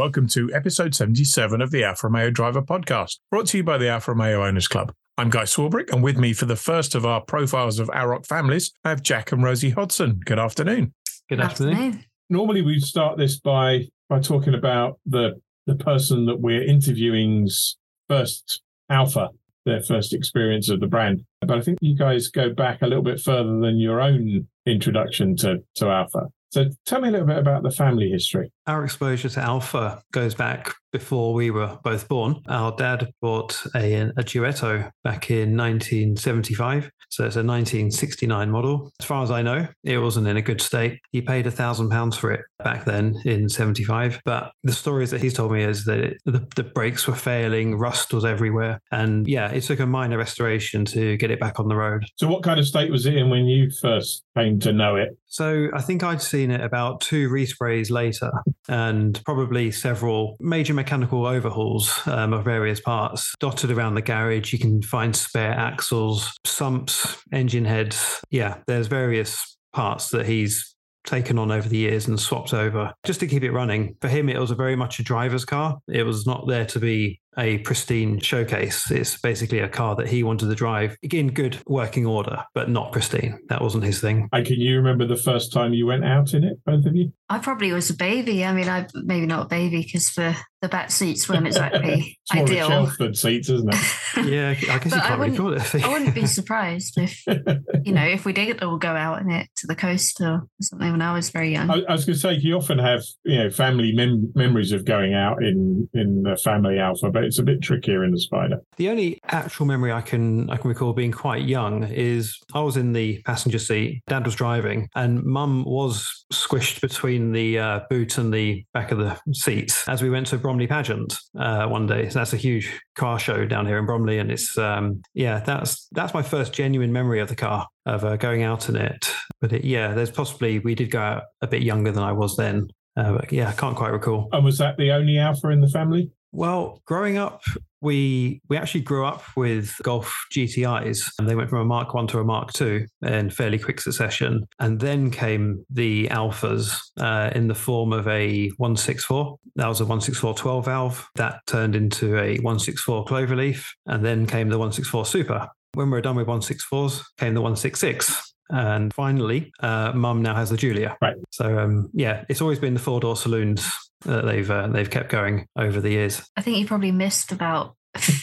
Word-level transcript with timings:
and 0.00 0.06
welcome 0.06 0.26
to 0.26 0.50
episode 0.54 0.94
77 0.94 1.60
of 1.60 1.70
the 1.70 1.84
Alfa 1.84 2.06
Romeo 2.06 2.30
Driver 2.30 2.62
Podcast, 2.62 3.18
brought 3.30 3.46
to 3.48 3.58
you 3.58 3.64
by 3.64 3.76
the 3.76 3.88
Alfa 3.88 4.12
Romeo 4.12 4.46
Owners 4.46 4.66
Club. 4.66 4.94
I'm 5.18 5.28
Guy 5.28 5.42
Swarbrick, 5.42 5.92
and 5.92 6.02
with 6.02 6.16
me 6.16 6.32
for 6.32 6.46
the 6.46 6.56
first 6.56 6.94
of 6.94 7.04
our 7.04 7.20
profiles 7.20 7.78
of 7.78 7.88
AROC 7.88 8.24
families, 8.26 8.72
I 8.82 8.88
have 8.88 9.02
Jack 9.02 9.30
and 9.30 9.42
Rosie 9.42 9.70
Hodson. 9.70 10.20
Good 10.24 10.38
afternoon. 10.38 10.94
Good 11.28 11.40
afternoon. 11.40 12.02
Normally, 12.30 12.62
we 12.62 12.80
start 12.80 13.18
this 13.18 13.38
by 13.38 13.88
by 14.08 14.20
talking 14.20 14.54
about 14.54 14.98
the 15.04 15.38
the 15.66 15.74
person 15.74 16.24
that 16.26 16.40
we're 16.40 16.64
interviewing's 16.64 17.76
first 18.08 18.62
Alfa, 18.88 19.28
their 19.66 19.82
first 19.82 20.14
experience 20.14 20.70
of 20.70 20.80
the 20.80 20.86
brand. 20.86 21.24
But 21.42 21.58
I 21.58 21.60
think 21.60 21.78
you 21.82 21.94
guys 21.94 22.28
go 22.28 22.54
back 22.54 22.80
a 22.80 22.86
little 22.86 23.04
bit 23.04 23.20
further 23.20 23.60
than 23.60 23.78
your 23.78 24.00
own 24.00 24.48
introduction 24.64 25.36
to 25.36 25.58
to 25.74 25.88
Alfa. 25.88 26.28
So 26.50 26.66
tell 26.84 27.00
me 27.00 27.08
a 27.08 27.12
little 27.12 27.26
bit 27.26 27.38
about 27.38 27.62
the 27.62 27.70
family 27.70 28.10
history. 28.10 28.52
Our 28.66 28.84
exposure 28.84 29.28
to 29.28 29.40
Alfa 29.40 30.02
goes 30.12 30.34
back 30.34 30.74
before 30.92 31.34
we 31.34 31.50
were 31.50 31.78
both 31.82 32.08
born. 32.08 32.40
Our 32.48 32.74
dad 32.76 33.12
bought 33.20 33.60
a, 33.74 33.94
a 33.94 34.22
Duetto 34.22 34.90
back 35.04 35.30
in 35.30 35.56
1975. 35.56 36.90
So 37.10 37.24
it's 37.26 37.34
a 37.34 37.42
1969 37.42 38.50
model. 38.50 38.92
As 39.00 39.06
far 39.06 39.22
as 39.24 39.32
I 39.32 39.42
know, 39.42 39.66
it 39.82 39.98
wasn't 39.98 40.28
in 40.28 40.36
a 40.36 40.42
good 40.42 40.60
state. 40.60 41.00
He 41.10 41.20
paid 41.20 41.46
a 41.46 41.50
thousand 41.50 41.90
pounds 41.90 42.16
for 42.16 42.30
it 42.30 42.42
back 42.62 42.84
then 42.84 43.20
in 43.24 43.48
75. 43.48 44.20
But 44.24 44.52
the 44.62 44.72
stories 44.72 45.10
that 45.10 45.20
he's 45.20 45.34
told 45.34 45.50
me 45.50 45.64
is 45.64 45.84
that 45.86 45.98
it, 45.98 46.18
the, 46.24 46.46
the 46.54 46.62
brakes 46.62 47.08
were 47.08 47.16
failing, 47.16 47.76
rust 47.76 48.14
was 48.14 48.24
everywhere. 48.24 48.80
And 48.92 49.26
yeah, 49.26 49.50
it 49.50 49.62
took 49.62 49.80
a 49.80 49.86
minor 49.86 50.18
restoration 50.18 50.84
to 50.86 51.16
get 51.16 51.32
it 51.32 51.40
back 51.40 51.58
on 51.58 51.66
the 51.66 51.74
road. 51.74 52.04
So, 52.16 52.28
what 52.28 52.44
kind 52.44 52.60
of 52.60 52.66
state 52.66 52.92
was 52.92 53.06
it 53.06 53.16
in 53.16 53.28
when 53.28 53.46
you 53.46 53.70
first 53.82 54.22
came 54.36 54.60
to 54.60 54.72
know 54.72 54.94
it? 54.94 55.18
So, 55.26 55.68
I 55.74 55.82
think 55.82 56.04
I'd 56.04 56.22
seen 56.22 56.52
it 56.52 56.60
about 56.60 57.00
two 57.00 57.28
resprays 57.28 57.90
later 57.90 58.30
and 58.68 59.20
probably 59.24 59.72
several 59.72 60.36
major 60.38 60.74
mechanical 60.80 61.26
overhauls 61.26 62.00
um, 62.06 62.32
of 62.32 62.42
various 62.42 62.80
parts 62.80 63.34
dotted 63.38 63.70
around 63.70 63.94
the 63.94 64.02
garage. 64.02 64.50
You 64.50 64.58
can 64.58 64.80
find 64.80 65.14
spare 65.14 65.52
axles, 65.52 66.32
sumps, 66.46 67.22
engine 67.32 67.66
heads. 67.66 68.22
Yeah, 68.30 68.58
there's 68.66 68.86
various 68.86 69.58
parts 69.74 70.08
that 70.10 70.24
he's 70.24 70.74
taken 71.04 71.38
on 71.38 71.50
over 71.50 71.68
the 71.68 71.76
years 71.76 72.08
and 72.08 72.18
swapped 72.18 72.54
over 72.54 72.94
just 73.04 73.20
to 73.20 73.26
keep 73.26 73.42
it 73.42 73.52
running. 73.52 73.94
For 74.00 74.08
him, 74.08 74.30
it 74.30 74.38
was 74.38 74.50
a 74.50 74.54
very 74.54 74.74
much 74.74 74.98
a 74.98 75.02
driver's 75.02 75.44
car. 75.44 75.78
It 75.86 76.04
was 76.04 76.26
not 76.26 76.46
there 76.48 76.64
to 76.66 76.78
be 76.78 77.20
a 77.38 77.58
pristine 77.58 78.18
showcase. 78.20 78.90
It's 78.90 79.20
basically 79.20 79.60
a 79.60 79.68
car 79.68 79.94
that 79.96 80.08
he 80.08 80.22
wanted 80.22 80.48
to 80.48 80.54
drive 80.54 80.96
in 81.02 81.28
good 81.32 81.58
working 81.66 82.06
order, 82.06 82.44
but 82.54 82.68
not 82.68 82.92
pristine. 82.92 83.38
That 83.48 83.62
wasn't 83.62 83.84
his 83.84 84.00
thing. 84.00 84.28
And 84.32 84.44
can 84.46 84.60
you 84.60 84.76
remember 84.76 85.06
the 85.06 85.16
first 85.16 85.52
time 85.52 85.72
you 85.72 85.86
went 85.86 86.04
out 86.04 86.34
in 86.34 86.44
it, 86.44 86.58
both 86.64 86.84
of 86.86 86.94
you? 86.96 87.12
I 87.28 87.38
probably 87.38 87.72
was 87.72 87.88
a 87.90 87.94
baby. 87.94 88.44
I 88.44 88.52
mean, 88.52 88.68
I 88.68 88.86
maybe 88.94 89.26
not 89.26 89.46
a 89.46 89.48
baby 89.48 89.82
because 89.82 90.12
the 90.14 90.36
the 90.62 90.68
back 90.68 90.90
seats 90.90 91.26
weren't 91.28 91.46
exactly 91.46 92.18
it's 92.24 92.34
more 92.34 92.44
ideal. 92.44 92.68
Shelford 92.68 93.16
seats, 93.16 93.48
isn't 93.48 93.72
it? 93.72 93.80
Yeah, 94.30 94.50
I 94.50 94.54
guess 94.78 94.84
you 94.86 94.90
But 94.90 94.94
I 95.04 95.08
can't 95.08 95.20
really 95.20 95.36
call 95.36 95.46
wouldn't- 95.46 95.62
it. 95.62 95.74
a 95.74 95.78
I 95.78 95.80
thing. 95.82 95.92
wouldn't 95.92 96.14
be 96.14 96.26
surprised 96.26 96.98
if 96.98 97.24
you 97.84 97.92
know 97.92 98.04
if 98.04 98.24
we 98.24 98.32
did 98.32 98.62
all 98.62 98.76
go 98.76 98.88
out 98.90 99.22
in 99.22 99.30
it 99.30 99.48
to 99.58 99.66
the 99.68 99.76
coast 99.76 100.20
or 100.20 100.48
something 100.60 100.90
when 100.90 101.00
I 101.02 101.14
was 101.14 101.30
very 101.30 101.52
young. 101.52 101.70
I, 101.70 101.82
I 101.88 101.92
was 101.92 102.04
going 102.04 102.14
to 102.14 102.20
say 102.20 102.34
you 102.34 102.56
often 102.56 102.78
have 102.80 103.02
you 103.24 103.38
know 103.38 103.50
family 103.50 103.92
mem- 103.92 104.32
memories 104.34 104.72
of 104.72 104.84
going 104.84 105.14
out 105.14 105.42
in 105.42 105.88
in 105.94 106.24
the 106.24 106.36
family 106.36 106.78
Alfa, 106.80 107.10
but 107.20 107.26
it's 107.26 107.38
a 107.38 107.42
bit 107.42 107.60
trickier 107.60 108.02
in 108.02 108.12
the 108.12 108.18
spider. 108.18 108.62
The 108.78 108.88
only 108.88 109.20
actual 109.28 109.66
memory 109.66 109.92
I 109.92 110.00
can 110.00 110.48
I 110.48 110.56
can 110.56 110.68
recall 110.68 110.94
being 110.94 111.12
quite 111.12 111.42
young 111.44 111.84
is 111.84 112.40
I 112.54 112.62
was 112.62 112.78
in 112.78 112.94
the 112.94 113.20
passenger 113.24 113.58
seat, 113.58 114.02
Dad 114.06 114.24
was 114.24 114.34
driving, 114.34 114.88
and 114.94 115.22
Mum 115.22 115.64
was 115.66 116.24
squished 116.32 116.80
between 116.80 117.32
the 117.32 117.58
uh, 117.58 117.80
boot 117.90 118.16
and 118.16 118.32
the 118.32 118.64
back 118.72 118.90
of 118.90 118.96
the 118.96 119.20
seats 119.34 119.86
as 119.86 120.02
we 120.02 120.08
went 120.08 120.28
to 120.28 120.38
Bromley 120.38 120.66
pageant 120.66 121.18
uh, 121.38 121.66
one 121.66 121.86
day. 121.86 122.08
So 122.08 122.20
that's 122.20 122.32
a 122.32 122.38
huge 122.38 122.72
car 122.94 123.18
show 123.18 123.44
down 123.44 123.66
here 123.66 123.76
in 123.76 123.84
Bromley, 123.84 124.18
and 124.18 124.30
it's 124.30 124.56
um, 124.56 125.02
yeah, 125.12 125.40
that's 125.40 125.86
that's 125.92 126.14
my 126.14 126.22
first 126.22 126.54
genuine 126.54 126.92
memory 126.92 127.20
of 127.20 127.28
the 127.28 127.36
car 127.36 127.68
of 127.84 128.02
uh, 128.02 128.16
going 128.16 128.44
out 128.44 128.70
in 128.70 128.76
it. 128.76 129.12
But 129.42 129.52
it, 129.52 129.64
yeah, 129.64 129.92
there's 129.92 130.10
possibly 130.10 130.58
we 130.58 130.74
did 130.74 130.90
go 130.90 131.00
out 131.00 131.24
a 131.42 131.46
bit 131.46 131.60
younger 131.62 131.92
than 131.92 132.02
I 132.02 132.12
was 132.12 132.36
then. 132.36 132.70
Uh, 132.96 133.12
but 133.12 133.30
yeah, 133.30 133.50
I 133.50 133.52
can't 133.52 133.76
quite 133.76 133.92
recall. 133.92 134.30
And 134.32 134.42
was 134.42 134.56
that 134.56 134.78
the 134.78 134.90
only 134.90 135.18
Alfa 135.18 135.48
in 135.48 135.60
the 135.60 135.68
family? 135.68 136.10
Well, 136.32 136.80
growing 136.86 137.18
up, 137.18 137.42
we 137.80 138.40
we 138.48 138.56
actually 138.56 138.82
grew 138.82 139.04
up 139.04 139.22
with 139.36 139.74
Golf 139.82 140.14
GTIs, 140.32 141.10
and 141.18 141.28
they 141.28 141.34
went 141.34 141.50
from 141.50 141.60
a 141.60 141.64
Mark 141.64 141.94
One 141.94 142.06
to 142.08 142.20
a 142.20 142.24
Mark 142.24 142.52
Two 142.52 142.86
in 143.02 143.30
fairly 143.30 143.58
quick 143.58 143.80
succession, 143.80 144.46
and 144.58 144.78
then 144.78 145.10
came 145.10 145.64
the 145.70 146.06
Alfas 146.08 146.78
uh, 146.98 147.30
in 147.34 147.48
the 147.48 147.54
form 147.54 147.92
of 147.92 148.06
a 148.06 148.48
164. 148.58 149.38
That 149.56 149.66
was 149.66 149.80
a 149.80 149.84
164 149.84 150.34
12 150.34 150.64
valve 150.64 151.08
that 151.16 151.40
turned 151.46 151.74
into 151.74 152.16
a 152.16 152.36
164 152.38 153.06
Cloverleaf, 153.06 153.64
and 153.86 154.04
then 154.04 154.26
came 154.26 154.48
the 154.50 154.58
164 154.58 155.06
Super. 155.06 155.48
When 155.74 155.86
we 155.86 155.92
were 155.92 156.00
done 156.00 156.16
with 156.16 156.26
164s, 156.26 157.02
came 157.16 157.34
the 157.34 157.40
166. 157.40 158.34
And 158.52 158.92
finally, 158.92 159.52
uh, 159.62 159.92
Mum 159.94 160.22
now 160.22 160.34
has 160.34 160.50
the 160.50 160.56
Giulia. 160.56 160.96
Right. 161.00 161.14
So 161.30 161.60
um, 161.60 161.88
yeah, 161.92 162.24
it's 162.28 162.40
always 162.40 162.58
been 162.58 162.74
the 162.74 162.80
four 162.80 162.98
door 162.98 163.16
saloons 163.16 163.70
that 164.04 164.24
they've 164.24 164.50
uh, 164.50 164.68
they've 164.68 164.90
kept 164.90 165.08
going 165.10 165.46
over 165.56 165.80
the 165.80 165.90
years. 165.90 166.22
I 166.36 166.42
think 166.42 166.58
you 166.58 166.66
probably 166.66 166.92
missed 166.92 167.32
about 167.32 167.76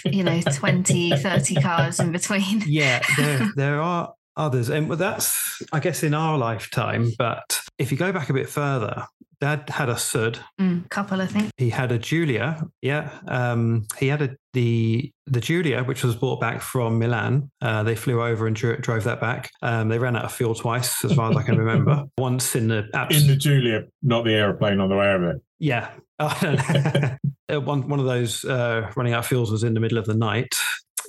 you 0.06 0.24
know 0.24 0.42
20, 0.42 1.12
30 1.18 1.56
cars 1.56 2.00
in 2.00 2.12
between. 2.12 2.64
Yeah, 2.66 3.02
there 3.18 3.52
there 3.56 3.82
are 3.82 4.14
others, 4.36 4.70
and 4.70 4.92
that's 4.92 5.62
I 5.72 5.80
guess 5.80 6.04
in 6.04 6.14
our 6.14 6.38
lifetime. 6.38 7.12
But 7.18 7.60
if 7.78 7.92
you 7.92 7.98
go 7.98 8.12
back 8.12 8.30
a 8.30 8.34
bit 8.34 8.50
further, 8.50 9.06
Dad 9.40 9.70
had 9.70 9.90
a 9.90 9.98
Sud. 9.98 10.40
Mm, 10.60 10.90
couple, 10.90 11.22
I 11.22 11.28
think. 11.28 11.52
He 11.58 11.70
had 11.70 11.92
a 11.92 12.00
Giulia. 12.00 12.64
Yeah, 12.82 13.12
um, 13.28 13.86
he 14.00 14.08
had 14.08 14.22
a 14.22 14.36
the 14.54 15.12
the 15.28 15.42
Giulia, 15.42 15.84
which 15.84 16.04
was 16.04 16.16
brought 16.16 16.40
back 16.40 16.62
from 16.62 16.98
Milan. 16.98 17.52
Uh, 17.62 17.84
they 17.84 17.96
flew 17.96 18.24
over 18.24 18.48
and 18.48 18.56
dro- 18.56 18.78
drove 18.78 19.04
that 19.04 19.20
back. 19.20 19.52
Um, 19.62 19.90
they 19.90 20.00
ran 20.00 20.16
out 20.16 20.26
of 20.26 20.32
fuel 20.34 20.56
twice, 20.56 21.04
as 21.06 21.14
far 21.14 21.30
as 21.30 21.38
I 21.38 21.44
can 21.44 21.58
remember. 21.58 22.06
Once 22.18 22.56
in 22.56 22.68
the 22.70 22.88
abs- 22.96 23.22
In 23.22 23.28
the 23.28 23.36
Giulia, 23.36 23.84
not 24.02 24.24
the 24.26 24.34
aeroplane 24.34 24.80
on 24.80 24.90
the 24.90 24.96
way 24.96 25.10
over 25.10 25.32
it. 25.32 25.42
Yeah. 25.60 25.92
Uh, 27.50 27.62
one 27.62 27.88
one 27.88 27.98
of 27.98 28.06
those 28.06 28.44
uh, 28.44 28.92
running 28.98 29.14
out 29.14 29.20
of 29.20 29.26
fuels 29.26 29.50
was 29.50 29.64
in 29.64 29.74
the 29.74 29.80
middle 29.80 29.98
of 29.98 30.06
the 30.06 30.14
night. 30.14 30.54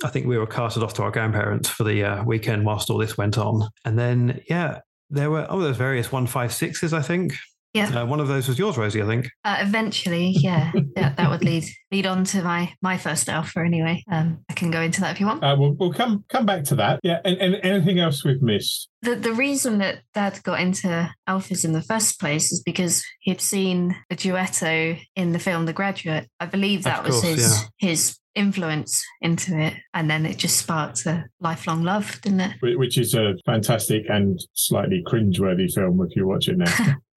I 0.05 0.07
think 0.07 0.25
we 0.25 0.37
were 0.37 0.47
carted 0.47 0.83
off 0.83 0.93
to 0.93 1.03
our 1.03 1.11
grandparents 1.11 1.67
for 1.67 1.83
the 1.83 2.01
uh, 2.05 2.23
weekend 2.23 2.65
whilst 2.65 2.89
all 2.89 2.97
this 2.97 3.17
went 3.17 3.37
on. 3.37 3.67
And 3.83 3.99
then, 3.99 4.39
yeah, 4.49 4.79
there 5.09 5.29
were 5.29 5.45
oh, 5.49 5.59
there's 5.59 5.75
various 5.75 6.07
156s, 6.07 6.93
I 6.93 7.01
think. 7.01 7.33
Yeah. 7.73 8.01
Uh, 8.01 8.05
one 8.05 8.19
of 8.19 8.27
those 8.27 8.47
was 8.47 8.57
yours, 8.57 8.77
Rosie, 8.77 9.01
I 9.01 9.05
think. 9.05 9.29
Uh, 9.45 9.57
eventually, 9.59 10.29
yeah, 10.29 10.71
that, 10.95 11.17
that 11.17 11.29
would 11.29 11.43
lead 11.43 11.65
lead 11.91 12.07
on 12.07 12.23
to 12.25 12.41
my 12.41 12.73
my 12.81 12.97
first 12.97 13.29
Alfa 13.29 13.59
anyway. 13.59 14.03
Um, 14.11 14.39
I 14.49 14.53
can 14.53 14.71
go 14.71 14.81
into 14.81 15.01
that 15.01 15.11
if 15.11 15.19
you 15.19 15.27
want. 15.27 15.43
Uh, 15.43 15.55
we'll, 15.57 15.73
we'll 15.73 15.93
come 15.93 16.25
come 16.29 16.45
back 16.45 16.63
to 16.65 16.75
that. 16.75 16.99
Yeah, 17.03 17.19
and, 17.23 17.37
and 17.37 17.55
anything 17.63 17.99
else 17.99 18.25
we've 18.25 18.41
missed? 18.41 18.89
The 19.03 19.15
the 19.15 19.33
reason 19.33 19.77
that 19.79 20.01
Dad 20.15 20.41
got 20.43 20.59
into 20.59 21.13
Alfas 21.27 21.63
in 21.63 21.73
the 21.73 21.83
first 21.83 22.19
place 22.19 22.51
is 22.51 22.63
because 22.63 23.03
he'd 23.19 23.41
seen 23.41 23.95
a 24.09 24.15
duetto 24.15 24.99
in 25.15 25.31
the 25.33 25.39
film 25.39 25.65
The 25.65 25.73
Graduate. 25.73 26.27
I 26.39 26.47
believe 26.47 26.83
that 26.85 26.99
Of 26.99 27.05
was 27.05 27.21
his 27.21 27.61
yeah. 27.61 27.89
his 27.89 28.17
influence 28.33 29.05
into 29.21 29.55
it, 29.59 29.75
and 29.93 30.09
then 30.09 30.25
it 30.25 30.37
just 30.37 30.57
sparked 30.57 31.05
a 31.05 31.25
lifelong 31.39 31.83
love, 31.83 32.19
didn't 32.23 32.41
it? 32.41 32.77
Which 32.79 32.97
is 32.97 33.13
a 33.13 33.35
fantastic 33.45 34.05
and 34.09 34.39
slightly 34.53 35.03
cringeworthy 35.05 35.71
film 35.71 36.01
if 36.01 36.15
you 36.15 36.25
watch 36.25 36.47
it 36.47 36.57
now. 36.57 36.95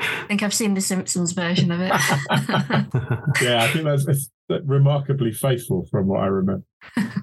I 0.00 0.24
think 0.26 0.42
I've 0.42 0.54
seen 0.54 0.74
the 0.74 0.80
Simpsons 0.80 1.32
version 1.32 1.70
of 1.70 1.80
it. 1.80 1.88
yeah, 3.42 3.62
I 3.62 3.68
think 3.72 3.84
that's, 3.84 4.06
that's 4.06 4.30
remarkably 4.64 5.32
faithful 5.32 5.86
from 5.90 6.06
what 6.06 6.20
I 6.20 6.26
remember. 6.26 6.64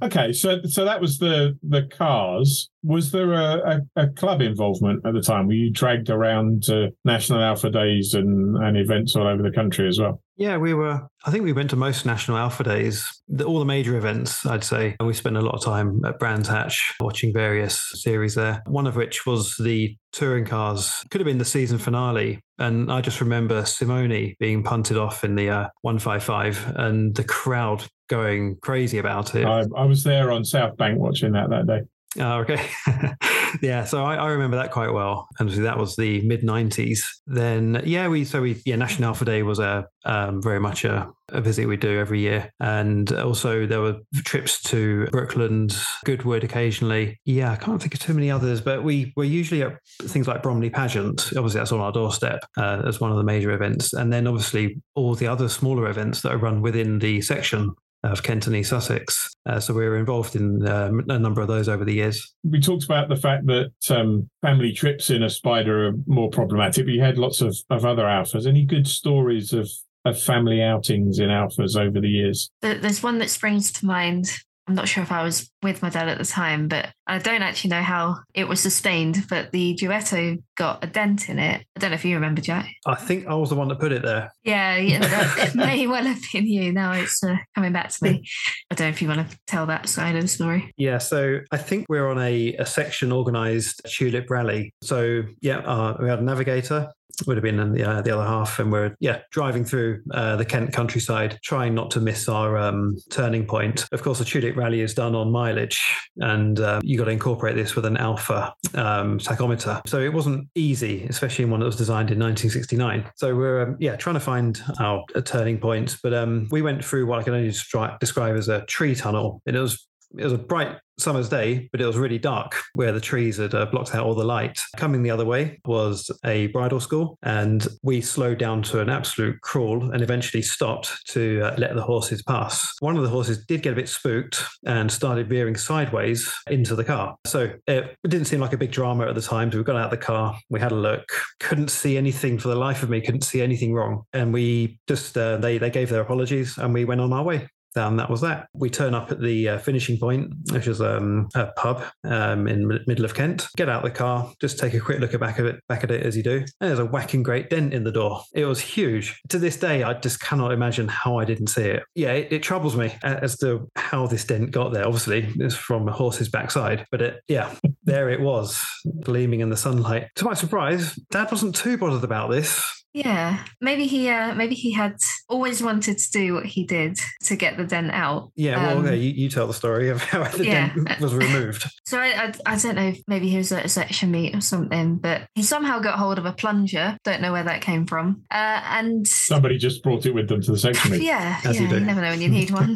Okay, 0.03 0.33
so 0.33 0.61
so 0.65 0.85
that 0.85 1.01
was 1.01 1.17
the 1.17 1.57
the 1.63 1.83
cars. 1.83 2.69
Was 2.83 3.11
there 3.11 3.33
a, 3.33 3.81
a, 3.95 4.03
a 4.03 4.07
club 4.09 4.41
involvement 4.41 5.05
at 5.05 5.13
the 5.13 5.21
time? 5.21 5.47
Were 5.47 5.53
you 5.53 5.71
dragged 5.71 6.09
around 6.09 6.63
to 6.63 6.91
National 7.03 7.41
Alfa 7.41 7.69
Days 7.71 8.13
and, 8.13 8.55
and 8.57 8.77
events 8.77 9.15
all 9.15 9.27
over 9.27 9.41
the 9.41 9.51
country 9.51 9.87
as 9.87 9.99
well? 9.99 10.21
Yeah, 10.37 10.57
we 10.57 10.75
were. 10.75 11.01
I 11.25 11.31
think 11.31 11.43
we 11.43 11.53
went 11.53 11.71
to 11.71 11.75
most 11.75 12.05
national 12.05 12.37
Alfa 12.37 12.63
days, 12.63 13.21
the, 13.27 13.43
all 13.43 13.57
the 13.57 13.65
major 13.65 13.97
events, 13.97 14.45
I'd 14.45 14.63
say. 14.63 14.95
And 14.99 15.07
we 15.07 15.13
spent 15.13 15.35
a 15.35 15.41
lot 15.41 15.55
of 15.55 15.63
time 15.63 16.05
at 16.05 16.19
Brands 16.19 16.47
Hatch 16.47 16.93
watching 16.99 17.33
various 17.33 17.91
series 17.95 18.35
there. 18.35 18.61
One 18.67 18.85
of 18.85 18.95
which 18.95 19.25
was 19.25 19.57
the 19.57 19.97
touring 20.11 20.45
cars. 20.45 21.03
Could 21.09 21.21
have 21.21 21.25
been 21.25 21.39
the 21.39 21.45
season 21.45 21.79
finale. 21.79 22.39
And 22.59 22.91
I 22.91 23.01
just 23.01 23.21
remember 23.21 23.61
Simoni 23.61 24.37
being 24.39 24.63
punted 24.63 24.97
off 24.97 25.23
in 25.23 25.35
the 25.35 25.49
uh, 25.49 25.69
155 25.81 26.73
and 26.75 27.15
the 27.15 27.23
crowd 27.23 27.85
going 28.09 28.57
crazy 28.61 28.97
about 28.97 29.35
it. 29.35 29.45
I, 29.45 29.63
I 29.75 29.85
was 29.85 30.03
there 30.03 30.31
on 30.31 30.43
South 30.43 30.75
Bank 30.77 30.97
watching 30.99 31.33
that 31.33 31.49
that 31.49 31.67
day. 31.67 31.81
Oh, 32.19 32.39
okay. 32.39 32.67
yeah, 33.61 33.85
so 33.85 34.03
I, 34.03 34.15
I, 34.15 34.27
remember 34.29 34.57
that 34.57 34.71
quite 34.71 34.91
well. 34.91 35.27
And 35.39 35.49
that 35.49 35.77
was 35.77 35.95
the 35.95 36.21
mid 36.21 36.41
'90s. 36.41 36.99
Then, 37.25 37.81
yeah, 37.85 38.07
we 38.07 38.25
so 38.25 38.41
we 38.41 38.61
yeah, 38.65 38.75
National 38.75 39.09
Alfa 39.09 39.25
Day 39.25 39.43
was 39.43 39.59
a 39.59 39.87
um, 40.05 40.41
very 40.41 40.59
much 40.59 40.85
a, 40.85 41.09
a, 41.29 41.41
visit 41.41 41.67
we 41.67 41.77
do 41.77 41.99
every 41.99 42.19
year, 42.19 42.51
and 42.59 43.11
also 43.11 43.65
there 43.65 43.81
were 43.81 43.97
trips 44.23 44.61
to 44.63 45.07
Brooklands, 45.07 45.85
Goodwood 46.05 46.43
occasionally. 46.43 47.19
Yeah, 47.25 47.51
I 47.51 47.55
can't 47.55 47.81
think 47.81 47.93
of 47.93 47.99
too 47.99 48.13
many 48.13 48.31
others, 48.31 48.61
but 48.61 48.83
we 48.83 49.13
were 49.15 49.23
usually 49.23 49.63
at 49.63 49.77
things 50.01 50.27
like 50.27 50.43
Bromley 50.43 50.69
Pageant. 50.69 51.33
Obviously, 51.35 51.59
that's 51.59 51.71
on 51.71 51.81
our 51.81 51.91
doorstep 51.91 52.39
uh, 52.57 52.83
as 52.85 52.99
one 52.99 53.11
of 53.11 53.17
the 53.17 53.23
major 53.23 53.51
events, 53.51 53.93
and 53.93 54.11
then 54.11 54.27
obviously 54.27 54.81
all 54.95 55.15
the 55.15 55.27
other 55.27 55.49
smaller 55.49 55.89
events 55.89 56.21
that 56.21 56.31
are 56.31 56.37
run 56.37 56.61
within 56.61 56.99
the 56.99 57.21
section 57.21 57.75
of 58.11 58.23
Kent 58.23 58.47
and 58.47 58.55
East 58.55 58.69
Sussex. 58.69 59.31
Uh, 59.45 59.59
so 59.59 59.73
we 59.73 59.87
were 59.87 59.97
involved 59.97 60.35
in 60.35 60.65
uh, 60.65 60.91
a 61.09 61.19
number 61.19 61.41
of 61.41 61.47
those 61.47 61.69
over 61.69 61.85
the 61.85 61.93
years. 61.93 62.33
We 62.43 62.59
talked 62.59 62.83
about 62.83 63.09
the 63.09 63.15
fact 63.15 63.45
that 63.47 63.71
um, 63.89 64.29
family 64.41 64.73
trips 64.73 65.09
in 65.09 65.23
a 65.23 65.29
spider 65.29 65.87
are 65.87 65.93
more 66.05 66.29
problematic, 66.29 66.85
but 66.85 66.93
you 66.93 67.01
had 67.01 67.17
lots 67.17 67.41
of, 67.41 67.57
of 67.69 67.85
other 67.85 68.03
Alfas. 68.03 68.47
Any 68.47 68.65
good 68.65 68.87
stories 68.87 69.53
of, 69.53 69.69
of 70.05 70.21
family 70.21 70.61
outings 70.61 71.19
in 71.19 71.29
Alfas 71.29 71.77
over 71.77 71.99
the 71.99 72.09
years? 72.09 72.49
There's 72.61 73.03
one 73.03 73.19
that 73.19 73.29
springs 73.29 73.71
to 73.73 73.85
mind 73.85 74.31
I'm 74.67 74.75
not 74.75 74.87
sure 74.87 75.03
if 75.03 75.11
I 75.11 75.23
was 75.23 75.49
with 75.63 75.81
my 75.81 75.89
dad 75.89 76.09
at 76.09 76.17
the 76.17 76.25
time, 76.25 76.67
but 76.67 76.89
I 77.07 77.19
don't 77.19 77.41
actually 77.41 77.69
know 77.69 77.81
how 77.81 78.17
it 78.33 78.47
was 78.47 78.59
sustained. 78.59 79.25
But 79.29 79.51
the 79.51 79.75
Duetto 79.75 80.41
got 80.55 80.83
a 80.83 80.87
dent 80.87 81.29
in 81.29 81.39
it. 81.39 81.65
I 81.75 81.79
don't 81.79 81.91
know 81.91 81.95
if 81.95 82.05
you 82.05 82.15
remember, 82.15 82.41
Jack. 82.41 82.69
I 82.85 82.95
think 82.95 83.27
I 83.27 83.33
was 83.33 83.49
the 83.49 83.55
one 83.55 83.67
that 83.69 83.79
put 83.79 83.91
it 83.91 84.03
there. 84.03 84.31
Yeah, 84.43 84.77
yeah 84.77 85.33
it 85.37 85.55
may 85.55 85.87
well 85.87 86.03
have 86.03 86.21
been 86.31 86.47
you. 86.47 86.71
Now 86.71 86.91
it's 86.93 87.23
uh, 87.23 87.37
coming 87.55 87.73
back 87.73 87.89
to 87.89 88.03
me. 88.03 88.27
I 88.71 88.75
don't 88.75 88.87
know 88.87 88.89
if 88.89 89.01
you 89.01 89.07
want 89.07 89.29
to 89.29 89.37
tell 89.47 89.65
that 89.67 89.87
side 89.89 90.15
of 90.15 90.21
the 90.21 90.27
story. 90.27 90.73
Yeah, 90.77 90.97
so 90.97 91.39
I 91.51 91.57
think 91.57 91.85
we're 91.89 92.09
on 92.09 92.19
a, 92.19 92.55
a 92.55 92.65
section 92.65 93.11
organised 93.11 93.81
tulip 93.85 94.29
rally. 94.29 94.73
So 94.81 95.23
yeah, 95.41 95.59
uh, 95.59 95.97
we 95.99 96.09
had 96.09 96.19
a 96.19 96.23
navigator 96.23 96.89
would 97.25 97.37
have 97.37 97.43
been 97.43 97.59
in 97.59 97.73
the, 97.73 97.83
uh, 97.83 98.01
the 98.01 98.11
other 98.11 98.25
half. 98.25 98.59
And 98.59 98.71
we're, 98.71 98.95
yeah, 98.99 99.21
driving 99.31 99.65
through 99.65 100.03
uh, 100.11 100.35
the 100.35 100.45
Kent 100.45 100.73
countryside, 100.73 101.39
trying 101.43 101.73
not 101.73 101.89
to 101.91 101.99
miss 101.99 102.29
our 102.29 102.57
um, 102.57 102.97
turning 103.09 103.47
point. 103.47 103.85
Of 103.91 104.03
course, 104.03 104.19
the 104.19 104.25
Tulip 104.25 104.55
Rally 104.55 104.81
is 104.81 104.93
done 104.93 105.15
on 105.15 105.31
mileage, 105.31 105.81
and 106.17 106.59
uh, 106.59 106.81
you 106.83 106.96
got 106.97 107.05
to 107.05 107.11
incorporate 107.11 107.55
this 107.55 107.75
with 107.75 107.85
an 107.85 107.97
Alfa 107.97 108.53
um, 108.75 109.19
tachometer. 109.19 109.81
So 109.87 109.99
it 109.99 110.13
wasn't 110.13 110.47
easy, 110.55 111.05
especially 111.05 111.45
in 111.45 111.51
one 111.51 111.59
that 111.59 111.65
was 111.65 111.75
designed 111.75 112.11
in 112.11 112.19
1969. 112.19 113.09
So 113.15 113.35
we're, 113.35 113.61
um, 113.61 113.77
yeah, 113.79 113.95
trying 113.95 114.15
to 114.15 114.19
find 114.19 114.61
our 114.79 115.03
turning 115.23 115.57
points. 115.57 115.97
But 116.01 116.13
um, 116.13 116.47
we 116.51 116.61
went 116.61 116.83
through 116.83 117.05
what 117.07 117.19
I 117.19 117.23
can 117.23 117.33
only 117.33 117.47
describe 117.47 118.37
as 118.37 118.49
a 118.49 118.65
tree 118.65 118.95
tunnel. 118.95 119.41
And 119.45 119.55
it 119.55 119.59
was 119.59 119.86
it 120.15 120.23
was 120.23 120.33
a 120.33 120.37
bright 120.37 120.77
summer's 120.99 121.29
day, 121.29 121.69
but 121.71 121.79
it 121.79 121.85
was 121.85 121.97
really 121.97 122.17
dark 122.17 122.55
where 122.73 122.91
the 122.91 122.99
trees 122.99 123.37
had 123.37 123.53
uh, 123.53 123.65
blocked 123.67 123.93
out 123.93 124.05
all 124.05 124.15
the 124.15 124.23
light. 124.23 124.59
Coming 124.75 125.03
the 125.03 125.11
other 125.11 125.25
way 125.25 125.59
was 125.65 126.09
a 126.25 126.47
bridal 126.47 126.79
school, 126.79 127.17
and 127.23 127.67
we 127.83 128.01
slowed 128.01 128.39
down 128.39 128.63
to 128.63 128.79
an 128.79 128.89
absolute 128.89 129.39
crawl 129.41 129.91
and 129.91 130.01
eventually 130.01 130.41
stopped 130.41 131.05
to 131.09 131.41
uh, 131.41 131.55
let 131.57 131.75
the 131.75 131.81
horses 131.81 132.23
pass. 132.23 132.73
One 132.79 132.97
of 132.97 133.03
the 133.03 133.09
horses 133.09 133.45
did 133.45 133.61
get 133.61 133.73
a 133.73 133.75
bit 133.75 133.89
spooked 133.89 134.43
and 134.65 134.91
started 134.91 135.29
veering 135.29 135.55
sideways 135.55 136.31
into 136.49 136.75
the 136.75 136.83
car. 136.83 137.15
So 137.25 137.53
it 137.67 137.95
didn't 138.07 138.25
seem 138.25 138.39
like 138.39 138.53
a 138.53 138.57
big 138.57 138.71
drama 138.71 139.07
at 139.07 139.15
the 139.15 139.21
time. 139.21 139.51
So 139.51 139.59
we 139.59 139.63
got 139.63 139.75
out 139.75 139.85
of 139.85 139.91
the 139.91 139.97
car, 139.97 140.37
we 140.49 140.59
had 140.59 140.71
a 140.71 140.75
look, 140.75 141.07
couldn't 141.39 141.69
see 141.69 141.97
anything 141.97 142.39
for 142.39 142.47
the 142.47 142.55
life 142.55 142.83
of 142.83 142.89
me, 142.89 143.01
couldn't 143.01 143.21
see 143.23 143.41
anything 143.41 143.73
wrong, 143.73 144.03
and 144.13 144.33
we 144.33 144.79
just 144.87 145.17
uh, 145.17 145.37
they 145.37 145.57
they 145.57 145.69
gave 145.69 145.89
their 145.89 146.01
apologies 146.01 146.57
and 146.57 146.73
we 146.73 146.85
went 146.85 147.01
on 147.01 147.13
our 147.13 147.23
way 147.23 147.47
and 147.77 147.99
that 147.99 148.09
was 148.09 148.21
that. 148.21 148.47
We 148.53 148.69
turn 148.69 148.93
up 148.93 149.11
at 149.11 149.21
the 149.21 149.49
uh, 149.49 149.57
finishing 149.59 149.97
point, 149.97 150.33
which 150.51 150.67
is 150.67 150.81
um, 150.81 151.29
a 151.35 151.47
pub 151.47 151.83
um, 152.03 152.47
in 152.47 152.67
the 152.67 152.79
middle 152.87 153.05
of 153.05 153.13
Kent. 153.13 153.47
Get 153.55 153.69
out 153.69 153.83
the 153.83 153.91
car, 153.91 154.31
just 154.41 154.59
take 154.59 154.73
a 154.73 154.79
quick 154.79 154.99
look 154.99 155.13
at 155.13 155.19
back 155.19 155.39
of 155.39 155.45
it, 155.45 155.61
back 155.67 155.83
at 155.83 155.91
it 155.91 156.05
as 156.05 156.17
you 156.17 156.23
do. 156.23 156.37
And 156.37 156.69
there's 156.69 156.79
a 156.79 156.85
whacking 156.85 157.23
great 157.23 157.49
dent 157.49 157.73
in 157.73 157.83
the 157.83 157.91
door. 157.91 158.23
It 158.33 158.45
was 158.45 158.59
huge. 158.59 159.19
To 159.29 159.39
this 159.39 159.57
day, 159.57 159.83
I 159.83 159.93
just 159.93 160.19
cannot 160.19 160.51
imagine 160.51 160.87
how 160.87 161.17
I 161.17 161.25
didn't 161.25 161.47
see 161.47 161.63
it. 161.63 161.83
Yeah, 161.95 162.13
it, 162.13 162.31
it 162.31 162.43
troubles 162.43 162.75
me 162.75 162.93
as 163.03 163.37
to 163.39 163.69
how 163.75 164.07
this 164.07 164.25
dent 164.25 164.51
got 164.51 164.73
there. 164.73 164.85
Obviously, 164.85 165.31
it's 165.37 165.55
from 165.55 165.87
a 165.87 165.91
horse's 165.91 166.29
backside, 166.29 166.85
but 166.91 167.01
it, 167.01 167.21
yeah, 167.27 167.53
there 167.83 168.09
it 168.09 168.19
was, 168.19 168.65
gleaming 169.01 169.41
in 169.41 169.49
the 169.49 169.57
sunlight. 169.57 170.07
To 170.15 170.25
my 170.25 170.33
surprise, 170.33 170.95
Dad 171.11 171.31
wasn't 171.31 171.55
too 171.55 171.77
bothered 171.77 172.03
about 172.03 172.31
this. 172.31 172.76
Yeah, 172.97 173.45
maybe 173.61 173.85
he 173.85 174.09
uh, 174.09 174.33
maybe 174.33 174.55
he 174.55 174.71
had 174.71 174.95
always 175.29 175.61
wanted 175.61 175.99
to 175.99 176.11
do 176.11 176.33
what 176.33 176.47
he 176.47 176.63
did 176.63 176.97
to 177.25 177.35
get 177.35 177.55
the 177.55 177.63
dent 177.63 177.91
out. 177.91 178.31
Yeah, 178.35 178.57
well, 178.57 178.79
um, 178.79 178.85
okay, 178.85 178.95
you, 178.95 179.11
you, 179.11 179.29
tell 179.29 179.45
the 179.45 179.53
story 179.53 179.89
of 179.89 180.01
how 180.09 180.23
the 180.23 180.45
yeah. 180.45 180.73
dent 180.73 180.99
was 180.99 181.13
removed. 181.13 181.65
So 181.87 181.99
I, 181.99 182.07
I, 182.07 182.33
I 182.45 182.57
don't 182.57 182.75
know, 182.75 182.93
maybe 183.07 183.29
he 183.29 183.37
was 183.37 183.49
at 183.53 183.63
a 183.63 183.69
section 183.69 184.11
meet 184.11 184.35
or 184.35 184.41
something, 184.41 184.97
but 184.97 185.21
he 185.35 185.43
somehow 185.43 185.79
got 185.79 185.97
hold 185.97 186.17
of 186.17 186.25
a 186.25 186.33
plunger. 186.33 186.97
Don't 187.05 187.21
know 187.21 187.31
where 187.31 187.45
that 187.45 187.61
came 187.61 187.85
from. 187.85 188.23
Uh, 188.29 188.59
and 188.65 189.07
somebody 189.07 189.57
just 189.57 189.83
brought 189.83 190.05
it 190.05 190.13
with 190.13 190.27
them 190.27 190.41
to 190.41 190.51
the 190.51 190.57
section 190.57 190.91
meet. 190.91 191.01
Yeah, 191.03 191.39
As 191.45 191.55
yeah, 191.55 191.69
you, 191.69 191.75
you 191.75 191.79
never 191.79 192.01
know 192.01 192.09
when 192.09 192.19
you 192.19 192.27
need 192.27 192.51
one. 192.51 192.75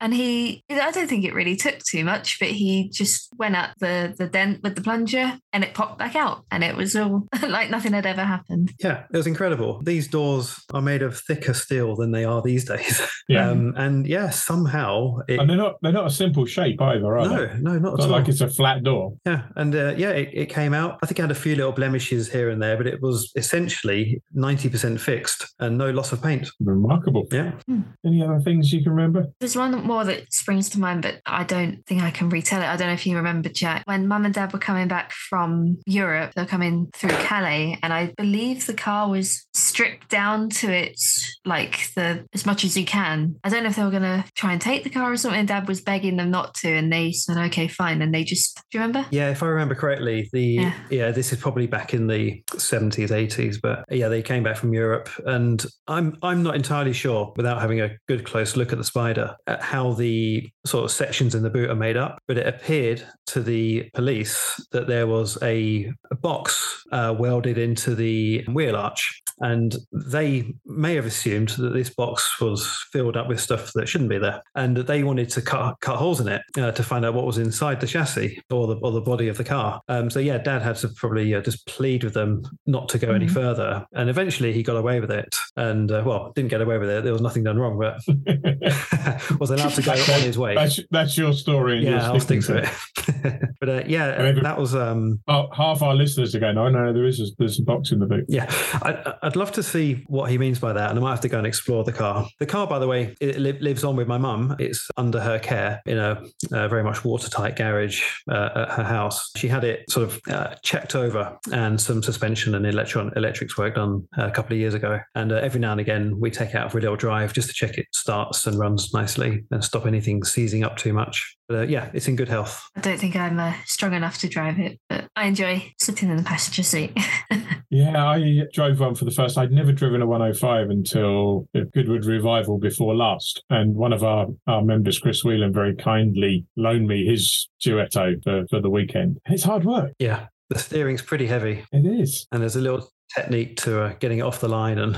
and 0.00 0.14
he, 0.14 0.62
I 0.70 0.92
don't 0.92 1.08
think 1.08 1.24
it 1.24 1.34
really 1.34 1.56
took 1.56 1.80
too 1.80 2.04
much, 2.04 2.38
but 2.38 2.50
he 2.50 2.88
just 2.90 3.30
went 3.36 3.56
at 3.56 3.74
the 3.80 4.14
the 4.16 4.28
dent 4.28 4.62
with 4.62 4.76
the 4.76 4.82
plunger, 4.82 5.36
and 5.52 5.64
it 5.64 5.74
popped 5.74 5.98
back 5.98 6.14
out, 6.14 6.44
and 6.52 6.62
it 6.62 6.76
was 6.76 6.94
all 6.94 7.26
like 7.42 7.68
nothing 7.68 7.94
had 7.94 8.06
ever 8.06 8.22
happened. 8.22 8.74
Yeah, 8.78 9.04
it 9.12 9.16
was 9.16 9.26
incredible 9.26 9.61
incredible. 9.62 9.82
These 9.84 10.08
doors 10.08 10.64
are 10.72 10.82
made 10.82 11.02
of 11.02 11.18
thicker 11.18 11.54
steel 11.54 11.96
than 11.96 12.12
they 12.12 12.24
are 12.24 12.42
these 12.42 12.64
days. 12.64 13.00
Yeah. 13.28 13.50
Um, 13.50 13.72
and 13.76 14.06
yeah, 14.06 14.30
somehow 14.30 15.18
it, 15.28 15.38
and 15.38 15.48
they're 15.48 15.56
not 15.56 15.76
they're 15.80 15.92
not 15.92 16.06
a 16.06 16.10
simple 16.10 16.44
shape 16.44 16.82
either, 16.82 17.18
are 17.18 17.28
no, 17.28 17.46
they? 17.46 17.58
No, 17.60 17.78
not, 17.78 17.98
not 17.98 18.10
like 18.10 18.28
it's 18.28 18.40
a 18.40 18.48
flat 18.48 18.82
door. 18.82 19.14
Yeah, 19.24 19.44
and 19.54 19.74
uh, 19.74 19.94
yeah, 19.96 20.10
it, 20.10 20.30
it, 20.32 20.46
came 20.46 20.74
out. 20.74 20.98
I 21.02 21.06
think 21.06 21.20
it 21.20 21.22
had 21.22 21.30
a 21.30 21.34
few 21.36 21.54
little 21.54 21.72
blemishes 21.72 22.30
here 22.30 22.50
and 22.50 22.60
there, 22.60 22.76
but 22.76 22.88
it 22.88 23.00
was 23.00 23.30
essentially 23.36 24.20
ninety 24.34 24.68
percent 24.68 25.00
fixed 25.00 25.54
and 25.60 25.78
no 25.78 25.90
loss 25.90 26.12
of 26.12 26.20
paint. 26.20 26.50
Remarkable. 26.60 27.26
Yeah. 27.30 27.52
Hmm. 27.66 27.82
Any 28.04 28.22
other 28.22 28.40
things 28.40 28.72
you 28.72 28.82
can 28.82 28.92
remember? 28.92 29.28
There's 29.38 29.56
one 29.56 29.72
more 29.86 30.04
that 30.04 30.30
springs 30.32 30.68
to 30.70 30.80
mind, 30.80 31.02
but 31.02 31.20
I 31.24 31.44
don't 31.44 31.86
think 31.86 32.02
I 32.02 32.10
can 32.10 32.28
retell 32.28 32.60
it. 32.60 32.66
I 32.66 32.76
don't 32.76 32.88
know 32.88 32.94
if 32.94 33.06
you 33.06 33.16
remember, 33.16 33.48
Jack, 33.50 33.84
when 33.86 34.08
Mum 34.08 34.24
and 34.24 34.34
Dad 34.34 34.52
were 34.52 34.58
coming 34.58 34.88
back 34.88 35.12
from 35.12 35.78
Europe. 35.86 36.32
They're 36.34 36.44
coming 36.44 36.90
through 36.92 37.10
Calais, 37.10 37.78
and 37.82 37.92
I 37.92 38.12
believe 38.16 38.66
the 38.66 38.74
car 38.74 39.08
was 39.08 39.46
stripped 39.54 40.08
down 40.08 40.48
to 40.48 40.72
it 40.72 41.00
like 41.44 41.92
the 41.94 42.24
as 42.32 42.46
much 42.46 42.64
as 42.64 42.76
you 42.76 42.84
can. 42.84 43.36
I 43.44 43.48
don't 43.48 43.62
know 43.62 43.68
if 43.68 43.76
they 43.76 43.84
were 43.84 43.90
gonna 43.90 44.24
try 44.34 44.52
and 44.52 44.60
take 44.60 44.84
the 44.84 44.90
car 44.90 45.10
or 45.12 45.16
something. 45.16 45.46
Dad 45.46 45.68
was 45.68 45.80
begging 45.80 46.16
them 46.16 46.30
not 46.30 46.54
to, 46.56 46.68
and 46.68 46.92
they 46.92 47.12
said, 47.12 47.36
"Okay, 47.36 47.68
fine." 47.68 48.02
And 48.02 48.14
they 48.14 48.24
just 48.24 48.56
do 48.70 48.78
you 48.78 48.80
remember? 48.80 49.06
Yeah, 49.10 49.30
if 49.30 49.42
I 49.42 49.46
remember 49.46 49.74
correctly, 49.74 50.28
the 50.32 50.42
yeah, 50.42 50.74
yeah 50.90 51.10
this 51.10 51.32
is 51.32 51.40
probably 51.40 51.66
back 51.66 51.94
in 51.94 52.06
the 52.06 52.42
seventies, 52.56 53.12
eighties, 53.12 53.60
but 53.60 53.84
yeah, 53.90 54.08
they 54.08 54.22
came 54.22 54.42
back 54.42 54.56
from 54.56 54.72
Europe, 54.72 55.08
and 55.26 55.64
I'm 55.88 56.16
I'm 56.22 56.42
not 56.42 56.54
entirely 56.54 56.92
sure 56.92 57.32
without 57.36 57.60
having 57.60 57.80
a 57.80 57.90
good 58.08 58.24
close 58.24 58.56
look 58.56 58.72
at 58.72 58.78
the 58.78 58.84
spider 58.84 59.36
at 59.46 59.62
how 59.62 59.92
the 59.92 60.50
sort 60.66 60.84
of 60.84 60.90
sections 60.90 61.34
in 61.34 61.42
the 61.42 61.50
boot 61.50 61.70
are 61.70 61.76
made 61.76 61.96
up, 61.96 62.18
but 62.28 62.38
it 62.38 62.46
appeared 62.46 63.02
to 63.26 63.42
the 63.42 63.88
police 63.94 64.64
that 64.72 64.86
there 64.86 65.06
was 65.06 65.38
a, 65.42 65.90
a 66.10 66.14
box 66.14 66.84
uh, 66.92 67.14
welded 67.18 67.58
into 67.58 67.94
the 67.94 68.44
wheel 68.48 68.76
arch 68.76 69.21
and 69.42 69.76
they 69.92 70.54
may 70.64 70.94
have 70.94 71.04
assumed 71.04 71.50
that 71.50 71.74
this 71.74 71.90
box 71.90 72.40
was 72.40 72.66
filled 72.92 73.16
up 73.16 73.28
with 73.28 73.40
stuff 73.40 73.72
that 73.74 73.88
shouldn't 73.88 74.08
be 74.08 74.18
there, 74.18 74.40
and 74.54 74.76
that 74.76 74.86
they 74.86 75.02
wanted 75.02 75.28
to 75.30 75.42
cut 75.42 75.74
cut 75.80 75.96
holes 75.96 76.20
in 76.20 76.28
it 76.28 76.42
uh, 76.56 76.70
to 76.72 76.82
find 76.82 77.04
out 77.04 77.14
what 77.14 77.26
was 77.26 77.38
inside 77.38 77.80
the 77.80 77.86
chassis 77.86 78.40
or 78.50 78.68
the 78.68 78.76
or 78.76 78.92
the 78.92 79.00
body 79.00 79.28
of 79.28 79.36
the 79.36 79.44
car. 79.44 79.80
Um, 79.88 80.08
so 80.08 80.20
yeah, 80.20 80.38
Dad 80.38 80.62
had 80.62 80.76
to 80.76 80.88
probably 80.88 81.34
uh, 81.34 81.40
just 81.40 81.66
plead 81.66 82.04
with 82.04 82.14
them 82.14 82.42
not 82.66 82.88
to 82.90 82.98
go 82.98 83.08
mm-hmm. 83.08 83.16
any 83.16 83.28
further, 83.28 83.84
and 83.92 84.08
eventually 84.08 84.52
he 84.52 84.62
got 84.62 84.76
away 84.76 85.00
with 85.00 85.10
it. 85.10 85.34
And 85.56 85.90
uh, 85.90 86.02
well, 86.06 86.32
didn't 86.34 86.50
get 86.50 86.60
away 86.60 86.78
with 86.78 86.88
it. 86.88 87.04
There 87.04 87.12
was 87.12 87.22
nothing 87.22 87.42
done 87.42 87.58
wrong, 87.58 87.78
but 87.78 87.98
was 89.40 89.50
allowed 89.50 89.70
to 89.74 89.82
go 89.82 89.92
on 89.92 90.20
his 90.20 90.38
way. 90.38 90.54
That's, 90.54 90.80
that's 90.90 91.18
your 91.18 91.32
story. 91.32 91.84
yeah, 91.84 92.10
I'll 92.10 92.20
stick 92.20 92.42
to 92.42 92.58
it. 92.58 93.50
but 93.60 93.68
uh, 93.68 93.82
yeah, 93.86 94.32
that 94.32 94.58
was 94.58 94.74
um, 94.74 95.20
half 95.28 95.82
our 95.82 95.94
listeners 95.94 96.34
are 96.34 96.40
going. 96.40 96.56
Oh 96.56 96.68
no, 96.68 96.92
there 96.92 97.06
is 97.06 97.20
a, 97.20 97.26
there's 97.38 97.58
a 97.58 97.62
box 97.62 97.90
in 97.90 97.98
the 97.98 98.06
boot. 98.06 98.24
Yeah, 98.28 98.46
I, 98.82 99.31
I'd 99.32 99.36
love 99.36 99.52
to 99.52 99.62
see 99.62 100.04
what 100.08 100.30
he 100.30 100.36
means 100.36 100.58
by 100.58 100.74
that, 100.74 100.90
and 100.90 100.98
I 100.98 101.02
might 101.02 101.12
have 101.12 101.20
to 101.20 101.28
go 101.30 101.38
and 101.38 101.46
explore 101.46 101.84
the 101.84 101.92
car. 101.92 102.28
The 102.38 102.44
car, 102.44 102.66
by 102.66 102.78
the 102.78 102.86
way, 102.86 103.16
it 103.18 103.38
li- 103.38 103.58
lives 103.60 103.82
on 103.82 103.96
with 103.96 104.06
my 104.06 104.18
mum. 104.18 104.54
It's 104.58 104.90
under 104.98 105.20
her 105.20 105.38
care 105.38 105.80
in 105.86 105.96
a, 105.96 106.22
a 106.52 106.68
very 106.68 106.84
much 106.84 107.02
watertight 107.02 107.56
garage 107.56 108.02
uh, 108.30 108.50
at 108.54 108.72
her 108.72 108.84
house. 108.84 109.30
She 109.38 109.48
had 109.48 109.64
it 109.64 109.90
sort 109.90 110.06
of 110.06 110.20
uh, 110.28 110.54
checked 110.62 110.94
over 110.94 111.38
and 111.50 111.80
some 111.80 112.02
suspension 112.02 112.54
and 112.54 112.66
electron 112.66 113.10
electrics 113.16 113.56
work 113.56 113.76
done 113.76 114.06
a 114.18 114.30
couple 114.30 114.52
of 114.52 114.58
years 114.58 114.74
ago. 114.74 115.00
And 115.14 115.32
uh, 115.32 115.36
every 115.36 115.60
now 115.60 115.72
and 115.72 115.80
again, 115.80 116.20
we 116.20 116.30
take 116.30 116.50
it 116.50 116.56
out 116.56 116.70
for 116.70 116.76
a 116.76 116.82
little 116.82 116.96
drive 116.96 117.32
just 117.32 117.48
to 117.48 117.54
check 117.54 117.78
it 117.78 117.86
starts 117.94 118.46
and 118.46 118.58
runs 118.58 118.92
nicely 118.92 119.44
and 119.50 119.64
stop 119.64 119.86
anything 119.86 120.24
seizing 120.24 120.62
up 120.62 120.76
too 120.76 120.92
much. 120.92 121.38
But 121.52 121.58
uh, 121.58 121.62
yeah, 121.66 121.90
it's 121.92 122.08
in 122.08 122.16
good 122.16 122.30
health. 122.30 122.66
I 122.76 122.80
don't 122.80 122.98
think 122.98 123.14
I'm 123.14 123.38
uh, 123.38 123.52
strong 123.66 123.92
enough 123.92 124.16
to 124.18 124.28
drive 124.28 124.58
it, 124.58 124.80
but 124.88 125.06
I 125.14 125.26
enjoy 125.26 125.70
sitting 125.78 126.08
in 126.08 126.16
the 126.16 126.22
passenger 126.22 126.62
seat. 126.62 126.96
Yeah, 127.74 128.04
I 128.06 128.42
drove 128.52 128.80
one 128.80 128.94
for 128.94 129.06
the 129.06 129.10
first. 129.10 129.38
I'd 129.38 129.50
never 129.50 129.72
driven 129.72 130.02
a 130.02 130.06
105 130.06 130.68
until 130.68 131.48
the 131.54 131.62
Goodwood 131.72 132.04
Revival 132.04 132.58
before 132.58 132.94
last. 132.94 133.42
And 133.48 133.74
one 133.74 133.94
of 133.94 134.04
our, 134.04 134.26
our 134.46 134.60
members, 134.60 134.98
Chris 134.98 135.24
Whelan, 135.24 135.54
very 135.54 135.74
kindly 135.74 136.44
loaned 136.58 136.86
me 136.86 137.06
his 137.06 137.48
Duetto 137.64 138.22
for, 138.22 138.46
for 138.48 138.60
the 138.60 138.68
weekend. 138.68 139.20
It's 139.24 139.44
hard 139.44 139.64
work. 139.64 139.92
Yeah, 139.98 140.26
the 140.50 140.58
steering's 140.58 141.00
pretty 141.00 141.26
heavy, 141.26 141.64
It 141.72 141.86
is. 141.86 142.26
and 142.30 142.42
there's 142.42 142.56
a 142.56 142.60
little 142.60 142.90
technique 143.16 143.56
to 143.62 143.80
uh, 143.84 143.94
getting 144.00 144.18
it 144.18 144.22
off 144.22 144.40
the 144.40 144.48
line. 144.50 144.76
And 144.76 144.94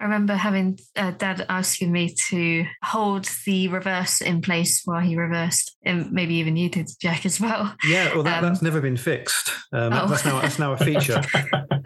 I 0.00 0.04
remember 0.04 0.34
having 0.34 0.78
uh, 0.96 1.10
dad 1.10 1.44
asking 1.48 1.90
me 1.90 2.14
to 2.28 2.64
hold 2.84 3.28
the 3.44 3.66
reverse 3.68 4.20
in 4.20 4.40
place 4.40 4.82
while 4.84 5.00
he 5.00 5.16
reversed, 5.16 5.76
and 5.84 6.12
maybe 6.12 6.34
even 6.36 6.56
you 6.56 6.68
did, 6.70 6.88
Jack, 7.00 7.26
as 7.26 7.40
well. 7.40 7.74
yeah, 7.84 8.14
well, 8.14 8.22
that, 8.22 8.42
Um, 8.44 8.48
that's 8.48 8.62
never 8.62 8.80
been 8.80 8.96
fixed. 8.96 9.50
Um, 9.72 9.92
Oh. 9.92 10.06
that's 10.06 10.24
now 10.24 10.40
that's 10.40 10.58
now 10.58 10.72
a 10.72 10.76
feature. 10.76 11.20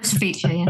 It's 0.02 0.12
a 0.14 0.19
feature, 0.19 0.52
yeah. 0.52 0.66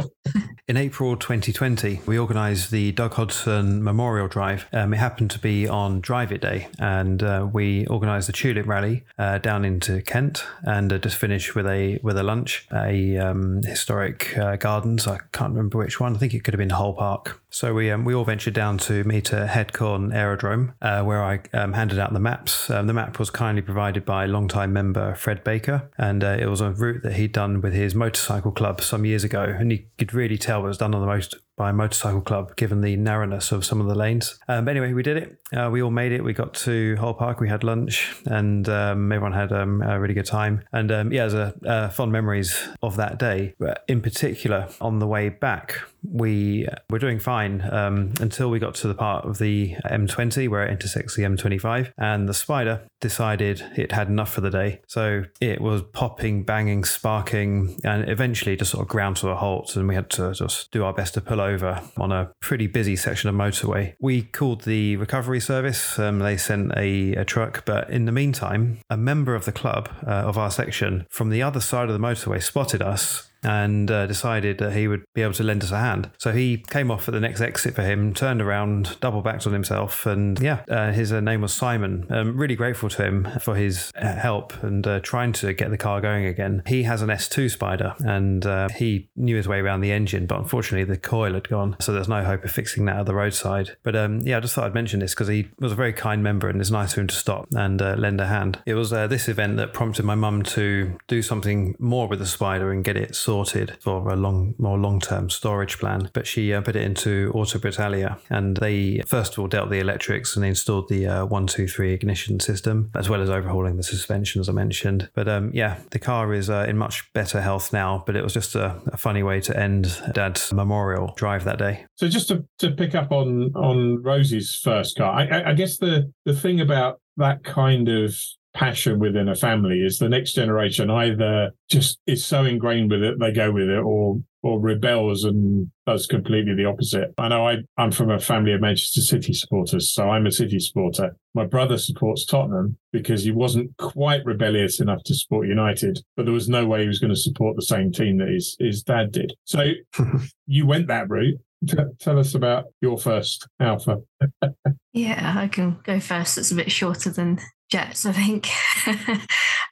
In 0.69 0.77
April 0.77 1.17
2020, 1.17 2.03
we 2.07 2.17
organised 2.17 2.71
the 2.71 2.93
Doug 2.93 3.15
Hodson 3.15 3.83
Memorial 3.83 4.29
Drive. 4.29 4.69
Um, 4.73 4.95
it 4.95 4.99
happened 4.99 5.33
to 5.33 5.41
be 5.41 5.67
on 5.67 6.01
Drive 6.01 6.31
It 6.31 6.41
Day, 6.41 6.69
and 6.79 7.21
uh, 7.21 7.49
we 7.53 7.85
organised 7.89 8.29
the 8.29 8.33
Tulip 8.33 8.65
Rally 8.69 9.03
uh, 9.19 9.39
down 9.39 9.65
into 9.65 10.01
Kent, 10.03 10.45
and 10.63 10.93
uh, 10.93 10.99
just 10.99 11.17
finished 11.17 11.57
with 11.57 11.67
a 11.67 11.99
with 12.05 12.17
a 12.17 12.23
lunch, 12.23 12.69
a 12.73 13.19
um, 13.19 13.61
historic 13.65 14.39
uh, 14.39 14.55
gardens. 14.55 15.09
I 15.09 15.19
can't 15.33 15.51
remember 15.51 15.79
which 15.79 15.99
one. 15.99 16.15
I 16.15 16.19
think 16.21 16.33
it 16.33 16.45
could 16.45 16.55
have 16.55 16.61
been 16.61 16.71
Hole 16.71 16.95
Park. 16.95 17.43
So 17.55 17.75
we 17.75 17.91
um, 17.91 18.07
we 18.07 18.15
all 18.15 18.25
ventured 18.25 18.55
down 18.55 18.79
to 18.79 19.05
meet 19.05 19.31
at 19.31 19.51
Headcorn 19.51 20.15
Aerodrome, 20.15 20.73
uh, 20.81 21.03
where 21.03 21.23
I 21.23 21.41
um, 21.53 21.75
handed 21.75 21.99
out 21.99 22.15
the 22.15 22.19
maps. 22.19 22.71
Um, 22.71 22.87
the 22.87 22.95
map 22.95 23.19
was 23.19 23.29
kindly 23.29 23.61
provided 23.61 24.07
by 24.07 24.25
longtime 24.25 24.73
member 24.73 25.15
Fred 25.17 25.45
Baker, 25.45 25.91
and 25.99 26.25
uh, 26.25 26.39
it 26.41 26.47
was 26.47 26.63
a 26.63 26.71
route 26.71 27.03
that 27.03 27.13
he'd 27.13 27.33
done 27.33 27.61
with 27.61 27.75
his 27.75 27.95
motorcycle 27.95 28.53
club 28.53 28.81
some 28.81 29.05
years 29.05 29.23
ago, 29.23 29.43
and 29.43 29.71
you 29.71 29.85
could 29.99 30.15
really 30.15 30.39
tell 30.39 30.62
was 30.63 30.79
done 30.79 30.95
on 30.95 31.01
the 31.01 31.07
most 31.07 31.35
by 31.63 31.71
motorcycle 31.71 32.21
club, 32.21 32.57
given 32.57 32.81
the 32.81 32.97
narrowness 32.97 33.53
of 33.53 33.65
some 33.65 33.81
of 33.81 33.87
the 33.87 33.95
lanes. 33.95 34.37
Um, 34.49 34.65
but 34.65 34.73
anyway, 34.73 34.93
we 34.95 35.05
did 35.05 35.17
it. 35.17 35.39
Uh, 35.57 35.71
we 35.71 35.81
all 35.81 35.93
made 35.93 36.11
it. 36.11 36.25
We 36.25 36.33
got 36.33 36.55
to 36.55 36.97
Hole 36.97 37.15
Park. 37.15 37.39
We 37.39 37.49
had 37.49 37.63
lunch, 37.63 38.17
and 38.27 38.69
um, 38.69 39.13
everyone 39.13 39.33
had 39.33 39.53
um, 39.53 39.81
a 39.81 40.01
really 40.01 40.15
good 40.15 40.27
time. 40.27 40.65
And 40.73 40.91
um, 40.91 41.13
yeah, 41.13 41.29
there's 41.29 41.35
a 41.35 41.55
uh, 41.65 41.89
fond 41.91 42.11
memories 42.11 42.59
of 42.83 42.97
that 42.97 43.21
day. 43.21 43.55
But 43.61 43.85
in 43.87 44.01
particular, 44.01 44.69
on 44.81 44.99
the 44.99 45.07
way 45.07 45.29
back, 45.29 45.77
we 46.03 46.67
were 46.91 46.99
doing 46.99 47.21
fine 47.21 47.63
um, 47.71 48.13
until 48.21 48.51
we 48.51 48.59
got 48.59 48.75
to 48.77 48.89
the 48.89 48.95
part 48.95 49.25
of 49.25 49.39
the 49.39 49.77
M20 49.87 50.49
where 50.49 50.67
it 50.67 50.73
intersects 50.73 51.15
the 51.15 51.23
M25, 51.23 51.93
and 51.97 52.29
the 52.29 52.35
spider 52.35 52.83
decided 53.01 53.63
it 53.77 53.93
had 53.93 54.09
enough 54.09 54.33
for 54.33 54.41
the 54.41 54.51
day. 54.51 54.81
So 54.89 55.25
it 55.41 55.61
was 55.61 55.83
popping, 55.93 56.45
banging, 56.45 56.85
sparking, 56.85 57.79
and 57.85 58.09
eventually 58.09 58.57
just 58.57 58.73
sort 58.73 58.83
of 58.83 58.89
ground 58.89 59.17
to 59.19 59.29
a 59.29 59.37
halt. 59.37 59.77
And 59.77 59.87
we 59.87 59.95
had 59.95 60.11
to 60.11 60.33
just 60.33 60.71
do 60.71 60.85
our 60.85 60.93
best 60.93 61.15
to 61.15 61.21
pull 61.21 61.41
over 61.41 61.52
on 61.97 62.13
a 62.13 62.33
pretty 62.41 62.67
busy 62.67 62.97
section 62.97 63.29
of 63.29 63.35
motorway. 63.35 63.95
We 64.01 64.23
called 64.23 64.63
the 64.63 64.97
recovery 64.97 65.41
service. 65.41 65.99
Um, 65.99 66.21
they 66.21 66.37
sent 66.37 66.73
a, 66.77 67.15
a 67.15 67.25
truck, 67.25 67.65
but 67.65 67.91
in 67.91 68.05
the 68.05 68.13
meantime, 68.13 68.79
a 68.89 68.97
member 68.97 69.35
of 69.35 69.45
the 69.45 69.53
club 69.53 69.89
uh, 70.07 70.11
of 70.11 70.39
our 70.39 70.51
section 70.51 71.07
from 71.11 71.31
the 71.31 71.43
other 71.43 71.61
side 71.61 71.89
of 71.89 71.93
the 71.93 72.07
motorway 72.07 72.43
spotted 72.43 72.83
us 72.83 73.29
and 73.43 73.91
uh, 73.91 74.07
decided 74.07 74.59
that 74.59 74.73
he 74.73 74.89
would 74.89 75.05
be 75.15 75.23
able 75.23 75.35
to 75.35 75.43
lend 75.43 75.63
us 75.63 75.71
a 75.71 75.79
hand. 75.79 76.11
So 76.19 76.33
he 76.33 76.59
came 76.59 76.91
off 76.91 77.09
at 77.09 77.15
the 77.15 77.21
next 77.21 77.41
exit 77.41 77.75
for 77.75 77.83
him, 77.83 78.15
turned 78.15 78.41
around, 78.41 78.99
double 79.01 79.23
backed 79.23 79.47
on 79.47 79.53
himself, 79.53 80.07
and 80.07 80.39
yeah, 80.41 80.65
uh, 80.69 80.93
his 80.93 81.13
uh, 81.13 81.21
name 81.21 81.43
was 81.43 81.53
Simon. 81.53 82.07
Um, 82.11 82.37
really 82.37 82.57
grateful 82.57 82.89
to 82.91 83.05
him 83.05 83.29
for 83.41 83.57
his 83.57 83.93
uh, 83.97 84.15
help 84.15 84.63
and 84.63 84.87
uh, 84.87 85.01
trying 85.01 85.33
to 85.35 85.53
get 85.53 85.71
the 85.71 85.79
car 85.79 86.01
going 86.01 86.27
again. 86.27 86.63
He 86.67 86.85
has 86.85 87.03
an 87.03 87.09
S2 87.09 87.51
Spider, 87.51 87.95
and 88.01 88.47
uh, 88.47 88.69
he 88.69 89.09
knew 89.17 89.37
his 89.37 89.49
way 89.49 89.59
around 89.59 89.81
the 89.81 89.93
engine, 89.93 90.27
but 90.27 90.39
unfortunately 90.39 90.85
the 90.85 91.01
coil 91.01 91.35
had 91.35 91.49
gone, 91.49 91.77
so 91.81 91.93
there's 91.93 92.09
no 92.09 92.25
hope 92.25 92.45
of 92.45 92.51
fixing 92.51 92.85
that 92.87 92.97
at 92.97 93.07
the 93.07 93.15
roadside. 93.15 93.77
But 93.83 93.97
um, 93.97 94.21
yeah, 94.21 94.37
I 94.37 94.41
just 94.41 94.55
thought 94.55 94.65
I'd 94.65 94.75
mention 94.75 95.01
this 95.01 95.15
because 95.15 95.29
he 95.29 95.49
was 95.59 95.73
a 95.73 95.77
very 95.77 95.93
kind 95.93 96.23
member, 96.23 96.49
and 96.49 96.61
it's 96.61 96.71
nice 96.71 96.93
of 96.93 96.99
him 96.99 97.07
to 97.09 97.15
stop 97.15 97.49
and 97.55 97.81
lend 97.81 98.21
a 98.21 98.27
hand. 98.27 98.63
It 98.67 98.75
was 98.75 98.91
this 98.91 99.29
event 99.29 99.57
that 99.57 99.73
prompted 99.73 100.05
my 100.05 100.15
mum 100.15 100.43
to 100.43 100.97
do 101.09 101.23
something 101.23 101.75
more 101.79 102.07
with 102.07 102.19
the 102.19 102.27
Spider 102.27 102.71
and 102.71 102.85
get 102.85 102.97
it 102.97 103.15
sorted 103.15 103.32
for 103.81 104.11
a 104.11 104.17
long, 104.17 104.55
more 104.59 104.79
long-term 104.79 105.31
storage 105.31 105.79
plan. 105.79 106.11
But 106.13 106.27
she 106.27 106.53
uh, 106.53 106.61
put 106.61 106.77
it 106.77 106.83
into 106.83 107.31
Auto 107.35 107.59
Britalia, 107.59 108.19
and 108.31 108.57
they 108.57 109.03
first 109.07 109.33
of 109.33 109.39
all 109.39 109.49
dealt 109.49 109.71
the 109.71 109.81
electrics 109.81 110.37
and 110.37 110.45
installed 110.45 110.89
the 110.89 111.07
uh, 111.07 111.25
one, 111.27 111.47
two, 111.47 111.67
three 111.67 111.93
ignition 111.93 112.41
system, 112.41 112.91
as 112.95 113.09
well 113.09 113.23
as 113.23 113.31
overhauling 113.31 113.77
the 113.77 113.83
suspension, 113.83 114.41
as 114.41 114.49
I 114.49 114.53
mentioned. 114.53 115.09
But 115.15 115.29
um, 115.29 115.51
yeah, 115.55 115.79
the 115.91 115.99
car 115.99 116.33
is 116.33 116.51
uh, 116.51 116.67
in 116.69 116.77
much 116.77 117.13
better 117.13 117.41
health 117.41 117.73
now. 117.73 118.03
But 118.07 118.17
it 118.17 118.23
was 118.23 118.35
just 118.35 118.55
a, 118.55 118.81
a 118.87 118.97
funny 118.97 119.23
way 119.23 119.41
to 119.41 119.59
end 119.59 120.01
Dad's 120.13 120.53
memorial 120.53 121.15
drive 121.17 121.45
that 121.45 121.59
day. 121.59 121.87
So 121.97 122.09
just 122.09 122.29
to, 122.29 122.45
to 122.59 122.71
pick 122.71 122.95
up 122.95 123.13
on 123.13 123.53
on 123.55 124.03
Rosie's 124.03 124.55
first 124.55 124.97
car, 124.97 125.13
I, 125.13 125.27
I, 125.27 125.51
I 125.51 125.55
guess 125.55 125.79
the 125.79 126.13
the 126.25 126.35
thing 126.35 126.61
about 126.61 127.01
that 127.17 127.45
kind 127.45 127.89
of 127.89 128.17
passion 128.55 128.99
within 128.99 129.29
a 129.29 129.35
family 129.35 129.81
is 129.81 129.99
the 129.99 130.09
next 130.09 130.35
generation 130.35 130.91
either 130.91 131.51
just 131.71 131.99
is 132.07 132.25
so 132.25 132.45
ingrained 132.45 132.91
with 132.91 133.03
it 133.03 133.19
they 133.19 133.33
go 133.33 133.51
with 133.51 133.69
it 133.69 133.79
or 133.79 134.21
or 134.43 134.59
rebels 134.59 135.25
and 135.25 135.71
does 135.87 136.07
completely 136.07 136.55
the 136.55 136.65
opposite. 136.65 137.15
I 137.17 137.29
know 137.29 137.47
I, 137.47 137.59
I'm 137.77 137.93
from 137.93 138.11
a 138.11 138.19
family 138.19 138.53
of 138.53 138.61
Manchester 138.61 139.01
City 139.01 139.33
supporters, 139.33 139.91
so 139.91 140.11
I'm 140.11 140.27
a 140.27 140.33
City 140.33 140.59
supporter. 140.59 141.17
My 141.35 141.47
brother 141.47 141.79
supports 141.79 142.27
Tottenham 142.27 142.77
because 142.93 143.23
he 143.23 143.31
wasn't 143.31 143.77
quite 143.77 144.25
rebellious 144.25 144.81
enough 144.81 145.03
to 145.05 145.15
support 145.15 145.47
United, 145.47 146.01
but 146.17 146.25
there 146.25 146.35
was 146.35 146.49
no 146.49 146.67
way 146.67 146.83
he 146.83 146.89
was 146.89 146.99
going 146.99 147.15
to 147.15 147.21
support 147.21 147.57
the 147.57 147.63
same 147.63 147.93
team 147.93 148.19
that 148.19 148.29
his, 148.29 148.57
his 148.59 148.83
dad 148.83 149.13
did. 149.13 149.33
So 149.45 149.65
you 150.47 150.67
went 150.67 150.89
that 150.89 151.09
route. 151.09 151.39
T- 151.67 151.77
tell 152.01 152.19
us 152.19 152.35
about 152.35 152.65
your 152.81 152.99
first 152.99 153.47
Alfa. 153.61 153.99
Yeah, 154.95 155.33
I 155.39 155.49
can 155.49 155.79
go 155.85 156.01
first. 156.01 156.37
It's 156.37 156.51
a 156.51 156.55
bit 156.55 156.71
shorter 156.71 157.09
than 157.09 157.39
Jets, 157.73 158.05
I 158.05 158.13
think. 158.13 158.49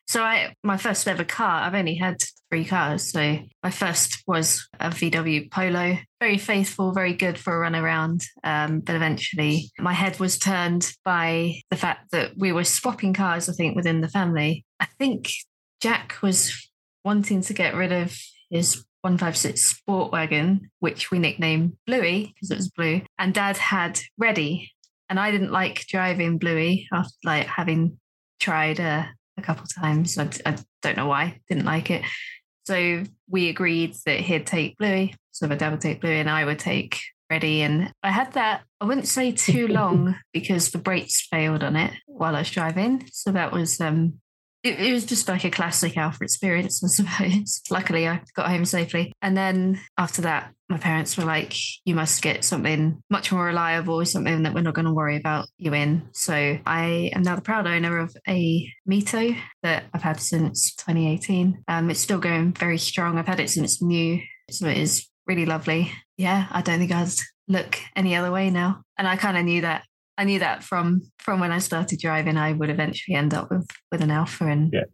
so 0.09 0.23
I 0.23 0.55
my 0.65 0.79
first 0.79 1.07
ever 1.07 1.23
car, 1.23 1.61
I've 1.61 1.75
only 1.75 1.97
had 1.97 2.17
three 2.51 2.65
cars. 2.65 3.13
So 3.13 3.41
my 3.63 3.71
first 3.71 4.23
was 4.27 4.67
a 4.81 4.89
VW 4.89 5.51
Polo. 5.51 5.99
Very 6.19 6.39
faithful, 6.39 6.93
very 6.93 7.13
good 7.13 7.37
for 7.37 7.55
a 7.55 7.59
run 7.59 7.77
around. 7.77 8.23
Um, 8.43 8.81
but 8.81 8.95
eventually 8.97 9.71
my 9.79 9.93
head 9.93 10.19
was 10.19 10.39
turned 10.39 10.91
by 11.05 11.61
the 11.69 11.77
fact 11.77 12.11
that 12.13 12.33
we 12.39 12.53
were 12.53 12.65
swapping 12.65 13.13
cars, 13.13 13.51
I 13.51 13.53
think, 13.53 13.77
within 13.77 14.01
the 14.01 14.09
family. 14.09 14.65
I 14.81 14.87
think 14.99 15.31
Jack 15.83 16.17
was 16.23 16.71
wanting 17.05 17.43
to 17.43 17.53
get 17.53 17.75
rid 17.75 17.93
of 17.93 18.17
his 18.49 18.83
156 19.03 19.63
Sport 19.63 20.11
Wagon, 20.11 20.71
which 20.79 21.11
we 21.11 21.19
nicknamed 21.19 21.77
Bluey 21.87 22.33
because 22.35 22.51
it 22.51 22.57
was 22.57 22.71
blue. 22.71 23.03
And 23.19 23.35
dad 23.35 23.59
had 23.59 24.01
Ready, 24.17 24.73
and 25.11 25.21
I 25.21 25.31
didn't 25.31 25.53
like 25.53 25.85
driving 25.87 26.39
Bluey 26.39 26.89
after 26.93 27.13
like 27.25 27.47
having 27.47 27.99
tried 28.39 28.81
uh, 28.81 29.05
a 29.37 29.43
couple 29.43 29.67
times. 29.67 30.17
I, 30.17 30.31
I 30.47 30.57
don't 30.81 30.97
know 30.97 31.09
why, 31.09 31.41
didn't 31.49 31.67
like 31.67 31.91
it. 31.91 32.03
So 32.65 33.03
we 33.29 33.49
agreed 33.49 33.97
that 34.07 34.21
he'd 34.21 34.47
take 34.47 34.79
Bluey, 34.79 35.15
so 35.33 35.47
my 35.49 35.57
dad 35.57 35.73
would 35.73 35.81
take 35.81 36.01
Bluey, 36.01 36.21
and 36.21 36.31
I 36.31 36.45
would 36.45 36.61
take 36.61 37.01
Ready. 37.31 37.63
And 37.63 37.93
I 38.03 38.11
had 38.11 38.33
that. 38.33 38.63
I 38.81 38.85
wouldn't 38.87 39.07
say 39.07 39.31
too 39.31 39.69
long 39.69 40.17
because 40.33 40.73
the 40.73 40.79
brakes 40.79 41.29
failed 41.31 41.63
on 41.63 41.77
it 41.77 41.93
while 42.07 42.35
I 42.35 42.41
was 42.41 42.51
driving. 42.51 43.07
So 43.13 43.31
that 43.31 43.53
was 43.53 43.81
um. 43.81 44.21
It, 44.63 44.79
it 44.79 44.93
was 44.93 45.07
just 45.07 45.29
like 45.29 45.45
a 45.45 45.51
classic 45.51 45.97
Alfa 45.97 46.23
experience, 46.23 46.85
I 46.85 46.89
suppose. 46.89 47.63
Luckily, 47.71 48.07
I 48.07 48.21
got 48.35 48.51
home 48.51 48.65
safely. 48.65 49.13
And 49.23 49.37
then 49.37 49.81
after 49.97 50.23
that, 50.23 50.53
my 50.69 50.79
parents 50.79 51.17
were 51.17 51.25
like, 51.25 51.55
you 51.85 51.95
must 51.95 52.23
get 52.23 52.45
something 52.45 53.03
much 53.11 53.33
more 53.33 53.45
reliable, 53.45 54.05
something 54.05 54.45
that 54.45 54.55
we're 54.55 54.61
not 54.63 54.75
going 54.75 54.87
to 54.87 54.93
worry 54.93 55.17
about 55.17 55.49
you 55.59 55.75
in. 55.75 56.09
So 56.13 56.59
I 56.65 57.11
am 57.13 57.23
now 57.23 57.35
the 57.35 57.43
proud 57.43 57.67
owner 57.67 57.99
of 57.99 58.15
a 58.29 58.73
Mito 58.89 59.37
that 59.63 59.85
I've 59.93 60.03
had 60.03 60.21
since 60.21 60.75
2018. 60.77 61.65
Um, 61.67 61.91
it's 61.91 62.01
still 62.01 62.21
going 62.21 62.53
very 62.53 62.79
strong. 62.79 63.19
I've 63.19 63.27
had 63.27 63.41
it 63.41 63.51
since 63.51 63.83
new. 63.83 64.21
So 64.51 64.67
it 64.67 64.79
is 64.79 65.09
really 65.27 65.47
lovely. 65.47 65.93
Yeah, 66.17 66.47
I 66.51 66.63
don't 66.63 66.79
think 66.79 66.93
I'd 66.93 67.09
look 67.49 67.79
any 67.97 68.15
other 68.15 68.31
way 68.31 68.51
now. 68.51 68.83
And 68.97 69.09
I 69.09 69.17
kind 69.17 69.37
of 69.37 69.45
knew 69.45 69.63
that. 69.63 69.85
I 70.21 70.25
knew 70.25 70.39
that 70.41 70.63
from 70.63 71.01
from 71.19 71.41
when 71.41 71.51
I 71.51 71.59
started 71.61 71.99
driving, 71.99 72.37
I 72.37 72.53
would 72.53 72.69
eventually 72.71 73.17
end 73.17 73.33
up 73.33 73.51
with 73.51 73.67
with 73.91 74.03
an 74.03 74.11
Alfa. 74.11 74.45
And 74.47 74.71
Yeah. 74.73 74.85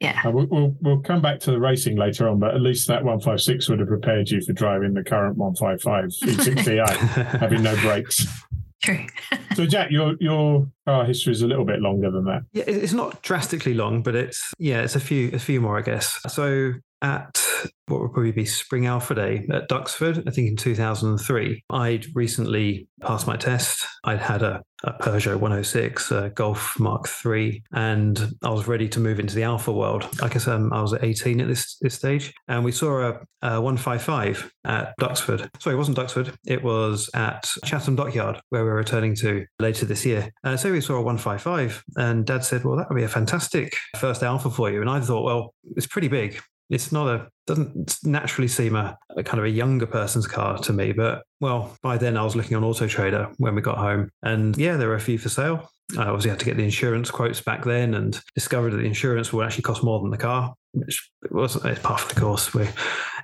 yeah, 0.00 0.20
Uh, 0.24 0.32
we'll, 0.32 0.46
we'll, 0.50 0.76
we'll 0.80 1.00
come 1.00 1.22
back 1.22 1.38
to 1.40 1.52
the 1.52 1.60
racing 1.60 1.96
later 1.96 2.28
on, 2.28 2.40
but 2.40 2.54
at 2.54 2.60
least 2.60 2.88
that 2.88 3.04
156 3.04 3.68
would 3.68 3.78
have 3.78 3.88
prepared 3.88 4.28
you 4.30 4.40
for 4.40 4.52
driving 4.52 4.92
the 4.92 5.04
current 5.04 5.36
155 5.36 6.10
E60i, 6.28 7.38
having 7.40 7.62
no 7.62 7.76
brakes. 7.76 8.26
true. 8.82 9.06
So, 9.54 9.64
Jack, 9.64 9.92
your 9.92 10.16
your 10.18 10.66
car 10.86 11.04
history 11.04 11.32
is 11.32 11.42
a 11.42 11.46
little 11.46 11.64
bit 11.64 11.80
longer 11.80 12.10
than 12.10 12.24
that. 12.24 12.42
Yeah, 12.52 12.64
it's 12.66 12.92
not 12.92 13.22
drastically 13.22 13.74
long, 13.74 14.02
but 14.02 14.14
it's 14.16 14.42
yeah, 14.58 14.82
it's 14.82 14.96
a 14.96 15.00
few 15.00 15.30
a 15.32 15.38
few 15.38 15.60
more, 15.60 15.78
I 15.78 15.82
guess. 15.82 16.18
So 16.28 16.72
at 17.00 17.43
what 17.86 18.00
would 18.00 18.12
probably 18.12 18.32
be 18.32 18.44
Spring 18.44 18.86
Alfa 18.86 19.14
Day 19.14 19.46
at 19.52 19.68
Duxford, 19.68 20.26
I 20.26 20.30
think 20.30 20.48
in 20.48 20.56
2003. 20.56 21.64
I'd 21.70 22.06
recently 22.14 22.88
passed 23.00 23.26
my 23.26 23.36
test. 23.36 23.86
I'd 24.04 24.20
had 24.20 24.42
a, 24.42 24.62
a 24.84 24.92
Peugeot 24.94 25.36
106, 25.36 26.10
a 26.10 26.30
Golf 26.30 26.78
Mark 26.80 27.08
III, 27.24 27.62
and 27.72 28.34
I 28.42 28.50
was 28.50 28.66
ready 28.66 28.88
to 28.88 29.00
move 29.00 29.20
into 29.20 29.34
the 29.34 29.42
Alfa 29.42 29.72
world. 29.72 30.08
I 30.22 30.28
guess 30.28 30.48
um, 30.48 30.72
I 30.72 30.80
was 30.80 30.94
18 30.94 31.40
at 31.40 31.48
this, 31.48 31.76
this 31.82 31.94
stage. 31.94 32.32
And 32.48 32.64
we 32.64 32.72
saw 32.72 33.00
a, 33.00 33.20
a 33.42 33.60
155 33.60 34.50
at 34.64 34.94
Duxford. 34.98 35.50
Sorry, 35.60 35.74
it 35.74 35.78
wasn't 35.78 35.98
Duxford, 35.98 36.34
it 36.46 36.62
was 36.62 37.10
at 37.14 37.46
Chatham 37.64 37.96
Dockyard, 37.96 38.40
where 38.48 38.64
we're 38.64 38.76
returning 38.76 39.14
to 39.16 39.44
later 39.58 39.84
this 39.84 40.06
year. 40.06 40.30
Uh, 40.42 40.56
so 40.56 40.72
we 40.72 40.80
saw 40.80 40.94
a 40.94 41.02
155, 41.02 41.84
and 41.96 42.24
Dad 42.24 42.44
said, 42.44 42.64
Well, 42.64 42.76
that 42.78 42.88
would 42.88 42.96
be 42.96 43.04
a 43.04 43.08
fantastic 43.08 43.76
first 43.96 44.22
Alfa 44.22 44.50
for 44.50 44.70
you. 44.70 44.80
And 44.80 44.88
I 44.88 45.00
thought, 45.00 45.24
Well, 45.24 45.54
it's 45.76 45.86
pretty 45.86 46.08
big 46.08 46.40
it's 46.70 46.92
not 46.92 47.08
a 47.08 47.28
doesn't 47.46 47.98
naturally 48.04 48.48
seem 48.48 48.74
a, 48.74 48.96
a, 49.16 49.22
kind 49.22 49.38
of 49.38 49.44
a 49.44 49.50
younger 49.50 49.86
person's 49.86 50.26
car 50.26 50.56
to 50.56 50.72
me 50.72 50.92
but 50.92 51.22
well 51.40 51.76
by 51.82 51.98
then 51.98 52.16
i 52.16 52.24
was 52.24 52.34
looking 52.34 52.56
on 52.56 52.64
auto 52.64 52.86
trader 52.86 53.30
when 53.36 53.54
we 53.54 53.60
got 53.60 53.76
home. 53.76 54.10
And 54.22 54.56
yeah 54.56 54.76
there 54.76 54.88
were 54.88 54.94
a 54.94 55.00
few 55.00 55.18
for 55.18 55.28
sale. 55.28 55.70
I 55.98 56.04
obviously 56.04 56.30
had 56.30 56.38
to 56.38 56.46
get 56.46 56.56
the 56.56 56.64
insurance 56.64 57.10
quotes 57.10 57.42
back 57.42 57.64
then 57.64 57.92
and 57.92 58.18
discovered 58.34 58.70
that 58.70 58.78
the 58.78 58.86
insurance 58.86 59.32
would 59.32 59.44
actually 59.44 59.62
cost 59.64 59.84
more 59.84 60.00
than 60.00 60.10
the 60.10 60.16
car 60.16 60.54
which 60.74 61.10
wasn't 61.30 61.64
it's 61.66 61.80
part 61.80 62.02
of 62.02 62.08
the 62.08 62.20
course. 62.20 62.52
We 62.52 62.68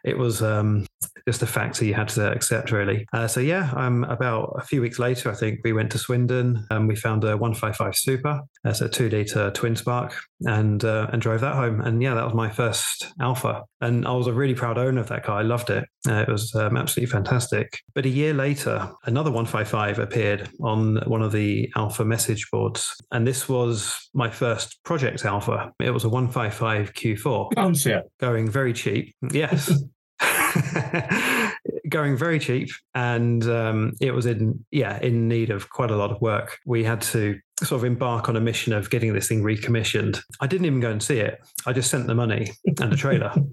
it 0.05 0.17
was 0.17 0.43
um, 0.43 0.87
just 1.27 1.43
a 1.43 1.47
factor 1.47 1.85
you 1.85 1.95
had 1.95 2.09
to 2.09 2.31
accept, 2.33 2.73
really. 2.73 3.07
Uh, 3.13 3.27
so 3.27 3.41
yeah, 3.41 3.71
um, 3.77 4.05
about 4.05 4.55
a 4.59 4.65
few 4.65 4.81
weeks 4.81 4.99
later, 4.99 5.31
I 5.31 5.35
think 5.35 5.61
we 5.65 5.73
went 5.73 5.93
to 5.93 5.99
Swindon 5.99 6.67
and 6.71 6.89
we 6.89 6.97
found 6.97 7.25
a 7.25 7.37
155 7.37 7.97
Super, 7.97 8.41
that's 8.65 8.81
a 8.81 8.89
two 8.89 9.09
liter 9.09 9.51
twin 9.51 9.77
spark, 9.77 10.15
and 10.43 10.85
uh, 10.85 11.09
and 11.13 11.21
drove 11.21 11.41
that 11.41 11.55
home. 11.55 11.81
And 11.81 12.03
yeah, 12.03 12.15
that 12.15 12.25
was 12.25 12.35
my 12.35 12.49
first 12.49 13.13
Alfa, 13.21 13.63
and 13.81 14.07
I 14.07 14.13
was 14.13 14.27
a 14.27 14.33
really 14.33 14.55
proud 14.55 14.79
owner 14.79 15.01
of 15.01 15.09
that 15.09 15.25
car. 15.25 15.39
I 15.39 15.43
loved 15.43 15.71
it. 15.71 15.85
Uh, 16.09 16.25
it 16.27 16.29
was 16.29 16.55
um, 16.55 16.77
absolutely 16.77 17.11
fantastic. 17.11 17.81
But 17.95 18.07
a 18.07 18.11
year 18.11 18.35
later, 18.35 18.91
another 19.05 19.31
155 19.31 19.99
appeared 19.99 20.49
on 20.63 20.97
one 21.07 21.23
of 21.23 21.33
the 21.33 21.71
Alfa 21.77 22.05
message 22.05 22.49
boards, 22.51 22.95
and 23.13 23.27
this 23.27 23.49
was 23.49 24.11
my 24.15 24.31
first 24.31 24.83
project 24.85 25.25
Alfa. 25.25 25.73
It 25.81 25.91
was 25.91 26.05
a 26.05 26.09
155 26.09 26.95
Q4. 26.95 27.53
Bouncy. 27.53 28.01
Going 28.19 28.51
very 28.51 28.73
cheap. 28.73 29.15
Yes. 29.31 29.73
going 31.89 32.17
very 32.17 32.39
cheap 32.39 32.71
and 32.95 33.45
um, 33.49 33.93
it 34.01 34.13
was 34.13 34.27
in 34.27 34.65
yeah 34.71 34.99
in 35.01 35.29
need 35.29 35.51
of 35.51 35.71
quite 35.71 35.91
a 35.91 35.97
lot 35.97 36.11
of 36.11 36.21
work. 36.21 36.59
We 36.67 36.85
had 36.85 37.01
to 37.03 37.39
sort 37.63 37.81
of 37.81 37.85
embark 37.85 38.29
on 38.29 38.37
a 38.37 38.41
mission 38.41 38.73
of 38.73 38.91
getting 38.91 39.13
this 39.13 39.29
thing 39.29 39.43
recommissioned. 39.43 40.21
I 40.41 40.47
didn't 40.47 40.67
even 40.67 40.81
go 40.81 40.91
and 40.91 41.03
see 41.03 41.19
it. 41.19 41.41
I 41.67 41.73
just 41.73 41.91
sent 41.91 42.07
the 42.07 42.15
money 42.15 42.51
and 42.81 42.93
a 42.93 42.97
trailer. 42.97 43.35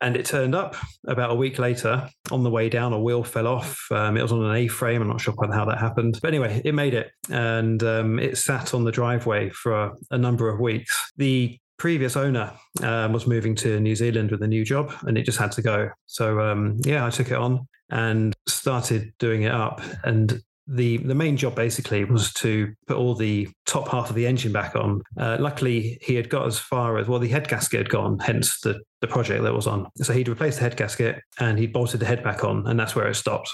And 0.00 0.18
it 0.18 0.26
turned 0.26 0.54
up 0.54 0.76
about 1.06 1.30
a 1.30 1.34
week 1.34 1.58
later. 1.58 2.10
On 2.30 2.42
the 2.42 2.50
way 2.50 2.68
down 2.68 2.92
a 2.92 3.00
wheel 3.00 3.24
fell 3.24 3.46
off. 3.46 3.86
Um, 3.90 4.18
it 4.18 4.22
was 4.22 4.32
on 4.32 4.44
an 4.44 4.54
a-frame. 4.54 5.00
I'm 5.00 5.08
not 5.08 5.22
sure 5.22 5.32
quite 5.32 5.50
how 5.50 5.64
that 5.64 5.78
happened. 5.78 6.18
But 6.20 6.28
anyway 6.28 6.60
it 6.62 6.74
made 6.74 6.92
it. 6.92 7.10
And 7.30 7.82
um, 7.82 8.18
it 8.18 8.36
sat 8.36 8.74
on 8.74 8.84
the 8.84 8.92
driveway 8.92 9.48
for 9.48 9.72
a, 9.72 9.92
a 10.10 10.18
number 10.18 10.50
of 10.50 10.60
weeks. 10.60 11.10
The 11.16 11.58
previous 11.78 12.16
owner 12.16 12.52
um, 12.82 13.12
was 13.12 13.26
moving 13.26 13.54
to 13.56 13.80
New 13.80 13.96
Zealand 13.96 14.30
with 14.30 14.42
a 14.42 14.46
new 14.48 14.64
job 14.64 14.92
and 15.02 15.18
it 15.18 15.24
just 15.24 15.38
had 15.38 15.52
to 15.52 15.62
go. 15.62 15.90
So, 16.06 16.40
um, 16.40 16.78
yeah, 16.84 17.06
I 17.06 17.10
took 17.10 17.28
it 17.28 17.36
on 17.36 17.66
and 17.90 18.34
started 18.46 19.12
doing 19.18 19.42
it 19.42 19.52
up. 19.52 19.80
And 20.04 20.42
the 20.66 20.96
the 20.98 21.14
main 21.14 21.36
job 21.36 21.54
basically 21.54 22.04
was 22.04 22.32
to 22.34 22.72
put 22.86 22.96
all 22.96 23.14
the 23.14 23.48
top 23.66 23.88
half 23.88 24.08
of 24.08 24.16
the 24.16 24.26
engine 24.26 24.52
back 24.52 24.74
on. 24.74 25.02
Uh, 25.18 25.36
luckily, 25.38 25.98
he 26.00 26.14
had 26.14 26.30
got 26.30 26.46
as 26.46 26.58
far 26.58 26.96
as 26.98 27.06
well. 27.06 27.18
The 27.18 27.28
head 27.28 27.48
gasket 27.48 27.80
had 27.80 27.90
gone, 27.90 28.18
hence 28.18 28.60
the 28.60 28.80
the 29.00 29.06
project 29.06 29.42
that 29.42 29.52
was 29.52 29.66
on. 29.66 29.86
So 29.96 30.14
he'd 30.14 30.28
replaced 30.28 30.58
the 30.58 30.62
head 30.64 30.78
gasket 30.78 31.20
and 31.38 31.58
he 31.58 31.66
bolted 31.66 32.00
the 32.00 32.06
head 32.06 32.24
back 32.24 32.44
on, 32.44 32.66
and 32.66 32.80
that's 32.80 32.96
where 32.96 33.06
it 33.06 33.14
stopped. 33.14 33.52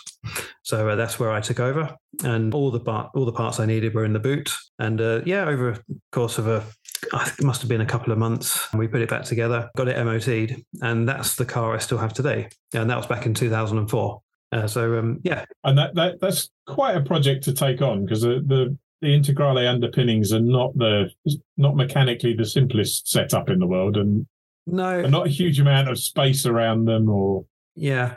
So 0.63 0.91
uh, 0.91 0.95
that's 0.95 1.19
where 1.19 1.33
I 1.33 1.41
took 1.41 1.59
over, 1.59 1.95
and 2.23 2.55
all 2.55 2.71
the 2.71 2.81
part 2.81 3.11
all 3.15 3.25
the 3.25 3.33
parts 3.33 3.59
I 3.59 3.67
needed 3.67 3.95
were 3.95 4.05
in 4.05 4.13
the 4.13 4.21
boot. 4.21 4.55
And 4.79 5.01
uh, 5.01 5.23
yeah, 5.25 5.47
over 5.47 5.71
a 5.71 5.81
course 6.13 6.39
of 6.39 6.47
a 6.47 6.65
I 7.13 7.25
think 7.25 7.41
it 7.41 7.45
must 7.45 7.61
have 7.63 7.69
been 7.69 7.81
a 7.81 7.87
couple 7.87 8.13
of 8.13 8.19
months. 8.19 8.73
We 8.75 8.89
put 8.89 9.01
it 9.01 9.09
back 9.09 9.25
together, 9.25 9.71
got 9.77 9.89
it 9.89 10.03
MOT'd, 10.05 10.65
and 10.83 11.09
that's 11.09 11.37
the 11.37 11.45
car 11.45 11.75
I 11.75 11.79
still 11.79 11.99
have 11.99 12.13
today. 12.13 12.49
And 12.75 12.91
that 12.91 12.97
was 12.97 13.07
back 13.07 13.27
in 13.27 13.35
2004. 13.35 14.23
Uh, 14.53 14.67
so 14.67 14.99
um, 14.99 15.21
yeah, 15.23 15.45
and 15.65 15.79
that, 15.79 15.95
that 15.95 16.21
that's 16.21 16.51
quite 16.67 16.97
a 16.97 17.01
project 17.01 17.45
to 17.45 17.53
take 17.53 17.81
on 17.83 18.05
because 18.05 18.23
the, 18.23 18.43
the 18.45 18.77
the 19.01 19.09
integrale 19.09 19.67
underpinnings 19.69 20.33
are 20.33 20.41
not 20.41 20.77
the 20.77 21.09
not 21.57 21.77
mechanically 21.77 22.35
the 22.35 22.45
simplest 22.45 23.09
setup 23.09 23.49
in 23.49 23.61
the 23.61 23.67
world, 23.67 23.97
and 23.97 24.27
no, 24.67 25.03
not 25.03 25.27
a 25.27 25.31
huge 25.31 25.61
amount 25.61 25.89
of 25.89 25.99
space 25.99 26.47
around 26.47 26.87
them. 26.87 27.09
Or 27.09 27.45
yeah, 27.77 28.17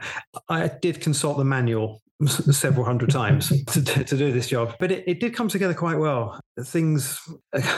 I 0.49 0.69
did 0.69 1.01
consult 1.01 1.37
the 1.37 1.45
manual 1.45 2.01
several 2.27 2.85
hundred 2.85 3.09
times 3.11 3.49
to, 3.65 3.81
to 3.81 4.17
do 4.17 4.31
this 4.31 4.47
job. 4.47 4.75
But 4.79 4.91
it, 4.91 5.03
it 5.07 5.19
did 5.19 5.35
come 5.35 5.47
together 5.47 5.73
quite 5.73 5.97
well. 5.97 6.39
Things 6.65 7.19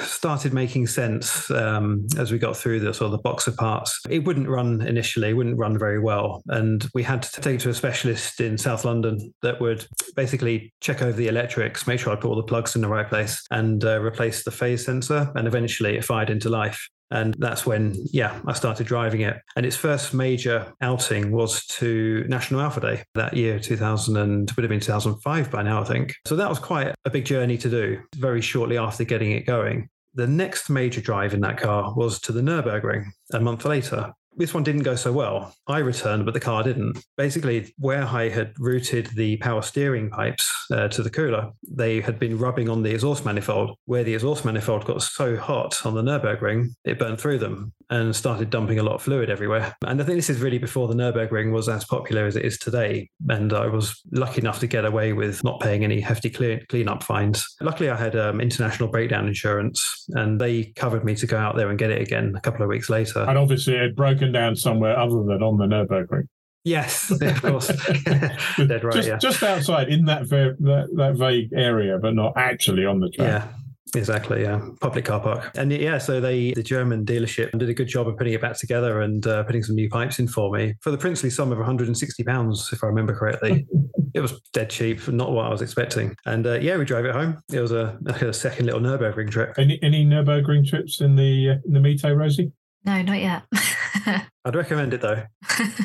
started 0.02 0.54
making 0.54 0.88
sense 0.88 1.50
um, 1.52 2.08
as 2.18 2.32
we 2.32 2.38
got 2.38 2.58
through 2.58 2.82
the 2.82 2.94
sort 2.94 3.08
of 3.08 3.12
the 3.12 3.18
box 3.20 3.48
of 3.48 3.56
parts. 3.56 4.00
It 4.10 4.26
wouldn't 4.26 4.50
run 4.50 4.82
initially, 4.82 5.34
wouldn't 5.34 5.58
run 5.58 5.78
very 5.78 6.00
well. 6.00 6.42
And 6.48 6.86
we 6.94 7.04
had 7.04 7.24
to 7.24 7.42
take 7.42 7.56
it 7.56 7.62
to 7.62 7.70
a 7.70 7.74
specialist 7.74 8.42
in 8.42 8.58
South 8.58 8.86
London 8.86 9.34
that 9.42 9.62
would 9.62 9.86
basically 10.16 10.74
check 10.82 11.02
over 11.02 11.14
the 11.14 11.28
electrics, 11.28 11.88
make 11.88 12.00
sure 12.00 12.12
I 12.12 12.16
put 12.16 12.30
all 12.30 12.36
the 12.36 12.44
plugs 12.44 12.76
in 12.76 12.82
the 12.82 12.88
right 12.88 13.08
place, 13.08 13.42
and 13.52 13.84
uh, 13.84 14.02
replace 14.02 14.44
the 14.44 14.52
phase 14.52 14.86
sensor. 14.86 15.32
And 15.36 15.48
eventually 15.48 15.96
it 15.96 16.04
fired 16.04 16.30
into 16.30 16.50
life. 16.50 16.90
And 17.12 17.36
that's 17.38 17.66
when, 17.66 17.96
yeah, 18.12 18.40
I 18.46 18.54
started 18.54 18.88
driving 18.88 19.22
it. 19.22 19.38
And 19.56 19.66
its 19.66 19.76
first 19.76 20.14
major 20.14 20.74
outing 20.82 21.32
was 21.32 21.66
to 21.68 22.26
National 22.28 22.62
Alfa 22.62 22.82
Day 22.82 23.04
that 23.14 23.36
year, 23.36 23.60
2000, 23.60 24.18
and 24.18 24.52
would 24.52 24.64
have 24.64 24.70
been 24.70 24.80
2005 24.80 25.52
by 25.52 25.62
now, 25.62 25.82
I 25.82 25.86
think. 25.86 26.16
So 26.26 26.36
that 26.36 26.50
was 26.50 26.60
quite 26.60 26.96
a 27.06 27.10
big 27.10 27.26
journey 27.26 27.58
to 27.60 27.70
do 27.70 28.02
very 28.16 28.42
shortly 28.42 28.78
after 28.78 29.04
getting 29.04 29.32
it 29.32 29.46
going. 29.46 29.90
The 30.16 30.28
next 30.28 30.70
major 30.70 31.02
drive 31.02 31.34
in 31.34 31.42
that 31.42 31.58
car 31.58 31.94
was 31.94 32.20
to 32.22 32.32
the 32.32 32.42
Nürburgring 32.42 33.06
a 33.34 33.40
month 33.40 33.66
later 33.66 34.14
this 34.38 34.54
one 34.54 34.64
didn't 34.64 34.84
go 34.84 34.96
so 34.96 35.12
well. 35.12 35.54
I 35.68 35.80
returned, 35.80 36.26
but 36.26 36.34
the 36.34 36.40
car 36.40 36.64
didn't. 36.64 37.04
Basically, 37.18 37.74
where 37.78 38.04
I 38.04 38.30
had 38.30 38.54
routed 38.60 39.08
the 39.16 39.38
power 39.38 39.62
steering 39.62 40.10
pipes 40.10 40.52
uh, 40.72 40.88
to 40.90 41.04
the 41.04 41.10
cooler, 41.10 41.52
they 41.68 42.02
had 42.02 42.20
been 42.20 42.38
rubbing 42.38 42.70
on 42.70 42.84
the 42.84 42.92
exhaust 42.92 43.26
manifold. 43.26 43.78
Where 43.86 44.04
the 44.04 44.14
exhaust 44.14 44.46
manifold 44.46 44.86
got 44.86 45.02
so 45.02 45.38
hot 45.38 45.86
on 45.86 45.96
the 45.96 46.02
Nürburgring, 46.02 46.70
it 46.84 47.00
burned 47.00 47.20
through 47.20 47.40
them 47.40 47.74
and 47.90 48.16
started 48.16 48.50
dumping 48.50 48.80
a 48.80 48.84
lot 48.84 48.96
of 48.96 49.02
fluid 49.02 49.30
everywhere. 49.30 49.76
And 49.86 50.02
I 50.02 50.06
think 50.06 50.18
this 50.18 50.30
is 50.30 50.42
really 50.42 50.58
before 50.58 50.88
the 50.88 50.94
Nürburgring 50.94 51.52
was 51.52 51.70
as 51.70 51.86
popular 51.86 52.26
as 52.26 52.36
it 52.36 52.46
is 52.46 52.58
today. 52.58 53.10
And 53.30 53.54
I 53.54 53.68
was 53.68 54.02
lucky 54.12 54.42
enough 54.42 54.60
to 54.60 54.68
get 54.68 54.86
away 54.86 55.14
with 55.14 55.44
not 55.44 55.60
paying 55.60 55.84
any 55.84 56.00
hefty 56.00 56.30
clean, 56.30 56.66
cleanup 56.70 57.04
fines. 57.04 57.46
Luckily, 57.62 57.90
I 57.90 57.96
had 57.96 58.16
um, 58.16 58.42
international 58.42 58.90
breakdown 58.90 59.28
insurance, 59.28 60.06
and 60.10 60.40
they 60.40 60.66
covered 60.76 61.06
me 61.06 61.16
to 61.16 61.28
go 61.28 61.38
out 61.38 61.56
there 61.56 61.70
and 61.70 61.78
get 61.78 61.92
it 61.92 62.02
again 62.02 62.34
a 62.36 62.42
couple 62.42 62.64
of 62.64 62.70
weeks 62.70 62.90
later. 62.90 63.20
And 63.28 63.38
obviously, 63.38 63.76
it 63.76 63.82
had 63.82 63.96
broken 63.96 64.32
down 64.32 64.56
somewhere 64.56 64.98
other 64.98 65.24
than 65.24 65.44
on 65.44 65.58
the 65.58 65.66
Nurburgring. 65.66 66.28
Yes, 66.64 67.12
of 67.22 67.42
course. 67.42 67.68
Dead 68.06 68.84
right. 68.84 68.94
Just, 68.96 69.08
yeah. 69.08 69.18
just 69.18 69.44
outside 69.44 69.88
in 69.88 70.06
that, 70.06 70.28
that 70.30 70.88
that 70.96 71.16
vague 71.16 71.54
area, 71.54 72.00
but 72.00 72.16
not 72.16 72.34
actually 72.36 72.86
on 72.86 73.00
the 73.00 73.10
track. 73.10 73.44
Yeah. 73.44 73.65
Exactly, 73.94 74.42
yeah. 74.42 74.62
Public 74.82 75.06
car 75.06 75.20
park. 75.20 75.52
And 75.56 75.72
yeah, 75.72 76.00
so 76.00 76.20
they, 76.20 76.54
the 76.54 76.64
German 76.64 77.06
dealership 77.06 77.58
did 77.58 77.70
a 77.70 77.74
good 77.74 77.88
job 77.88 78.08
of 78.08 78.18
putting 78.18 78.34
it 78.34 78.42
back 78.42 78.58
together 78.58 79.02
and 79.02 79.26
uh, 79.28 79.44
putting 79.44 79.64
some 79.64 79.76
new 79.76 79.90
pipes 79.90 80.18
in 80.18 80.28
for 80.28 80.52
me 80.52 80.74
for 80.82 80.92
the 80.92 80.98
princely 80.98 81.30
sum 81.30 81.52
of 81.52 81.58
160 81.60 82.24
pounds, 82.24 82.70
if 82.74 82.84
I 82.84 82.88
remember 82.88 83.16
correctly. 83.16 83.68
it 84.14 84.22
was 84.22 84.40
dead 84.54 84.70
cheap, 84.70 85.08
not 85.08 85.32
what 85.32 85.46
I 85.46 85.50
was 85.50 85.62
expecting. 85.62 86.16
And 86.26 86.48
uh, 86.48 86.60
yeah, 86.60 86.78
we 86.78 86.86
drove 86.86 87.06
it 87.06 87.14
home. 87.14 87.42
It 87.52 87.60
was 87.60 87.72
a, 87.72 87.98
a 88.06 88.34
second 88.34 88.66
little 88.66 88.82
Nürburgring 88.82 89.30
trip. 89.30 89.54
Any, 89.58 89.80
any 89.84 90.06
Nürburgring 90.06 90.68
trips 90.68 91.02
in 91.02 91.16
the, 91.16 91.52
uh, 91.52 91.56
in 91.66 91.74
the 91.74 91.80
Mito, 91.80 92.16
Rosie? 92.16 92.52
No, 92.86 93.02
not 93.02 93.20
yet. 93.20 93.44
I'd 94.46 94.56
recommend 94.56 94.94
it 94.94 95.02
though. 95.02 95.24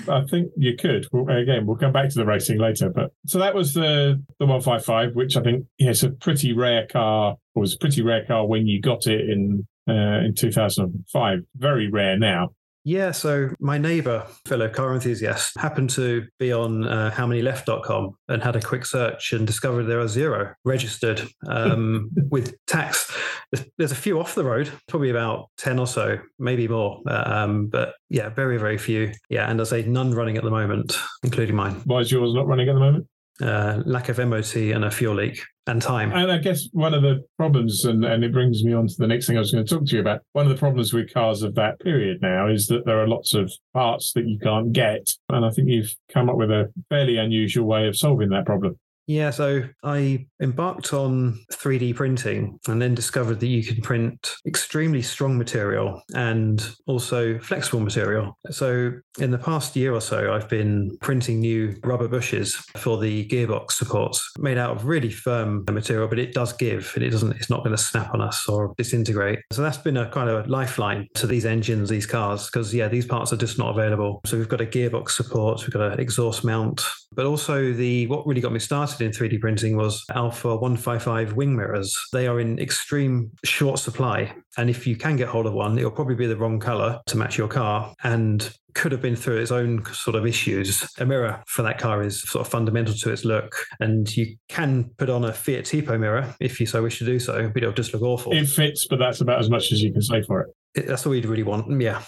I 0.08 0.22
think 0.28 0.52
you 0.56 0.76
could. 0.76 1.06
Well, 1.12 1.34
again, 1.34 1.66
we'll 1.66 1.76
come 1.76 1.92
back 1.92 2.10
to 2.10 2.14
the 2.18 2.26
racing 2.26 2.58
later. 2.58 2.90
But 2.90 3.12
so 3.26 3.38
that 3.38 3.54
was 3.54 3.72
the 3.72 4.22
the 4.38 4.46
one 4.46 4.60
five 4.60 4.84
five, 4.84 5.14
which 5.14 5.36
I 5.36 5.42
think 5.42 5.64
yeah, 5.78 5.90
it's 5.90 6.02
a 6.02 6.10
pretty 6.10 6.52
rare 6.52 6.86
car. 6.86 7.36
It 7.56 7.58
was 7.58 7.74
a 7.74 7.78
pretty 7.78 8.02
rare 8.02 8.24
car 8.26 8.46
when 8.46 8.66
you 8.66 8.80
got 8.80 9.06
it 9.06 9.30
in 9.30 9.66
uh, 9.88 10.20
in 10.26 10.34
two 10.36 10.52
thousand 10.52 10.84
and 10.84 11.04
five. 11.10 11.38
Very 11.56 11.90
rare 11.90 12.18
now. 12.18 12.50
Yeah, 12.90 13.12
so 13.12 13.50
my 13.60 13.78
neighbor, 13.78 14.26
fellow 14.48 14.68
car 14.68 14.92
enthusiast, 14.94 15.56
happened 15.56 15.90
to 15.90 16.26
be 16.40 16.52
on 16.52 16.88
uh, 16.88 17.12
howmanyleft.com 17.12 18.16
and 18.26 18.42
had 18.42 18.56
a 18.56 18.60
quick 18.60 18.84
search 18.84 19.32
and 19.32 19.46
discovered 19.46 19.84
there 19.84 20.00
are 20.00 20.08
zero 20.08 20.52
registered 20.64 21.22
um, 21.46 22.10
with 22.30 22.56
tax. 22.66 23.16
There's, 23.52 23.64
there's, 23.78 23.92
a 23.92 23.94
few 23.94 24.18
off 24.18 24.34
the 24.34 24.42
road, 24.42 24.72
probably 24.88 25.10
about 25.10 25.50
10 25.58 25.78
or 25.78 25.86
so, 25.86 26.18
maybe 26.40 26.66
more. 26.66 27.00
Um, 27.06 27.68
but 27.68 27.94
yeah, 28.08 28.28
very, 28.28 28.56
very 28.56 28.76
few. 28.76 29.12
Yeah, 29.28 29.48
and 29.48 29.60
I 29.60 29.64
say 29.64 29.82
none 29.84 30.10
running 30.10 30.36
at 30.36 30.42
the 30.42 30.50
moment, 30.50 30.98
including 31.22 31.54
mine. 31.54 31.80
Why 31.84 32.00
is 32.00 32.10
yours 32.10 32.34
not 32.34 32.48
running 32.48 32.68
at 32.68 32.72
the 32.72 32.80
moment? 32.80 33.06
Uh, 33.40 33.82
lack 33.84 34.08
of 34.08 34.18
MOT 34.18 34.56
and 34.56 34.84
a 34.84 34.90
fuel 34.90 35.14
leak 35.14 35.42
and 35.66 35.80
time. 35.80 36.12
And 36.12 36.30
I 36.30 36.38
guess 36.38 36.68
one 36.72 36.94
of 36.94 37.02
the 37.02 37.24
problems, 37.36 37.84
and, 37.84 38.04
and 38.04 38.24
it 38.24 38.32
brings 38.32 38.64
me 38.64 38.72
on 38.72 38.86
to 38.88 38.94
the 38.98 39.06
next 39.06 39.26
thing 39.26 39.36
I 39.36 39.40
was 39.40 39.52
going 39.52 39.64
to 39.64 39.74
talk 39.74 39.86
to 39.86 39.94
you 39.94 40.00
about. 40.00 40.20
One 40.32 40.46
of 40.46 40.52
the 40.52 40.58
problems 40.58 40.92
with 40.92 41.12
cars 41.12 41.42
of 41.42 41.54
that 41.54 41.80
period 41.80 42.18
now 42.20 42.48
is 42.48 42.66
that 42.68 42.84
there 42.84 43.00
are 43.00 43.08
lots 43.08 43.34
of 43.34 43.52
parts 43.72 44.12
that 44.14 44.26
you 44.26 44.38
can't 44.38 44.72
get. 44.72 45.10
And 45.28 45.44
I 45.44 45.50
think 45.50 45.68
you've 45.68 45.94
come 46.12 46.28
up 46.28 46.36
with 46.36 46.50
a 46.50 46.72
fairly 46.88 47.16
unusual 47.16 47.66
way 47.66 47.86
of 47.86 47.96
solving 47.96 48.30
that 48.30 48.46
problem. 48.46 48.78
Yeah, 49.10 49.30
so 49.30 49.64
I 49.82 50.28
embarked 50.40 50.94
on 50.94 51.44
3D 51.52 51.96
printing 51.96 52.60
and 52.68 52.80
then 52.80 52.94
discovered 52.94 53.40
that 53.40 53.48
you 53.48 53.64
can 53.64 53.82
print 53.82 54.36
extremely 54.46 55.02
strong 55.02 55.36
material 55.36 56.00
and 56.14 56.64
also 56.86 57.36
flexible 57.40 57.80
material. 57.80 58.38
So, 58.52 58.92
in 59.18 59.32
the 59.32 59.38
past 59.38 59.74
year 59.74 59.92
or 59.92 60.00
so, 60.00 60.32
I've 60.32 60.48
been 60.48 60.96
printing 61.00 61.40
new 61.40 61.74
rubber 61.82 62.06
bushes 62.06 62.54
for 62.76 62.98
the 62.98 63.26
gearbox 63.26 63.72
supports 63.72 64.30
made 64.38 64.58
out 64.58 64.76
of 64.76 64.84
really 64.84 65.10
firm 65.10 65.64
material, 65.68 66.06
but 66.06 66.20
it 66.20 66.32
does 66.32 66.52
give 66.52 66.92
and 66.94 67.02
it 67.02 67.10
doesn't, 67.10 67.32
it's 67.32 67.50
not 67.50 67.64
going 67.64 67.76
to 67.76 67.82
snap 67.82 68.14
on 68.14 68.20
us 68.20 68.48
or 68.48 68.74
disintegrate. 68.78 69.40
So, 69.50 69.60
that's 69.60 69.78
been 69.78 69.96
a 69.96 70.08
kind 70.08 70.30
of 70.30 70.46
a 70.46 70.48
lifeline 70.48 71.08
to 71.14 71.26
these 71.26 71.46
engines, 71.46 71.88
these 71.88 72.06
cars, 72.06 72.46
because 72.46 72.72
yeah, 72.72 72.86
these 72.86 73.06
parts 73.06 73.32
are 73.32 73.36
just 73.36 73.58
not 73.58 73.76
available. 73.76 74.20
So, 74.24 74.38
we've 74.38 74.48
got 74.48 74.60
a 74.60 74.66
gearbox 74.66 75.10
support, 75.10 75.62
we've 75.62 75.72
got 75.72 75.94
an 75.94 75.98
exhaust 75.98 76.44
mount, 76.44 76.84
but 77.12 77.26
also 77.26 77.72
the 77.72 78.06
what 78.06 78.24
really 78.24 78.40
got 78.40 78.52
me 78.52 78.60
started 78.60 78.99
in 79.02 79.10
3D 79.10 79.40
printing 79.40 79.76
was 79.76 80.04
Alfa 80.14 80.56
155 80.56 81.34
wing 81.34 81.56
mirrors. 81.56 81.96
They 82.12 82.26
are 82.26 82.40
in 82.40 82.58
extreme 82.58 83.30
short 83.44 83.78
supply. 83.78 84.34
And 84.56 84.68
if 84.68 84.86
you 84.86 84.96
can 84.96 85.16
get 85.16 85.28
hold 85.28 85.46
of 85.46 85.52
one, 85.52 85.78
it'll 85.78 85.90
probably 85.90 86.14
be 86.14 86.26
the 86.26 86.36
wrong 86.36 86.58
color 86.58 87.00
to 87.06 87.16
match 87.16 87.38
your 87.38 87.48
car. 87.48 87.94
And 88.02 88.52
could 88.74 88.92
have 88.92 89.02
been 89.02 89.16
through 89.16 89.38
its 89.38 89.50
own 89.50 89.84
sort 89.86 90.14
of 90.14 90.26
issues. 90.26 90.88
A 90.98 91.04
mirror 91.04 91.42
for 91.46 91.62
that 91.62 91.78
car 91.78 92.02
is 92.02 92.22
sort 92.22 92.46
of 92.46 92.50
fundamental 92.50 92.94
to 92.94 93.10
its 93.10 93.24
look, 93.24 93.54
and 93.80 94.14
you 94.16 94.36
can 94.48 94.90
put 94.96 95.10
on 95.10 95.24
a 95.24 95.32
Fiat 95.32 95.64
Tipo 95.64 95.98
mirror 95.98 96.34
if 96.40 96.60
you 96.60 96.66
so 96.66 96.82
wish 96.82 96.98
to 96.98 97.04
do 97.04 97.18
so, 97.18 97.48
but 97.48 97.62
it'll 97.62 97.74
just 97.74 97.92
look 97.92 98.02
awful. 98.02 98.32
It 98.32 98.46
fits, 98.46 98.86
but 98.86 99.00
that's 99.00 99.20
about 99.20 99.40
as 99.40 99.50
much 99.50 99.72
as 99.72 99.82
you 99.82 99.92
can 99.92 100.02
say 100.02 100.22
for 100.22 100.42
it 100.42 100.54
that's 100.74 101.06
all 101.06 101.14
you'd 101.14 101.26
really 101.26 101.42
want. 101.42 101.68
Mm, 101.68 101.82
yeah. 101.82 102.02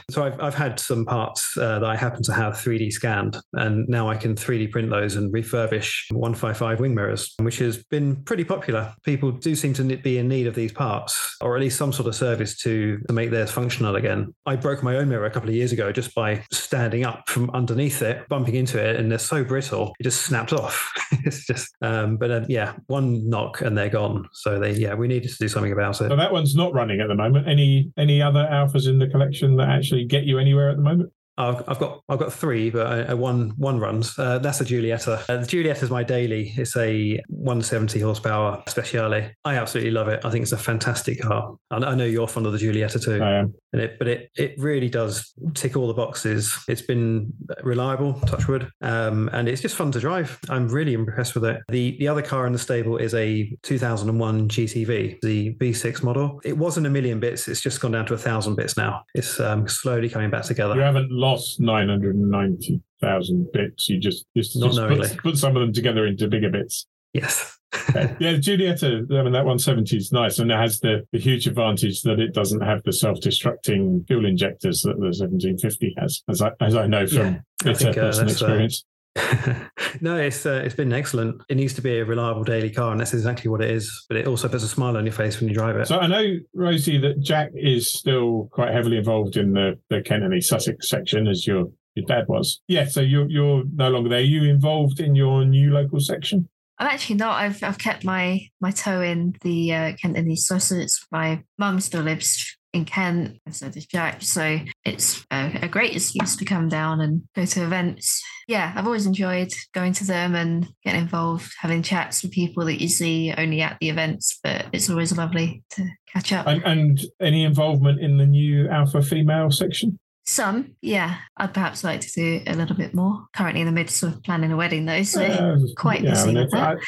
so 0.10 0.24
I've, 0.24 0.40
I've 0.40 0.54
had 0.54 0.78
some 0.78 1.04
parts 1.04 1.56
uh, 1.56 1.80
that 1.80 1.88
I 1.88 1.96
happen 1.96 2.22
to 2.24 2.32
have 2.32 2.54
3D 2.54 2.92
scanned, 2.92 3.36
and 3.54 3.88
now 3.88 4.08
I 4.08 4.16
can 4.16 4.34
3D 4.34 4.70
print 4.70 4.90
those 4.90 5.16
and 5.16 5.32
refurbish 5.32 6.10
155 6.10 6.80
wing 6.80 6.94
mirrors, 6.94 7.34
which 7.40 7.58
has 7.58 7.82
been 7.84 8.22
pretty 8.24 8.44
popular. 8.44 8.94
People 9.04 9.32
do 9.32 9.54
seem 9.54 9.74
to 9.74 9.84
be 9.96 10.18
in 10.18 10.28
need 10.28 10.46
of 10.46 10.54
these 10.54 10.72
parts, 10.72 11.36
or 11.40 11.56
at 11.56 11.60
least 11.60 11.78
some 11.78 11.92
sort 11.92 12.08
of 12.08 12.14
service 12.14 12.56
to, 12.58 12.98
to 13.08 13.12
make 13.12 13.30
theirs 13.30 13.50
functional 13.50 13.96
again. 13.96 14.34
I 14.46 14.56
broke 14.56 14.82
my 14.82 14.96
own 14.96 15.08
mirror 15.08 15.26
a 15.26 15.30
couple 15.30 15.48
of 15.48 15.54
years 15.54 15.72
ago 15.72 15.92
just 15.92 16.14
by 16.14 16.44
standing 16.52 17.04
up 17.04 17.28
from 17.28 17.50
underneath 17.50 18.02
it, 18.02 18.28
bumping 18.28 18.54
into 18.54 18.82
it, 18.82 18.96
and 18.96 19.10
they're 19.10 19.18
so 19.18 19.44
brittle, 19.44 19.94
it 19.98 20.04
just 20.04 20.22
snapped 20.22 20.52
off. 20.52 20.92
it's 21.24 21.46
just, 21.46 21.74
um, 21.82 22.16
but 22.16 22.30
uh, 22.30 22.44
yeah, 22.48 22.74
one 22.86 23.28
knock 23.28 23.60
and 23.60 23.76
they're 23.76 23.88
gone. 23.88 24.28
So 24.32 24.58
they, 24.58 24.72
yeah, 24.72 24.94
we 24.94 25.08
needed 25.08 25.30
to 25.30 25.38
do 25.38 25.48
something 25.48 25.72
about 25.72 26.00
it. 26.00 26.08
So 26.08 26.16
that 26.16 26.32
one's 26.32 26.54
not 26.54 26.72
running 26.72 27.00
at 27.00 27.08
the 27.08 27.14
moment. 27.14 27.48
Any 27.48 27.92
any 27.98 28.22
other 28.22 28.46
Alfas 28.50 28.88
in 28.88 28.98
the 28.98 29.06
collection 29.06 29.56
that 29.56 29.68
actually 29.68 30.04
get 30.04 30.24
you 30.24 30.38
anywhere 30.38 30.70
at 30.70 30.76
the 30.76 30.82
moment? 30.82 31.12
I've, 31.38 31.78
got 31.78 32.00
I've 32.08 32.18
got 32.18 32.32
three, 32.32 32.70
but 32.70 32.86
I, 32.86 33.02
I 33.02 33.14
one 33.14 33.50
one 33.56 33.78
runs. 33.78 34.18
Uh, 34.18 34.38
that's 34.38 34.60
a 34.62 34.64
Giulietta. 34.64 35.22
Uh, 35.28 35.36
the 35.36 35.46
Giulietta 35.46 35.84
is 35.84 35.90
my 35.90 36.02
daily. 36.02 36.54
It's 36.56 36.76
a 36.76 37.20
170 37.28 38.00
horsepower 38.00 38.62
Speciale. 38.66 39.32
I 39.44 39.56
absolutely 39.56 39.90
love 39.90 40.08
it. 40.08 40.24
I 40.24 40.30
think 40.30 40.42
it's 40.42 40.52
a 40.52 40.58
fantastic 40.58 41.20
car. 41.20 41.56
I, 41.70 41.76
I 41.76 41.94
know 41.94 42.06
you're 42.06 42.26
fond 42.26 42.46
of 42.46 42.52
the 42.52 42.58
Giulietta 42.58 42.98
too. 42.98 43.22
I 43.22 43.34
am. 43.40 43.54
It, 43.78 43.98
but 43.98 44.08
it 44.08 44.30
it 44.36 44.54
really 44.58 44.88
does 44.88 45.32
tick 45.54 45.76
all 45.76 45.86
the 45.86 45.94
boxes. 45.94 46.56
It's 46.68 46.82
been 46.82 47.32
reliable, 47.62 48.14
touchwood, 48.26 48.70
um, 48.82 49.28
and 49.32 49.48
it's 49.48 49.62
just 49.62 49.76
fun 49.76 49.92
to 49.92 50.00
drive. 50.00 50.38
I'm 50.48 50.68
really 50.68 50.94
impressed 50.94 51.34
with 51.34 51.44
it. 51.44 51.62
The 51.68 51.96
the 51.98 52.08
other 52.08 52.22
car 52.22 52.46
in 52.46 52.52
the 52.52 52.58
stable 52.58 52.96
is 52.96 53.14
a 53.14 53.56
2001 53.62 54.48
GTV, 54.48 55.20
the 55.22 55.54
V6 55.54 56.02
model. 56.02 56.40
It 56.44 56.56
wasn't 56.56 56.86
a 56.86 56.90
million 56.90 57.20
bits. 57.20 57.48
It's 57.48 57.60
just 57.60 57.80
gone 57.80 57.92
down 57.92 58.06
to 58.06 58.14
a 58.14 58.18
thousand 58.18 58.56
bits 58.56 58.76
now. 58.76 59.02
It's 59.14 59.40
um, 59.40 59.68
slowly 59.68 60.08
coming 60.08 60.30
back 60.30 60.44
together. 60.44 60.74
You 60.74 60.80
haven't 60.80 61.10
lost 61.10 61.60
990,000 61.60 63.52
bits. 63.52 63.88
You 63.88 63.98
just, 63.98 64.26
just, 64.36 64.58
just 64.58 64.78
put, 64.78 65.18
put, 65.18 65.38
some 65.38 65.56
of 65.56 65.60
them 65.60 65.72
together 65.72 66.06
into 66.06 66.28
bigger 66.28 66.50
bits. 66.50 66.86
Yes. 67.12 67.58
yeah, 68.20 68.36
Giulietta, 68.36 69.06
I 69.10 69.22
mean, 69.22 69.32
that 69.32 69.44
170 69.44 69.96
is 69.96 70.12
nice. 70.12 70.38
And 70.38 70.50
it 70.50 70.56
has 70.56 70.80
the, 70.80 71.06
the 71.12 71.18
huge 71.18 71.46
advantage 71.46 72.02
that 72.02 72.18
it 72.18 72.34
doesn't 72.34 72.62
have 72.62 72.82
the 72.84 72.92
self 72.92 73.20
destructing 73.20 74.06
fuel 74.06 74.26
injectors 74.26 74.82
that 74.82 74.96
the 74.96 75.06
1750 75.06 75.94
has, 75.98 76.22
as 76.28 76.42
I, 76.42 76.50
as 76.60 76.74
I 76.74 76.86
know 76.86 77.06
from 77.06 77.44
yeah, 77.64 77.70
its 77.70 77.84
uh, 77.84 77.92
personal 77.92 78.28
uh, 78.28 78.32
experience. 78.32 78.84
no, 80.00 80.16
it's 80.16 80.44
uh, 80.44 80.62
it's 80.64 80.74
been 80.74 80.92
excellent. 80.92 81.40
It 81.48 81.56
needs 81.56 81.72
to 81.74 81.82
be 81.82 81.98
a 81.98 82.04
reliable 82.04 82.44
daily 82.44 82.70
car, 82.70 82.92
and 82.92 83.00
that's 83.00 83.14
exactly 83.14 83.50
what 83.50 83.62
it 83.62 83.70
is. 83.70 84.04
But 84.08 84.18
it 84.18 84.26
also 84.26 84.48
puts 84.48 84.62
a 84.62 84.68
smile 84.68 84.96
on 84.96 85.06
your 85.06 85.12
face 85.12 85.40
when 85.40 85.48
you 85.48 85.54
drive 85.54 85.76
it. 85.76 85.86
So 85.86 85.98
I 85.98 86.06
know, 86.06 86.36
Rosie, 86.54 86.98
that 86.98 87.20
Jack 87.20 87.50
is 87.54 87.90
still 87.90 88.48
quite 88.52 88.72
heavily 88.72 88.98
involved 88.98 89.36
in 89.36 89.52
the 89.52 89.78
the 89.88 90.02
Kent 90.02 90.24
and 90.24 90.34
East 90.34 90.50
Sussex 90.50 90.88
section, 90.88 91.26
as 91.28 91.46
your 91.46 91.66
your 91.94 92.04
dad 92.06 92.26
was. 92.28 92.60
Yeah, 92.68 92.84
so 92.86 93.00
you're 93.00 93.28
you're 93.28 93.64
no 93.74 93.88
longer 93.88 94.10
there. 94.10 94.18
Are 94.18 94.22
you 94.22 94.44
involved 94.44 95.00
in 95.00 95.14
your 95.14 95.44
new 95.44 95.72
local 95.72 96.00
section? 96.00 96.48
I'm 96.78 96.88
actually 96.88 97.16
not. 97.16 97.42
I've 97.42 97.62
I've 97.62 97.78
kept 97.78 98.04
my 98.04 98.40
my 98.60 98.70
toe 98.70 99.00
in 99.00 99.34
the 99.42 99.72
uh, 99.72 99.92
Kent 100.00 100.16
and 100.16 100.30
East 100.30 100.46
Sussex. 100.46 101.06
My 101.10 101.42
mum 101.58 101.80
still 101.80 102.02
lives 102.02 102.56
in 102.76 102.84
Kent, 102.84 103.38
and 103.46 103.56
so 103.56 103.70
does 103.70 103.86
Jack. 103.86 104.22
So 104.22 104.60
it's 104.84 105.24
a, 105.30 105.60
a, 105.62 105.68
great 105.68 105.96
excuse 105.96 106.36
to 106.36 106.44
come 106.44 106.68
down 106.68 107.00
and 107.00 107.22
go 107.34 107.46
to 107.46 107.64
events. 107.64 108.22
Yeah, 108.46 108.72
I've 108.76 108.86
always 108.86 109.06
enjoyed 109.06 109.50
going 109.72 109.94
to 109.94 110.04
them 110.04 110.34
and 110.34 110.68
getting 110.84 111.00
involved, 111.00 111.50
having 111.58 111.82
chats 111.82 112.22
with 112.22 112.32
people 112.32 112.66
that 112.66 112.80
you 112.80 112.88
see 112.88 113.32
only 113.36 113.62
at 113.62 113.78
the 113.80 113.88
events, 113.88 114.38
but 114.42 114.66
it's 114.72 114.90
always 114.90 115.16
lovely 115.16 115.64
to 115.70 115.88
catch 116.12 116.32
up. 116.32 116.46
And, 116.46 116.62
and 116.64 117.00
any 117.20 117.44
involvement 117.44 118.00
in 118.00 118.18
the 118.18 118.26
new 118.26 118.68
Alfa 118.68 119.00
female 119.00 119.50
section? 119.50 119.98
Some, 120.28 120.74
yeah. 120.82 121.18
I'd 121.36 121.54
perhaps 121.54 121.84
like 121.84 122.00
to 122.00 122.12
do 122.12 122.42
a 122.48 122.54
little 122.54 122.74
bit 122.74 122.94
more. 122.94 123.26
Currently 123.32 123.60
in 123.60 123.66
the 123.66 123.72
midst 123.72 124.02
of 124.02 124.20
planning 124.24 124.50
a 124.50 124.56
wedding, 124.56 124.84
though, 124.84 125.04
so 125.04 125.22
uh, 125.22 125.56
quite 125.76 126.02
yeah, 126.02 126.10
busy 126.10 126.22
I 126.22 126.26
mean, 126.26 126.36
with 126.42 126.50
that. 126.50 126.78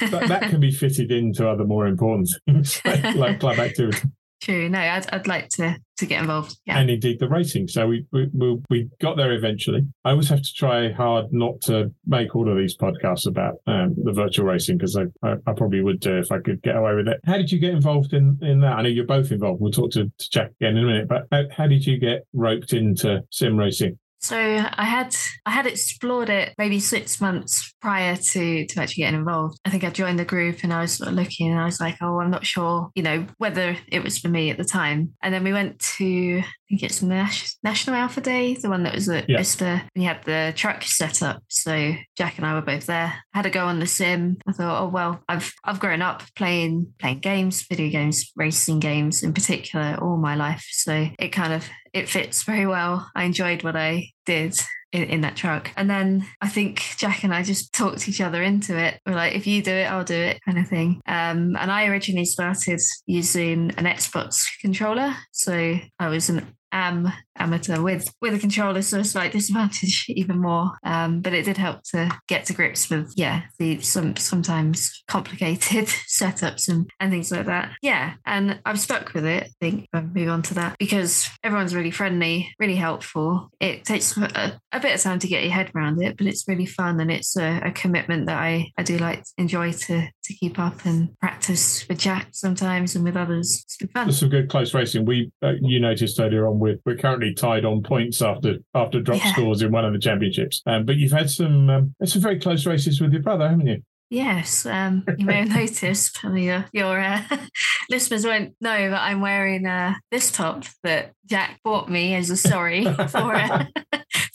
I, 0.00 0.06
that. 0.06 0.28
that. 0.28 0.50
can 0.50 0.60
be 0.60 0.72
fitted 0.72 1.12
into 1.12 1.48
other 1.48 1.64
more 1.64 1.86
important 1.86 2.30
things 2.46 2.80
like, 2.84 3.14
like 3.14 3.40
club 3.40 3.58
activity. 3.60 4.08
True. 4.40 4.68
No, 4.68 4.78
I'd, 4.78 5.08
I'd 5.10 5.26
like 5.26 5.48
to 5.50 5.78
to 5.96 6.06
get 6.06 6.20
involved. 6.20 6.58
Yeah. 6.66 6.78
And 6.78 6.90
indeed 6.90 7.20
the 7.20 7.28
racing. 7.28 7.68
So 7.68 7.86
we, 7.86 8.04
we 8.12 8.28
we 8.68 8.90
got 9.00 9.16
there 9.16 9.32
eventually. 9.32 9.86
I 10.04 10.10
always 10.10 10.28
have 10.28 10.42
to 10.42 10.52
try 10.52 10.92
hard 10.92 11.32
not 11.32 11.60
to 11.62 11.92
make 12.06 12.34
all 12.34 12.50
of 12.50 12.58
these 12.58 12.76
podcasts 12.76 13.26
about 13.26 13.54
um, 13.66 13.94
the 14.02 14.12
virtual 14.12 14.46
racing 14.46 14.76
because 14.76 14.96
I, 14.96 15.04
I, 15.22 15.34
I 15.46 15.52
probably 15.52 15.82
would 15.82 16.00
do 16.00 16.18
if 16.18 16.32
I 16.32 16.40
could 16.40 16.62
get 16.62 16.76
away 16.76 16.94
with 16.94 17.08
it. 17.08 17.20
How 17.24 17.36
did 17.36 17.50
you 17.50 17.58
get 17.58 17.74
involved 17.74 18.12
in 18.12 18.38
in 18.42 18.60
that? 18.60 18.76
I 18.76 18.82
know 18.82 18.88
you're 18.88 19.06
both 19.06 19.30
involved. 19.30 19.60
We'll 19.60 19.70
talk 19.70 19.92
to, 19.92 20.04
to 20.04 20.30
Jack 20.30 20.50
again 20.60 20.76
in 20.76 20.84
a 20.84 20.86
minute. 20.86 21.08
But 21.08 21.26
how, 21.30 21.44
how 21.56 21.66
did 21.66 21.86
you 21.86 21.98
get 21.98 22.26
roped 22.32 22.72
into 22.72 23.22
sim 23.30 23.56
racing? 23.56 23.98
So 24.24 24.38
I 24.38 24.84
had 24.84 25.14
I 25.44 25.50
had 25.50 25.66
explored 25.66 26.30
it 26.30 26.54
maybe 26.56 26.80
six 26.80 27.20
months 27.20 27.74
prior 27.82 28.16
to 28.16 28.66
to 28.66 28.80
actually 28.80 29.02
getting 29.02 29.18
involved. 29.18 29.58
I 29.66 29.70
think 29.70 29.84
I 29.84 29.90
joined 29.90 30.18
the 30.18 30.24
group 30.24 30.64
and 30.64 30.72
I 30.72 30.80
was 30.80 30.94
sort 30.94 31.08
of 31.08 31.14
looking 31.14 31.50
and 31.50 31.60
I 31.60 31.66
was 31.66 31.78
like, 31.78 31.98
oh, 32.00 32.20
I'm 32.20 32.30
not 32.30 32.46
sure, 32.46 32.90
you 32.94 33.02
know, 33.02 33.26
whether 33.36 33.76
it 33.88 34.02
was 34.02 34.18
for 34.18 34.28
me 34.28 34.48
at 34.48 34.56
the 34.56 34.64
time. 34.64 35.12
And 35.22 35.34
then 35.34 35.44
we 35.44 35.52
went 35.52 35.78
to 35.98 36.38
I 36.38 36.66
think 36.70 36.84
it's 36.84 37.02
Nash, 37.02 37.54
National 37.62 37.96
Alfa 37.96 38.22
Day, 38.22 38.54
the 38.54 38.70
one 38.70 38.84
that 38.84 38.94
was 38.94 39.10
at 39.10 39.28
yeah. 39.28 39.42
and 39.60 39.82
you 39.94 40.08
had 40.08 40.22
the 40.22 40.54
truck 40.56 40.82
set 40.84 41.22
up. 41.22 41.42
So 41.48 41.92
Jack 42.16 42.38
and 42.38 42.46
I 42.46 42.54
were 42.54 42.62
both 42.62 42.86
there. 42.86 43.12
I 43.34 43.36
had 43.36 43.44
a 43.44 43.50
go 43.50 43.66
on 43.66 43.78
the 43.78 43.86
sim. 43.86 44.38
I 44.46 44.52
thought, 44.52 44.82
oh 44.82 44.88
well, 44.88 45.22
I've 45.28 45.52
I've 45.64 45.80
grown 45.80 46.00
up 46.00 46.22
playing 46.34 46.94
playing 46.98 47.18
games, 47.18 47.66
video 47.68 47.90
games, 47.90 48.32
racing 48.36 48.80
games 48.80 49.22
in 49.22 49.34
particular, 49.34 49.98
all 50.00 50.16
my 50.16 50.34
life. 50.34 50.66
So 50.70 51.08
it 51.18 51.28
kind 51.28 51.52
of 51.52 51.68
it 51.94 52.08
fits 52.08 52.42
very 52.42 52.66
well. 52.66 53.08
I 53.14 53.24
enjoyed 53.24 53.62
what 53.62 53.76
I 53.76 54.10
did 54.26 54.60
in, 54.92 55.04
in, 55.04 55.20
that 55.22 55.36
truck. 55.36 55.70
And 55.76 55.88
then 55.88 56.26
I 56.40 56.48
think 56.48 56.82
Jack 56.98 57.24
and 57.24 57.32
I 57.32 57.42
just 57.42 57.72
talked 57.72 58.08
each 58.08 58.20
other 58.20 58.42
into 58.42 58.76
it. 58.76 59.00
We're 59.06 59.14
like, 59.14 59.34
if 59.34 59.46
you 59.46 59.62
do 59.62 59.72
it, 59.72 59.90
I'll 59.90 60.04
do 60.04 60.14
it, 60.14 60.40
kind 60.44 60.58
of 60.58 60.68
thing. 60.68 61.00
Um, 61.06 61.56
and 61.56 61.70
I 61.70 61.86
originally 61.86 62.24
started 62.24 62.80
using 63.06 63.70
an 63.76 63.84
Xbox 63.84 64.44
controller. 64.60 65.14
So 65.32 65.76
I 65.98 66.08
was 66.08 66.28
an 66.28 66.46
am 66.72 67.12
amateur 67.36 67.80
with 67.80 68.12
with 68.20 68.34
a 68.34 68.38
controller, 68.38 68.82
so 68.82 69.00
a 69.00 69.04
slight 69.04 69.32
disadvantage 69.32 70.06
even 70.08 70.40
more. 70.40 70.72
Um, 70.84 71.20
but 71.20 71.34
it 71.34 71.44
did 71.44 71.56
help 71.56 71.82
to 71.90 72.10
get 72.28 72.46
to 72.46 72.52
grips 72.52 72.90
with 72.90 73.12
yeah 73.16 73.42
the 73.58 73.80
some 73.80 74.16
sometimes 74.16 75.02
complicated 75.08 75.86
setups 76.08 76.68
and, 76.68 76.90
and 77.00 77.10
things 77.10 77.30
like 77.30 77.46
that. 77.46 77.72
Yeah, 77.82 78.14
and 78.26 78.60
I'm 78.64 78.76
stuck 78.76 79.14
with 79.14 79.24
it. 79.24 79.44
I 79.44 79.50
think 79.60 79.88
I'll 79.92 80.02
move 80.02 80.28
on 80.28 80.42
to 80.42 80.54
that 80.54 80.76
because 80.78 81.28
everyone's 81.42 81.74
really 81.74 81.90
friendly, 81.90 82.54
really 82.58 82.76
helpful. 82.76 83.50
It 83.60 83.84
takes 83.84 84.16
a, 84.16 84.60
a 84.72 84.80
bit 84.80 84.94
of 84.94 85.00
time 85.00 85.18
to 85.18 85.28
get 85.28 85.42
your 85.42 85.52
head 85.52 85.70
around 85.74 86.02
it, 86.02 86.16
but 86.16 86.26
it's 86.26 86.46
really 86.48 86.66
fun 86.66 87.00
and 87.00 87.10
it's 87.10 87.36
a, 87.36 87.60
a 87.64 87.72
commitment 87.72 88.26
that 88.26 88.38
I 88.38 88.72
I 88.76 88.82
do 88.82 88.98
like 88.98 89.24
enjoy 89.38 89.72
to 89.72 90.08
to 90.24 90.34
keep 90.34 90.58
up 90.58 90.84
and 90.84 91.18
practice 91.20 91.86
with 91.88 91.98
Jack 91.98 92.28
sometimes 92.32 92.96
and 92.96 93.04
with 93.04 93.16
others. 93.16 93.62
It's 93.64 93.76
been 93.76 93.88
fun. 93.88 94.06
There's 94.06 94.20
some 94.20 94.30
good 94.30 94.48
close 94.48 94.74
racing. 94.74 95.04
We 95.04 95.30
uh, 95.42 95.52
you 95.60 95.80
noticed 95.80 96.18
earlier 96.20 96.46
on 96.46 96.58
we're 96.58 96.78
we're 96.84 96.96
currently 96.96 97.23
currently 97.24 97.34
tied 97.34 97.64
on 97.64 97.82
points 97.82 98.22
after 98.22 98.56
after 98.74 99.00
drop 99.00 99.18
Yeah. 99.24 99.32
scores 99.32 99.62
in 99.62 99.72
one 99.72 99.84
of 99.84 99.92
the 99.92 99.98
championships. 99.98 100.62
Um, 100.66 100.84
but 100.84 100.96
you've 100.96 101.12
had 101.12 101.30
some 101.30 101.70
um, 101.70 101.94
some 102.04 102.22
very 102.22 102.38
close 102.38 102.66
races 102.66 103.00
with 103.00 103.12
your 103.12 103.22
brother, 103.22 103.48
haven't 103.48 103.66
you? 103.66 103.82
Yes, 104.10 104.66
um, 104.66 105.04
you 105.18 105.24
may 105.26 105.46
have 105.46 105.48
noticed. 105.56 106.24
I 106.24 106.36
your, 106.36 106.64
your 106.72 107.00
uh, 107.00 107.22
listeners 107.90 108.24
won't 108.24 108.54
know 108.60 108.90
that 108.90 109.02
I'm 109.02 109.20
wearing 109.20 109.66
uh, 109.66 109.94
this 110.10 110.30
top 110.30 110.64
that 110.82 111.12
Jack 111.26 111.60
bought 111.64 111.90
me 111.90 112.14
as 112.14 112.30
a 112.30 112.36
sorry 112.36 112.84
for 113.08 113.34
uh, 113.34 113.66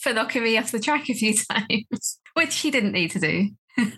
for 0.00 0.12
knocking 0.12 0.42
me 0.42 0.58
off 0.58 0.72
the 0.72 0.80
track 0.80 1.08
a 1.08 1.14
few 1.14 1.34
times, 1.34 2.18
which 2.34 2.58
he 2.58 2.70
didn't 2.70 2.92
need 2.92 3.10
to 3.12 3.20
do. 3.20 3.50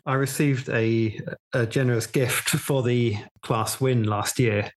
I 0.07 0.14
received 0.14 0.68
a, 0.68 1.18
a 1.52 1.66
generous 1.66 2.07
gift 2.07 2.50
for 2.50 2.83
the 2.85 3.16
class 3.42 3.81
win 3.81 4.05
last 4.05 4.38
year. 4.38 4.70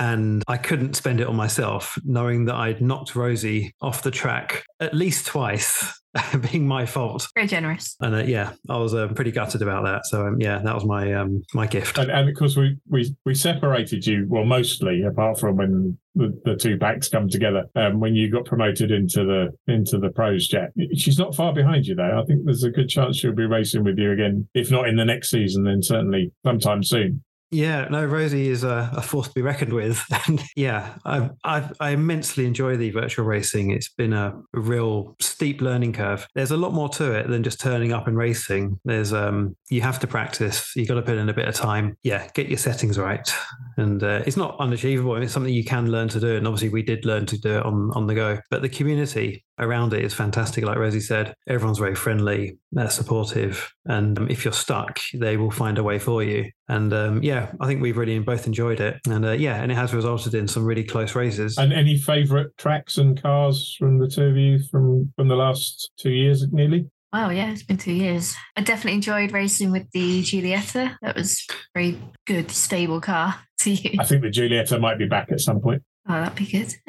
And 0.00 0.42
I 0.48 0.56
couldn't 0.56 0.96
spend 0.96 1.20
it 1.20 1.26
on 1.26 1.36
myself, 1.36 1.98
knowing 2.04 2.46
that 2.46 2.54
I'd 2.54 2.80
knocked 2.80 3.14
Rosie 3.14 3.74
off 3.82 4.02
the 4.02 4.10
track 4.10 4.64
at 4.80 4.94
least 4.94 5.26
twice, 5.26 6.00
being 6.50 6.66
my 6.66 6.86
fault. 6.86 7.28
Very 7.34 7.46
generous. 7.46 7.96
And 8.00 8.14
uh, 8.14 8.22
yeah, 8.24 8.54
I 8.70 8.78
was 8.78 8.94
uh, 8.94 9.08
pretty 9.08 9.30
gutted 9.30 9.60
about 9.60 9.84
that. 9.84 10.06
So 10.06 10.26
um, 10.26 10.40
yeah, 10.40 10.58
that 10.58 10.74
was 10.74 10.86
my 10.86 11.12
um, 11.12 11.42
my 11.52 11.66
gift. 11.66 11.98
And, 11.98 12.10
and 12.10 12.28
of 12.30 12.34
course, 12.34 12.56
we, 12.56 12.78
we 12.88 13.14
we 13.26 13.34
separated 13.34 14.06
you. 14.06 14.26
Well, 14.26 14.44
mostly 14.44 15.02
apart 15.02 15.38
from 15.38 15.56
when 15.56 15.98
the, 16.14 16.40
the 16.44 16.56
two 16.56 16.78
backs 16.78 17.08
come 17.08 17.28
together. 17.28 17.64
Um, 17.76 18.00
when 18.00 18.14
you 18.14 18.30
got 18.30 18.46
promoted 18.46 18.90
into 18.90 19.24
the 19.24 19.72
into 19.72 19.98
the 19.98 20.08
pros, 20.08 20.48
Jack, 20.48 20.70
she's 20.96 21.18
not 21.18 21.34
far 21.34 21.52
behind 21.52 21.86
you 21.86 21.94
though. 21.94 22.20
I 22.20 22.24
think 22.24 22.46
there's 22.46 22.64
a 22.64 22.70
good 22.70 22.88
chance 22.88 23.18
she'll 23.18 23.32
be 23.32 23.46
racing 23.46 23.84
with 23.84 23.98
you 23.98 24.12
again. 24.12 24.48
If 24.54 24.70
not 24.70 24.88
in 24.88 24.96
the 24.96 25.04
next 25.04 25.30
season, 25.30 25.64
then 25.64 25.82
certainly 25.82 26.32
sometime 26.44 26.82
soon. 26.82 27.22
Yeah, 27.52 27.88
no, 27.90 28.04
Rosie 28.04 28.48
is 28.48 28.62
a, 28.62 28.90
a 28.92 29.02
force 29.02 29.26
to 29.28 29.34
be 29.34 29.42
reckoned 29.42 29.72
with. 29.72 30.02
And 30.28 30.42
yeah, 30.54 30.96
I, 31.06 31.30
I, 31.44 31.70
I 31.80 31.90
immensely 31.90 32.44
enjoy 32.44 32.76
the 32.76 32.90
virtual 32.90 33.24
racing. 33.24 33.70
It's 33.70 33.88
been 33.88 34.12
a 34.12 34.38
real 34.52 35.16
steep 35.18 35.62
learning 35.62 35.94
curve. 35.94 36.26
There's 36.34 36.50
a 36.50 36.58
lot 36.58 36.74
more 36.74 36.90
to 36.90 37.12
it 37.12 37.26
than 37.28 37.42
just 37.42 37.58
turning 37.58 37.92
up 37.92 38.06
and 38.06 38.16
racing. 38.18 38.78
There's 38.84 39.12
um, 39.14 39.56
you 39.70 39.80
have 39.80 39.98
to 40.00 40.06
practice. 40.06 40.76
You 40.76 40.86
got 40.86 40.94
to 40.94 41.02
put 41.02 41.16
in 41.16 41.30
a 41.30 41.32
bit 41.32 41.48
of 41.48 41.54
time. 41.54 41.96
Yeah, 42.02 42.28
get 42.34 42.48
your 42.48 42.58
settings 42.58 42.98
right. 42.98 43.32
And 43.78 44.02
uh, 44.02 44.22
it's 44.26 44.36
not 44.36 44.60
unachievable. 44.60 45.16
It's 45.16 45.32
something 45.32 45.52
you 45.52 45.64
can 45.64 45.90
learn 45.90 46.08
to 46.08 46.20
do. 46.20 46.36
And 46.36 46.46
obviously, 46.46 46.68
we 46.68 46.82
did 46.82 47.06
learn 47.06 47.24
to 47.26 47.38
do 47.38 47.56
it 47.58 47.64
on 47.64 47.90
on 47.94 48.06
the 48.06 48.14
go. 48.14 48.38
But 48.50 48.60
the 48.60 48.68
community 48.68 49.42
around 49.60 49.92
it 49.92 50.04
is 50.04 50.14
fantastic. 50.14 50.64
Like 50.64 50.78
Rosie 50.78 51.00
said, 51.00 51.34
everyone's 51.48 51.78
very 51.78 51.94
friendly, 51.94 52.58
they're 52.72 52.90
supportive, 52.90 53.72
and 53.86 54.18
um, 54.18 54.28
if 54.28 54.44
you're 54.44 54.52
stuck, 54.52 54.98
they 55.14 55.36
will 55.36 55.50
find 55.50 55.78
a 55.78 55.82
way 55.82 55.98
for 55.98 56.22
you. 56.22 56.50
And 56.68 56.92
um, 56.92 57.22
yeah, 57.22 57.52
I 57.60 57.66
think 57.66 57.82
we've 57.82 57.96
really 57.96 58.18
both 58.18 58.46
enjoyed 58.46 58.80
it, 58.80 59.00
and 59.06 59.24
uh, 59.24 59.32
yeah, 59.32 59.62
and 59.62 59.70
it 59.70 59.76
has 59.76 59.94
resulted 59.94 60.34
in 60.34 60.48
some 60.48 60.64
really 60.64 60.84
close 60.84 61.14
races. 61.14 61.58
And 61.58 61.72
any 61.72 61.96
favourite 61.98 62.48
tracks 62.56 62.98
and 62.98 63.20
cars 63.20 63.76
from 63.78 63.98
the 63.98 64.08
two 64.08 64.24
of 64.24 64.36
you 64.36 64.60
from 64.70 65.12
from 65.16 65.28
the 65.28 65.36
last 65.36 65.90
two 65.98 66.10
years, 66.10 66.46
nearly? 66.50 66.90
Wow, 67.12 67.30
yeah, 67.30 67.50
it's 67.50 67.64
been 67.64 67.76
two 67.76 67.92
years. 67.92 68.36
I 68.56 68.60
definitely 68.60 68.94
enjoyed 68.94 69.32
racing 69.32 69.72
with 69.72 69.90
the 69.90 70.22
Giulietta. 70.22 70.96
That 71.02 71.16
was 71.16 71.44
a 71.50 71.54
very 71.74 71.98
good, 72.24 72.52
stable 72.52 73.00
car 73.00 73.34
to 73.60 73.70
use. 73.72 73.96
I 73.98 74.04
think 74.04 74.22
the 74.22 74.30
Giulietta 74.30 74.78
might 74.78 74.96
be 74.96 75.06
back 75.06 75.32
at 75.32 75.40
some 75.40 75.60
point. 75.60 75.82
Oh, 76.10 76.14
that'd 76.14 76.34
be 76.34 76.46
good. 76.46 76.74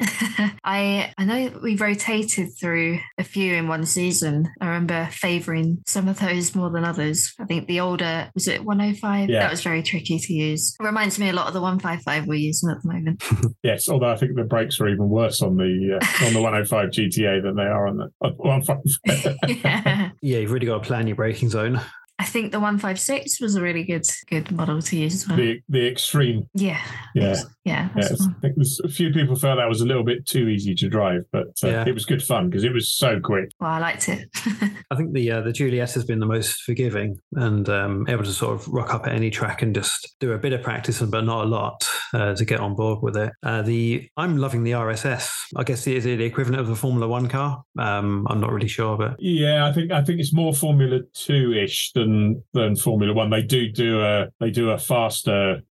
I 0.64 1.12
I 1.16 1.24
know 1.24 1.60
we 1.62 1.76
rotated 1.76 2.58
through 2.58 2.98
a 3.18 3.22
few 3.22 3.54
in 3.54 3.68
one 3.68 3.86
season. 3.86 4.48
I 4.60 4.66
remember 4.66 5.08
favouring 5.12 5.78
some 5.86 6.08
of 6.08 6.18
those 6.18 6.56
more 6.56 6.70
than 6.70 6.84
others. 6.84 7.32
I 7.38 7.44
think 7.44 7.68
the 7.68 7.78
older 7.78 8.30
was 8.34 8.48
it 8.48 8.64
105? 8.64 9.30
Yeah. 9.30 9.38
That 9.38 9.50
was 9.52 9.62
very 9.62 9.84
tricky 9.84 10.18
to 10.18 10.32
use. 10.32 10.74
It 10.80 10.82
reminds 10.82 11.20
me 11.20 11.28
a 11.28 11.32
lot 11.32 11.46
of 11.46 11.54
the 11.54 11.60
155 11.60 12.26
we're 12.26 12.34
using 12.34 12.70
at 12.70 12.82
the 12.82 12.92
moment. 12.92 13.22
Yes, 13.62 13.88
although 13.88 14.10
I 14.10 14.16
think 14.16 14.34
the 14.34 14.42
brakes 14.42 14.80
are 14.80 14.88
even 14.88 15.08
worse 15.08 15.40
on 15.40 15.56
the 15.56 16.00
uh, 16.00 16.26
on 16.26 16.32
the 16.32 16.40
105 16.42 16.88
GTA 16.88 17.42
than 17.42 17.54
they 17.54 17.62
are 17.62 17.86
on 17.86 17.96
the 17.96 18.10
155. 18.18 19.36
yeah. 19.62 20.10
yeah, 20.20 20.38
you've 20.38 20.50
really 20.50 20.66
got 20.66 20.82
to 20.82 20.86
plan 20.86 21.06
your 21.06 21.14
braking 21.14 21.48
zone. 21.48 21.80
I 22.22 22.24
think 22.24 22.52
the 22.52 22.60
156 22.60 23.40
was 23.40 23.56
a 23.56 23.60
really 23.60 23.82
good 23.82 24.06
good 24.30 24.52
model 24.52 24.80
to 24.80 24.96
use 24.96 25.14
as 25.14 25.28
well. 25.28 25.36
the 25.36 25.60
the 25.68 25.88
extreme. 25.88 26.48
yeah. 26.54 26.80
Yeah. 27.16 27.36
Yeah. 27.64 27.88
that's 27.96 28.10
Yes, 28.10 28.18
the 28.20 28.34
I 28.36 28.40
think 28.40 28.56
a 28.84 28.88
few 28.88 29.12
people 29.12 29.34
felt 29.36 29.58
that 29.58 29.68
was 29.68 29.80
a 29.80 29.86
little 29.86 30.04
bit 30.04 30.24
too 30.26 30.48
easy 30.48 30.74
to 30.76 30.88
drive, 30.88 31.22
but 31.32 31.48
uh, 31.64 31.68
Yeah. 31.68 31.84
it 31.86 31.94
was 31.94 32.04
good 32.06 32.22
fun 32.22 32.48
because 32.48 32.64
it 32.64 32.72
was 32.72 32.88
so 32.92 33.18
quick. 33.20 33.50
Well, 33.60 33.70
I 33.70 33.78
liked 33.80 34.08
it. 34.08 34.28
I 34.90 34.94
think 34.96 35.12
the 35.14 35.30
uh, 35.32 35.40
the 35.40 35.52
Juliet 35.52 35.92
has 35.94 36.04
been 36.04 36.20
the 36.20 36.26
most 36.26 36.62
forgiving 36.62 37.18
and 37.34 37.68
um, 37.68 38.06
able 38.08 38.24
to 38.24 38.32
sort 38.32 38.54
of 38.54 38.68
rock 38.68 38.94
up 38.94 39.06
at 39.08 39.14
any 39.14 39.30
track 39.30 39.62
and 39.62 39.74
just 39.74 40.14
do 40.20 40.32
a 40.32 40.38
bit 40.38 40.52
of 40.52 40.62
practice, 40.62 41.00
but 41.02 41.24
not 41.24 41.44
a 41.44 41.48
lot 41.48 41.88
uh, 42.14 42.34
to 42.36 42.44
get 42.44 42.60
on 42.60 42.76
board 42.76 43.00
with 43.02 43.16
it. 43.16 43.32
Uh, 43.42 43.62
the 43.62 44.08
I'm 44.16 44.36
loving 44.36 44.62
the 44.62 44.72
RSS. 44.72 45.28
I 45.56 45.64
guess 45.64 45.86
is 45.88 46.06
it 46.06 46.18
the 46.18 46.24
equivalent 46.24 46.60
of 46.60 46.68
the 46.68 46.76
Formula 46.76 47.08
One 47.08 47.28
car? 47.28 47.62
Um, 47.78 48.26
I'm 48.30 48.40
not 48.40 48.52
really 48.52 48.68
sure, 48.68 48.96
but 48.96 49.16
Yeah, 49.18 49.66
I 49.66 49.72
think 49.72 49.90
I 49.90 50.02
think 50.04 50.20
it's 50.20 50.32
more 50.32 50.52
Formula 50.54 51.00
Two 51.14 51.52
ish 51.52 51.92
than 51.92 52.11
than 52.52 52.76
Formula 52.76 53.12
One. 53.12 53.30
They 53.30 53.42
do 53.42 53.70
do 53.70 54.02
a 54.02 54.28
they 54.40 54.50
do 54.50 54.70
a 54.70 54.78
faster, 54.78 55.62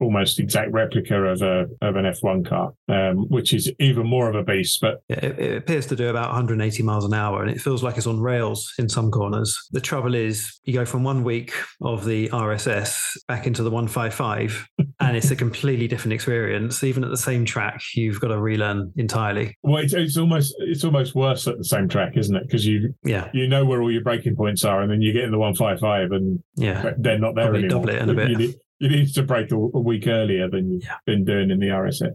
almost 0.00 0.38
exact 0.38 0.72
replica 0.72 1.16
of 1.16 1.42
a 1.42 1.66
of 1.82 1.96
an 1.96 2.06
F 2.06 2.18
one 2.20 2.44
car, 2.44 2.72
um, 2.88 3.28
which 3.28 3.52
is 3.52 3.72
even 3.78 4.06
more 4.06 4.28
of 4.28 4.34
a 4.34 4.42
beast. 4.42 4.80
But 4.80 5.02
Yeah, 5.08 5.24
it, 5.24 5.38
it 5.38 5.56
appears 5.56 5.86
to 5.86 5.96
do 5.96 6.08
about 6.08 6.28
180 6.28 6.82
miles 6.82 7.04
an 7.04 7.14
hour, 7.14 7.42
and 7.42 7.50
it 7.50 7.60
feels 7.60 7.82
like 7.82 7.96
it's 7.96 8.06
on 8.06 8.20
rails 8.20 8.72
in 8.78 8.88
some 8.88 9.10
corners. 9.10 9.58
The 9.72 9.80
trouble 9.80 10.14
is, 10.14 10.60
you 10.64 10.72
go 10.72 10.84
from 10.84 11.04
one 11.04 11.24
week 11.24 11.52
of 11.80 12.04
the 12.04 12.28
RSS 12.28 13.16
back 13.26 13.46
into 13.46 13.62
the 13.62 13.70
155, 13.70 14.66
and 15.00 15.16
it's 15.16 15.30
a 15.30 15.36
completely 15.36 15.88
different 15.88 16.12
experience. 16.12 16.82
Even 16.84 17.04
at 17.04 17.10
the 17.10 17.16
same 17.16 17.44
track, 17.44 17.80
you've 17.94 18.20
got 18.20 18.28
to 18.28 18.40
relearn 18.40 18.92
entirely. 18.96 19.56
well, 19.62 19.82
it's, 19.82 19.94
it's 19.94 20.16
almost 20.16 20.54
it's 20.60 20.84
almost 20.84 21.14
worse 21.14 21.46
at 21.46 21.58
the 21.58 21.64
same 21.64 21.88
track, 21.88 22.16
isn't 22.16 22.34
it? 22.34 22.44
Because 22.44 22.66
you 22.66 22.94
Yeah, 23.04 23.30
you 23.32 23.48
know 23.48 23.64
where 23.64 23.82
all 23.82 23.90
your 23.90 24.02
braking 24.02 24.36
points 24.36 24.64
are, 24.64 24.80
and 24.80 24.90
then 24.90 25.02
you 25.02 25.12
get 25.12 25.24
in 25.24 25.30
the 25.30 25.38
one 25.38 25.54
five 25.54 25.80
five, 25.80 26.12
and 26.12 26.42
yeah. 26.54 26.92
they're 26.98 27.18
not 27.18 27.34
there 27.34 27.46
Probably 27.46 27.64
anymore. 27.64 27.86
double 27.86 27.94
it 27.94 28.02
in 28.02 28.10
a 28.10 28.14
bit. 28.14 28.30
You 28.30 28.54
you 28.78 28.88
need 28.88 29.12
to 29.14 29.22
break 29.22 29.50
a, 29.52 29.56
a 29.56 29.80
week 29.80 30.06
earlier 30.06 30.48
than 30.48 30.72
you've 30.72 30.84
Yeah. 30.84 30.96
been 31.06 31.24
doing 31.24 31.50
in 31.50 31.58
the 31.58 31.68
RSS. 31.68 32.12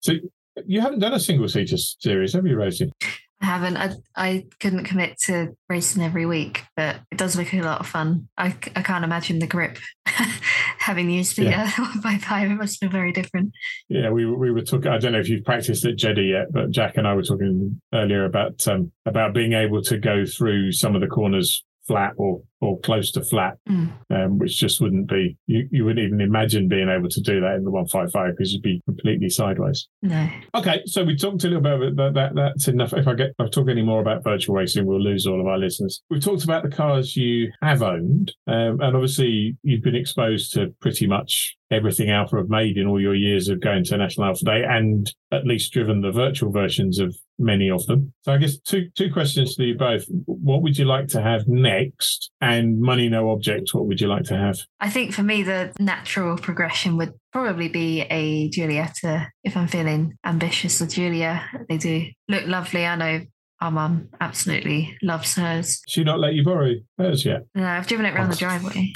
So 0.00 0.14
you 0.66 0.80
haven't 0.80 0.98
done 1.00 1.14
a 1.14 1.20
single 1.20 1.48
seater 1.48 1.76
series, 1.76 2.32
have 2.32 2.46
you, 2.46 2.56
Rosie? 2.56 2.92
I 3.42 3.46
haven't. 3.46 3.76
I, 3.78 3.90
I 4.16 4.46
couldn't 4.60 4.84
commit 4.84 5.18
to 5.26 5.56
racing 5.70 6.02
every 6.02 6.26
week, 6.26 6.62
but 6.76 6.96
it 7.10 7.16
does 7.16 7.36
look 7.36 7.54
a 7.54 7.62
lot 7.62 7.80
of 7.80 7.86
fun. 7.86 8.28
I, 8.36 8.48
I 8.76 8.82
can't 8.82 9.02
imagine 9.04 9.38
the 9.38 9.46
grip. 9.46 9.78
Having 10.78 11.10
used 11.10 11.36
the 11.36 11.44
Yeah. 11.44 11.70
uh, 11.78 11.82
one 11.84 12.00
by 12.00 12.18
five, 12.18 12.50
it 12.50 12.54
must 12.56 12.80
be 12.80 12.86
very 12.86 13.12
different. 13.12 13.52
Yeah, 13.88 14.10
we 14.10 14.26
we 14.26 14.50
were 14.50 14.62
talking. 14.62 14.90
I 14.90 14.98
don't 14.98 15.12
know 15.12 15.20
if 15.20 15.28
you've 15.28 15.44
practiced 15.44 15.84
at 15.86 15.96
Jeddah 15.96 16.22
yet, 16.22 16.52
but 16.52 16.70
Jack 16.70 16.96
and 16.96 17.06
I 17.06 17.14
were 17.14 17.22
talking 17.22 17.80
earlier 17.94 18.24
about 18.24 18.66
um, 18.68 18.92
about 19.06 19.32
being 19.34 19.52
able 19.54 19.82
to 19.82 19.96
go 19.98 20.24
through 20.26 20.72
some 20.72 20.94
of 20.94 21.00
the 21.00 21.06
corners 21.06 21.64
flat 21.90 22.12
or 22.16 22.40
or 22.62 22.78
close 22.80 23.10
to 23.10 23.22
flat, 23.24 23.54
Mm. 23.68 23.88
um, 24.10 24.38
which 24.38 24.56
just 24.58 24.80
wouldn't 24.82 25.08
be. 25.08 25.36
You 25.46 25.66
you 25.72 25.84
wouldn't 25.84 26.06
even 26.06 26.20
imagine 26.20 26.68
being 26.68 26.88
able 26.88 27.08
to 27.08 27.20
do 27.20 27.40
that 27.40 27.54
in 27.56 27.64
the 27.64 27.70
one 27.70 27.86
five 27.86 28.12
five 28.12 28.36
because 28.36 28.52
you'd 28.52 28.62
be 28.62 28.80
completely 28.86 29.28
sideways. 29.28 29.88
No. 30.02 30.28
Okay, 30.54 30.82
so 30.84 31.02
we 31.02 31.16
talked 31.16 31.42
a 31.44 31.48
little 31.48 31.62
bit 31.62 31.92
about 31.92 32.14
that, 32.14 32.14
that. 32.14 32.34
That's 32.34 32.68
enough. 32.68 32.92
If 32.92 33.08
I 33.08 33.14
get, 33.14 33.28
if 33.30 33.40
I 33.40 33.48
talk 33.48 33.68
any 33.68 33.82
more 33.82 34.00
about 34.00 34.22
virtual 34.22 34.54
racing, 34.56 34.86
we'll 34.86 35.02
lose 35.02 35.26
all 35.26 35.40
of 35.40 35.46
our 35.46 35.58
listeners. 35.58 36.02
We've 36.10 36.22
talked 36.22 36.44
about 36.44 36.62
the 36.62 36.70
cars 36.70 37.16
you 37.16 37.50
have 37.62 37.82
owned, 37.82 38.32
um, 38.46 38.80
and 38.80 38.94
obviously 38.94 39.56
you've 39.62 39.82
been 39.82 39.96
exposed 39.96 40.52
to 40.54 40.74
pretty 40.80 41.06
much 41.06 41.56
everything 41.70 42.10
Alfa 42.10 42.36
have 42.36 42.48
made 42.48 42.76
in 42.76 42.86
all 42.86 43.00
your 43.00 43.14
years 43.14 43.48
of 43.48 43.60
going 43.60 43.84
to 43.84 43.96
National 43.96 44.26
Alfa 44.26 44.44
Day, 44.44 44.64
and 44.64 45.12
at 45.32 45.46
least 45.46 45.72
driven 45.72 46.00
the 46.00 46.10
virtual 46.10 46.50
versions 46.50 46.98
of 46.98 47.16
many 47.38 47.70
of 47.70 47.86
them. 47.86 48.12
So 48.22 48.32
I 48.32 48.38
guess 48.38 48.58
two 48.58 48.90
two 48.96 49.12
questions 49.12 49.56
to 49.56 49.64
you 49.64 49.76
both: 49.76 50.04
What 50.26 50.62
would 50.62 50.78
you 50.78 50.84
like 50.84 51.08
to 51.08 51.22
have 51.22 51.46
next? 51.46 52.30
And 52.40 52.80
money 52.80 53.08
no 53.08 53.30
object. 53.30 53.74
What 53.74 53.86
would 53.86 54.00
you 54.00 54.08
like 54.08 54.24
to 54.24 54.36
have? 54.36 54.58
I 54.80 54.90
think 54.90 55.12
for 55.12 55.22
me, 55.22 55.42
the 55.42 55.72
natural 55.78 56.36
progression 56.36 56.96
would 56.96 57.14
probably 57.32 57.68
be 57.68 58.02
a 58.02 58.48
Giulietta 58.50 59.30
if 59.44 59.56
I'm 59.56 59.68
feeling 59.68 60.16
ambitious. 60.24 60.80
Or 60.80 60.86
Giulia, 60.86 61.44
they 61.68 61.78
do 61.78 62.06
look 62.28 62.46
lovely. 62.46 62.86
I 62.86 62.96
know 62.96 63.20
our 63.60 63.70
mum 63.70 64.08
absolutely 64.20 64.96
loves 65.02 65.34
hers. 65.34 65.82
She 65.86 66.02
not 66.02 66.18
let 66.18 66.32
you 66.32 66.42
borrow 66.42 66.72
hers 66.98 67.26
yet? 67.26 67.44
No, 67.54 67.66
I've 67.66 67.86
driven 67.86 68.06
it 68.06 68.14
around 68.14 68.32
the 68.32 68.36
oh. 68.36 68.38
driveway. 68.38 68.92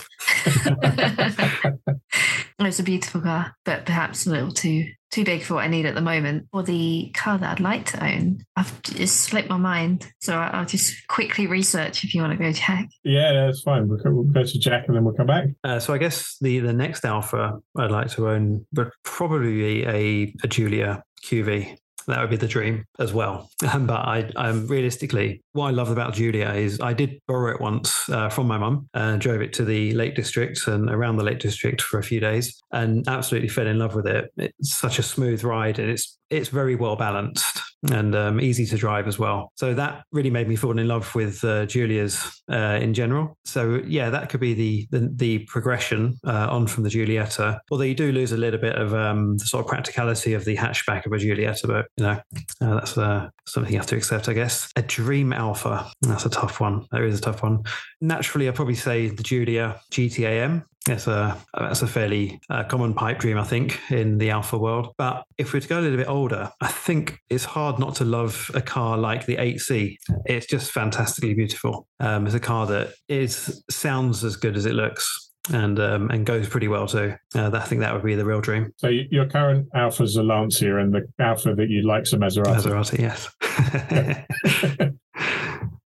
it's 2.60 2.78
a 2.78 2.84
beautiful 2.84 3.20
car, 3.20 3.54
but 3.64 3.84
perhaps 3.86 4.26
a 4.26 4.30
little 4.30 4.52
too 4.52 4.86
too 5.10 5.24
big 5.24 5.42
for 5.44 5.54
what 5.54 5.64
I 5.64 5.68
need 5.68 5.86
at 5.86 5.94
the 5.94 6.00
moment. 6.00 6.48
For 6.50 6.64
the 6.64 7.12
car 7.14 7.38
that 7.38 7.48
I'd 7.52 7.60
like 7.60 7.86
to 7.92 8.04
own, 8.04 8.40
I've 8.56 8.82
just 8.82 9.20
slipped 9.20 9.48
my 9.48 9.56
mind. 9.56 10.08
So 10.20 10.36
I- 10.36 10.48
I'll 10.48 10.66
just 10.66 11.06
quickly 11.06 11.46
research 11.46 12.02
if 12.02 12.14
you 12.14 12.20
want 12.20 12.32
to 12.36 12.44
go 12.44 12.52
check. 12.52 12.88
Yeah, 13.04 13.32
that's 13.32 13.62
fine. 13.62 13.86
We'll, 13.86 13.98
go- 13.98 14.10
we'll 14.10 14.24
go 14.24 14.42
to 14.42 14.58
Jack 14.58 14.86
and 14.88 14.96
then 14.96 15.04
we'll 15.04 15.14
come 15.14 15.28
back. 15.28 15.46
Uh, 15.62 15.78
so 15.78 15.94
I 15.94 15.98
guess 15.98 16.36
the 16.40 16.58
the 16.60 16.72
next 16.72 17.04
Alfa 17.04 17.58
I'd 17.78 17.92
like 17.92 18.10
to 18.12 18.28
own 18.28 18.66
would 18.74 18.90
probably 19.04 19.52
be 19.54 19.84
a, 19.84 20.34
a 20.42 20.48
Giulia 20.48 21.04
QV. 21.24 21.76
That 22.06 22.20
would 22.20 22.30
be 22.30 22.36
the 22.36 22.48
dream 22.48 22.84
as 22.98 23.12
well. 23.12 23.50
Um, 23.72 23.86
but 23.86 24.00
I, 24.00 24.30
I'm 24.36 24.66
realistically, 24.66 25.42
what 25.52 25.66
I 25.66 25.70
love 25.70 25.90
about 25.90 26.14
Giulia 26.14 26.52
is 26.52 26.80
I 26.80 26.92
did 26.92 27.20
borrow 27.26 27.54
it 27.54 27.60
once 27.60 28.08
uh, 28.08 28.28
from 28.28 28.46
my 28.46 28.58
mum 28.58 28.88
and 28.94 29.20
drove 29.20 29.40
it 29.40 29.52
to 29.54 29.64
the 29.64 29.92
Lake 29.94 30.14
District 30.14 30.66
and 30.66 30.90
around 30.90 31.16
the 31.16 31.24
Lake 31.24 31.38
District 31.38 31.80
for 31.80 31.98
a 31.98 32.02
few 32.02 32.20
days 32.20 32.56
and 32.72 33.08
absolutely 33.08 33.48
fell 33.48 33.66
in 33.66 33.78
love 33.78 33.94
with 33.94 34.06
it. 34.06 34.30
It's 34.36 34.74
such 34.74 34.98
a 34.98 35.02
smooth 35.02 35.42
ride 35.42 35.78
and 35.78 35.90
it's 35.90 36.18
it's 36.30 36.48
very 36.48 36.74
well 36.74 36.96
balanced. 36.96 37.60
And 37.92 38.14
um, 38.14 38.40
easy 38.40 38.64
to 38.66 38.76
drive 38.76 39.06
as 39.06 39.18
well. 39.18 39.52
So 39.56 39.74
that 39.74 40.04
really 40.10 40.30
made 40.30 40.48
me 40.48 40.56
fall 40.56 40.78
in 40.78 40.88
love 40.88 41.14
with 41.14 41.44
uh, 41.44 41.66
Giulias 41.66 42.42
uh, 42.50 42.78
in 42.80 42.94
general. 42.94 43.36
So 43.44 43.82
yeah, 43.86 44.10
that 44.10 44.30
could 44.30 44.40
be 44.40 44.54
the 44.54 44.88
the, 44.90 45.10
the 45.14 45.38
progression 45.40 46.18
uh, 46.26 46.48
on 46.50 46.66
from 46.66 46.84
the 46.84 46.90
Giulietta. 46.90 47.60
Although 47.70 47.84
you 47.84 47.94
do 47.94 48.10
lose 48.12 48.32
a 48.32 48.36
little 48.36 48.60
bit 48.60 48.76
of 48.76 48.94
um, 48.94 49.36
the 49.36 49.44
sort 49.44 49.64
of 49.64 49.68
practicality 49.68 50.32
of 50.32 50.44
the 50.44 50.56
hatchback 50.56 51.04
of 51.04 51.12
a 51.12 51.18
Giulietta, 51.18 51.66
but 51.66 51.86
you 51.96 52.04
know 52.04 52.20
uh, 52.60 52.74
that's 52.74 52.96
uh, 52.96 53.28
something 53.46 53.72
you 53.72 53.78
have 53.78 53.86
to 53.88 53.96
accept, 53.96 54.28
I 54.28 54.32
guess. 54.32 54.70
A 54.76 54.82
Dream 54.82 55.32
Alfa, 55.32 55.90
that's 56.02 56.24
a 56.24 56.30
tough 56.30 56.60
one. 56.60 56.86
That 56.90 57.02
is 57.02 57.18
a 57.18 57.22
tough 57.22 57.42
one. 57.42 57.64
Naturally, 58.04 58.48
I'd 58.48 58.54
probably 58.54 58.74
say 58.74 59.08
the 59.08 59.22
Giulia 59.22 59.80
GTAM. 59.90 60.62
That's 60.84 61.06
a 61.06 61.38
that's 61.58 61.80
a 61.80 61.86
fairly 61.86 62.38
uh, 62.50 62.64
common 62.64 62.92
pipe 62.92 63.18
dream, 63.18 63.38
I 63.38 63.44
think, 63.44 63.80
in 63.90 64.18
the 64.18 64.28
Alfa 64.28 64.58
world. 64.58 64.92
But 64.98 65.24
if 65.38 65.54
we 65.54 65.56
were 65.56 65.62
to 65.62 65.68
go 65.68 65.80
a 65.80 65.80
little 65.80 65.96
bit 65.96 66.08
older, 66.08 66.52
I 66.60 66.66
think 66.68 67.18
it's 67.30 67.46
hard 67.46 67.78
not 67.78 67.94
to 67.96 68.04
love 68.04 68.50
a 68.52 68.60
car 68.60 68.98
like 68.98 69.24
the 69.24 69.36
8C. 69.36 69.96
It's 70.26 70.44
just 70.44 70.70
fantastically 70.70 71.32
beautiful. 71.32 71.86
Um, 71.98 72.26
it's 72.26 72.34
a 72.34 72.40
car 72.40 72.66
that 72.66 72.92
is 73.08 73.64
sounds 73.70 74.22
as 74.22 74.36
good 74.36 74.54
as 74.54 74.66
it 74.66 74.74
looks. 74.74 75.30
And 75.50 75.80
um, 75.80 76.10
and 76.10 76.26
goes 76.26 76.46
pretty 76.46 76.68
well 76.68 76.86
too. 76.86 77.14
Uh, 77.34 77.50
I 77.54 77.60
think 77.60 77.80
that 77.80 77.94
would 77.94 78.04
be 78.04 78.16
the 78.16 78.24
real 78.24 78.42
dream. 78.42 78.72
So 78.76 78.88
your 78.88 79.26
current 79.26 79.68
Alfa's 79.74 80.16
a 80.16 80.22
Lancia, 80.22 80.78
and 80.78 80.92
the 80.92 81.06
Alfa 81.18 81.54
that 81.54 81.70
you'd 81.70 81.86
like's 81.86 82.12
a 82.12 82.18
Maserati. 82.18 82.56
Maserati, 82.56 82.98
yes. 82.98 84.90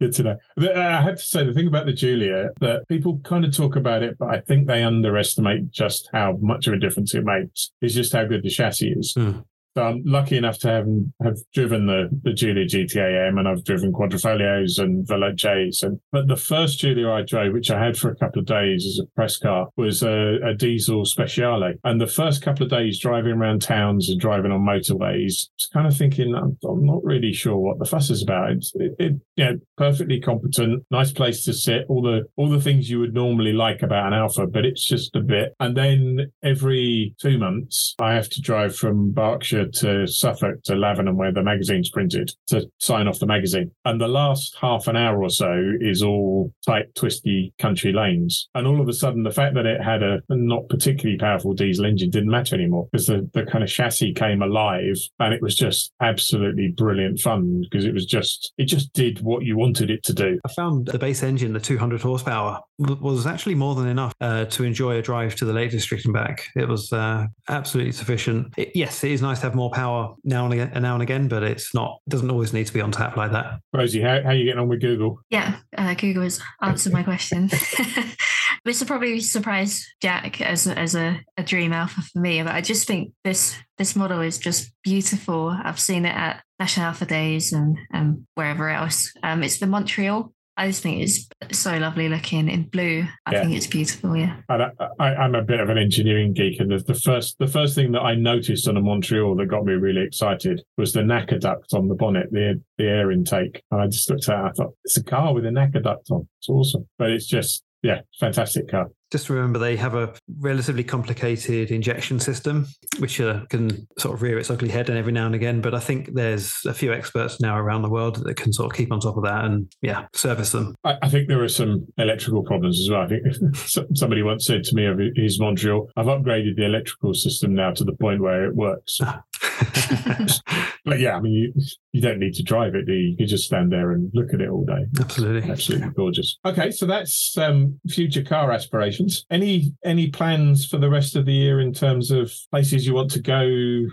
Good 0.01 0.13
to 0.13 0.23
know. 0.23 0.37
I 0.73 0.99
have 1.03 1.17
to 1.17 1.21
say 1.21 1.45
the 1.45 1.53
thing 1.53 1.67
about 1.67 1.85
the 1.85 1.93
Giulia 1.93 2.49
that 2.59 2.87
people 2.87 3.19
kind 3.19 3.45
of 3.45 3.55
talk 3.55 3.75
about 3.75 4.01
it, 4.01 4.17
but 4.17 4.29
I 4.29 4.39
think 4.39 4.65
they 4.65 4.81
underestimate 4.81 5.69
just 5.69 6.09
how 6.11 6.39
much 6.41 6.65
of 6.65 6.73
a 6.73 6.79
difference 6.79 7.13
it 7.13 7.23
makes. 7.23 7.69
Is 7.81 7.93
just 7.93 8.11
how 8.11 8.25
good 8.25 8.41
the 8.41 8.49
chassis 8.49 8.95
is. 8.97 9.13
Hmm. 9.13 9.41
So 9.75 9.83
I'm 9.83 10.03
lucky 10.05 10.35
enough 10.35 10.57
to 10.59 10.67
have 10.67 10.87
have 11.23 11.37
driven 11.53 11.85
the 11.85 12.09
the 12.23 12.33
Giulia 12.33 12.65
GTAM, 12.65 13.39
and 13.39 13.47
I've 13.47 13.63
driven 13.63 13.93
Quadrifoglios 13.93 14.79
and 14.79 15.07
Veloces. 15.07 15.81
And 15.81 15.99
but 16.11 16.27
the 16.27 16.35
first 16.35 16.79
Giulia 16.79 17.09
I 17.09 17.21
drove, 17.21 17.53
which 17.53 17.71
I 17.71 17.81
had 17.81 17.97
for 17.97 18.11
a 18.11 18.15
couple 18.15 18.41
of 18.41 18.45
days 18.45 18.85
as 18.85 18.99
a 19.01 19.07
press 19.15 19.37
car, 19.37 19.69
was 19.77 20.03
a, 20.03 20.39
a 20.45 20.53
diesel 20.53 21.03
Speciale. 21.03 21.75
And 21.85 22.01
the 22.01 22.07
first 22.07 22.41
couple 22.41 22.65
of 22.65 22.69
days 22.69 22.99
driving 22.99 23.31
around 23.31 23.61
towns 23.61 24.09
and 24.09 24.19
driving 24.19 24.51
on 24.51 24.59
motorways, 24.59 25.47
I 25.61 25.73
kind 25.73 25.87
of 25.87 25.95
thinking 25.95 26.35
I'm, 26.35 26.57
I'm 26.67 26.85
not 26.85 27.03
really 27.05 27.31
sure 27.31 27.57
what 27.57 27.79
the 27.79 27.85
fuss 27.85 28.09
is 28.09 28.23
about. 28.23 28.51
It's, 28.51 28.73
it, 28.75 28.91
it, 28.99 29.13
you 29.37 29.45
know, 29.45 29.57
perfectly 29.77 30.19
competent, 30.19 30.83
nice 30.91 31.13
place 31.13 31.45
to 31.45 31.53
sit, 31.53 31.85
all 31.87 32.01
the 32.01 32.23
all 32.35 32.49
the 32.49 32.59
things 32.59 32.89
you 32.89 32.99
would 32.99 33.13
normally 33.13 33.53
like 33.53 33.83
about 33.83 34.07
an 34.07 34.13
Alfa, 34.13 34.47
but 34.47 34.65
it's 34.65 34.85
just 34.85 35.15
a 35.15 35.21
bit. 35.21 35.55
And 35.61 35.77
then 35.77 36.31
every 36.43 37.15
two 37.21 37.37
months, 37.37 37.95
I 38.01 38.13
have 38.13 38.27
to 38.31 38.41
drive 38.41 38.75
from 38.75 39.11
Berkshire 39.11 39.60
to 39.67 40.07
Suffolk 40.07 40.63
to 40.63 40.73
Lavenham, 40.73 41.15
where 41.15 41.31
the 41.31 41.43
magazine's 41.43 41.89
printed, 41.89 42.33
to 42.47 42.69
sign 42.79 43.07
off 43.07 43.19
the 43.19 43.25
magazine. 43.25 43.71
And 43.85 43.99
the 43.99 44.07
last 44.07 44.55
half 44.59 44.87
an 44.87 44.95
hour 44.95 45.21
or 45.21 45.29
so 45.29 45.73
is 45.79 46.01
all 46.01 46.53
tight, 46.65 46.93
twisty 46.95 47.53
country 47.59 47.93
lanes. 47.93 48.49
And 48.55 48.67
all 48.67 48.81
of 48.81 48.87
a 48.87 48.93
sudden, 48.93 49.23
the 49.23 49.31
fact 49.31 49.55
that 49.55 49.65
it 49.65 49.81
had 49.81 50.03
a 50.03 50.21
not 50.29 50.67
particularly 50.69 51.17
powerful 51.17 51.53
diesel 51.53 51.85
engine 51.85 52.09
didn't 52.09 52.29
matter 52.29 52.55
anymore 52.55 52.87
because 52.91 53.07
the, 53.07 53.29
the 53.33 53.45
kind 53.45 53.63
of 53.63 53.69
chassis 53.69 54.13
came 54.13 54.41
alive 54.41 54.97
and 55.19 55.33
it 55.33 55.41
was 55.41 55.55
just 55.55 55.91
absolutely 56.01 56.69
brilliant 56.69 57.19
fun 57.19 57.61
because 57.61 57.85
it 57.85 57.93
was 57.93 58.05
just, 58.05 58.53
it 58.57 58.65
just 58.65 58.91
did 58.93 59.21
what 59.21 59.43
you 59.43 59.57
wanted 59.57 59.89
it 59.89 60.03
to 60.03 60.13
do. 60.13 60.39
I 60.45 60.49
found 60.49 60.87
the 60.87 60.99
base 60.99 61.23
engine, 61.23 61.53
the 61.53 61.59
200 61.59 62.01
horsepower, 62.01 62.59
was 62.77 63.27
actually 63.27 63.55
more 63.55 63.75
than 63.75 63.87
enough 63.87 64.13
uh, 64.21 64.45
to 64.45 64.63
enjoy 64.63 64.97
a 64.97 65.01
drive 65.01 65.35
to 65.35 65.45
the 65.45 65.53
Lake 65.53 65.71
District 65.71 66.05
and 66.05 66.13
back. 66.13 66.47
It 66.55 66.67
was 66.67 66.91
uh, 66.91 67.27
absolutely 67.49 67.91
sufficient. 67.91 68.53
It, 68.57 68.71
yes, 68.75 69.03
it 69.03 69.11
is 69.11 69.21
nice 69.21 69.39
to 69.39 69.45
have 69.45 69.50
more 69.55 69.71
power 69.71 70.15
now 70.23 70.45
and 70.45 70.53
again, 70.53 70.81
now 70.81 70.93
and 70.93 71.03
again, 71.03 71.27
but 71.27 71.43
it's 71.43 71.73
not. 71.73 71.99
Doesn't 72.07 72.29
always 72.29 72.53
need 72.53 72.67
to 72.67 72.73
be 72.73 72.81
on 72.81 72.91
tap 72.91 73.17
like 73.17 73.31
that. 73.31 73.59
Rosie, 73.73 74.01
how, 74.01 74.21
how 74.21 74.29
are 74.29 74.33
you 74.33 74.45
getting 74.45 74.59
on 74.59 74.67
with 74.67 74.81
Google? 74.81 75.19
Yeah, 75.29 75.57
uh, 75.77 75.93
Google 75.93 76.23
has 76.23 76.41
answered 76.61 76.93
my 76.93 77.03
question. 77.03 77.49
this 78.65 78.79
will 78.79 78.87
probably 78.87 79.19
surprise 79.19 79.85
Jack 80.01 80.41
as 80.41 80.67
as 80.67 80.95
a, 80.95 81.19
a 81.37 81.43
dream 81.43 81.73
Alfa 81.73 82.01
for 82.01 82.19
me, 82.19 82.41
but 82.43 82.53
I 82.53 82.61
just 82.61 82.87
think 82.87 83.13
this 83.23 83.55
this 83.77 83.95
model 83.95 84.21
is 84.21 84.37
just 84.37 84.71
beautiful. 84.83 85.49
I've 85.49 85.79
seen 85.79 86.05
it 86.05 86.15
at 86.15 86.43
National 86.59 86.87
Alfa 86.87 87.05
Days 87.05 87.53
and 87.53 87.77
and 87.91 88.27
wherever 88.35 88.69
else. 88.69 89.11
Um, 89.23 89.43
it's 89.43 89.59
the 89.59 89.67
Montreal. 89.67 90.33
I 90.61 90.67
just 90.67 90.83
think 90.83 91.01
it's 91.01 91.27
so 91.59 91.75
lovely 91.79 92.07
looking 92.07 92.47
in 92.47 92.63
blue. 92.69 93.03
I 93.25 93.31
Yeah. 93.33 93.41
think 93.41 93.55
it's 93.55 93.65
beautiful. 93.65 94.15
Yeah. 94.15 94.35
And 94.47 94.61
I, 94.99 95.15
I'm 95.15 95.33
a 95.33 95.41
bit 95.41 95.59
of 95.59 95.69
an 95.69 95.79
engineering 95.79 96.33
geek, 96.33 96.59
and 96.59 96.69
the, 96.69 96.77
the 96.77 96.93
first 96.93 97.39
the 97.39 97.47
first 97.47 97.73
thing 97.73 97.91
that 97.93 98.01
I 98.01 98.13
noticed 98.13 98.67
on 98.67 98.77
a 98.77 98.81
Montreal 98.81 99.35
that 99.37 99.47
got 99.47 99.65
me 99.65 99.73
really 99.73 100.01
excited 100.03 100.61
was 100.77 100.93
the 100.93 101.01
NACA 101.01 101.39
duct 101.39 101.73
on 101.73 101.87
the 101.87 101.95
bonnet, 101.95 102.27
the 102.31 102.61
the 102.77 102.83
air 102.85 103.11
intake. 103.11 103.63
And 103.71 103.81
I 103.81 103.87
just 103.87 104.07
looked 104.11 104.29
at 104.29 104.37
it, 104.37 104.49
I 104.49 104.51
thought 104.51 104.75
it's 104.83 104.97
a 104.97 105.03
car 105.03 105.33
with 105.33 105.47
a 105.47 105.49
NACA 105.49 105.81
duct 105.81 106.11
on. 106.11 106.27
It's 106.39 106.49
awesome, 106.49 106.87
but 106.99 107.09
it's 107.09 107.25
just 107.25 107.63
yeah, 107.81 108.01
fantastic 108.19 108.69
car. 108.69 108.91
Just 109.11 109.29
remember, 109.29 109.59
they 109.59 109.75
have 109.75 109.95
a 109.95 110.13
relatively 110.39 110.83
complicated 110.83 111.71
injection 111.71 112.19
system, 112.19 112.67
which 112.99 113.19
uh, 113.19 113.45
can 113.49 113.87
sort 113.97 114.15
of 114.15 114.21
rear 114.21 114.39
its 114.39 114.49
ugly 114.49 114.69
head 114.69 114.89
and 114.89 114.97
every 114.97 115.11
now 115.11 115.25
and 115.25 115.35
again. 115.35 115.61
But 115.61 115.75
I 115.75 115.79
think 115.79 116.13
there's 116.13 116.55
a 116.65 116.73
few 116.73 116.93
experts 116.93 117.41
now 117.41 117.57
around 117.57 117.81
the 117.81 117.89
world 117.89 118.23
that 118.23 118.37
can 118.37 118.53
sort 118.53 118.71
of 118.71 118.77
keep 118.77 118.91
on 118.91 118.99
top 118.99 119.17
of 119.17 119.23
that 119.23 119.45
and 119.45 119.71
yeah, 119.81 120.05
service 120.13 120.51
them. 120.51 120.75
I, 120.83 120.97
I 121.01 121.09
think 121.09 121.27
there 121.27 121.43
are 121.43 121.49
some 121.49 121.85
electrical 121.97 122.43
problems 122.43 122.79
as 122.79 122.89
well. 122.89 123.01
I 123.01 123.07
think 123.07 123.55
somebody 123.95 124.23
once 124.23 124.45
said 124.45 124.63
to 124.65 124.75
me 124.75 124.85
of 124.85 124.99
his 125.15 125.39
Montreal, 125.39 125.89
I've 125.97 126.05
upgraded 126.05 126.55
the 126.55 126.65
electrical 126.65 127.13
system 127.13 127.53
now 127.53 127.71
to 127.71 127.83
the 127.83 127.93
point 127.93 128.21
where 128.21 128.45
it 128.45 128.55
works. 128.55 128.99
But 130.83 130.99
yeah, 130.99 131.15
I 131.15 131.21
mean, 131.21 131.33
you, 131.33 131.53
you 131.91 132.01
don't 132.01 132.19
need 132.19 132.33
to 132.33 132.43
drive 132.43 132.73
it, 132.73 132.85
do 132.85 132.93
you? 132.93 133.11
You 133.11 133.17
can 133.17 133.27
just 133.27 133.45
stand 133.45 133.71
there 133.71 133.91
and 133.91 134.09
look 134.13 134.33
at 134.33 134.41
it 134.41 134.49
all 134.49 134.65
day. 134.65 134.85
Absolutely. 134.99 135.49
Absolutely 135.49 135.89
gorgeous. 135.89 136.39
Okay, 136.43 136.71
so 136.71 136.85
that's 136.85 137.37
um, 137.37 137.79
future 137.87 138.23
car 138.23 138.51
aspirations. 138.51 139.25
Any 139.29 139.73
any 139.85 140.09
plans 140.09 140.65
for 140.65 140.77
the 140.77 140.89
rest 140.89 141.15
of 141.15 141.25
the 141.25 141.33
year 141.33 141.59
in 141.59 141.73
terms 141.73 142.09
of 142.09 142.33
places 142.51 142.87
you 142.87 142.95
want 142.95 143.11
to 143.11 143.21
go 143.21 143.41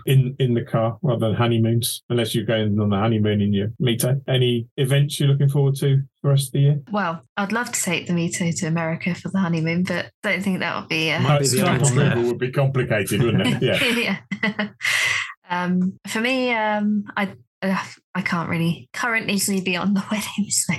in 0.05 0.35
in 0.39 0.55
the 0.55 0.63
car 0.63 0.97
rather 1.03 1.27
than 1.27 1.35
honeymoons? 1.35 2.01
Unless 2.09 2.33
you're 2.33 2.45
going 2.45 2.79
on 2.79 2.89
the 2.89 2.97
honeymoon 2.97 3.41
in 3.41 3.53
your 3.53 3.67
Mito. 3.79 4.19
Any 4.27 4.67
events 4.77 5.19
you're 5.19 5.29
looking 5.29 5.49
forward 5.49 5.75
to 5.75 6.01
for 6.21 6.27
the 6.27 6.29
rest 6.29 6.47
of 6.47 6.53
the 6.53 6.59
year? 6.59 6.81
Well, 6.91 7.21
I'd 7.37 7.51
love 7.51 7.71
to 7.71 7.81
take 7.81 8.07
the 8.07 8.13
Mito 8.13 8.57
to 8.59 8.65
America 8.65 9.13
for 9.13 9.29
the 9.29 9.39
honeymoon, 9.39 9.83
but 9.83 10.11
don't 10.23 10.41
think 10.41 10.59
that 10.59 10.79
would 10.79 10.89
be. 10.89 11.11
Uh, 11.11 11.21
Might 11.21 11.41
be 11.41 11.47
the 11.47 11.63
one 11.63 12.27
would 12.27 12.39
be 12.39 12.51
complicated, 12.51 13.21
wouldn't 13.21 13.45
it? 13.45 13.61
Yeah. 13.69 14.19
yeah. 14.43 14.69
um, 15.49 15.97
for 16.07 16.21
me, 16.21 16.51
um, 16.53 17.05
I 17.17 17.33
uh, 17.61 17.83
I 18.19 18.21
can't 18.21 18.49
really 18.49 18.89
currently 18.91 19.37
see 19.37 19.61
beyond 19.61 19.95
the 19.95 20.03
wedding, 20.11 20.49
so 20.49 20.73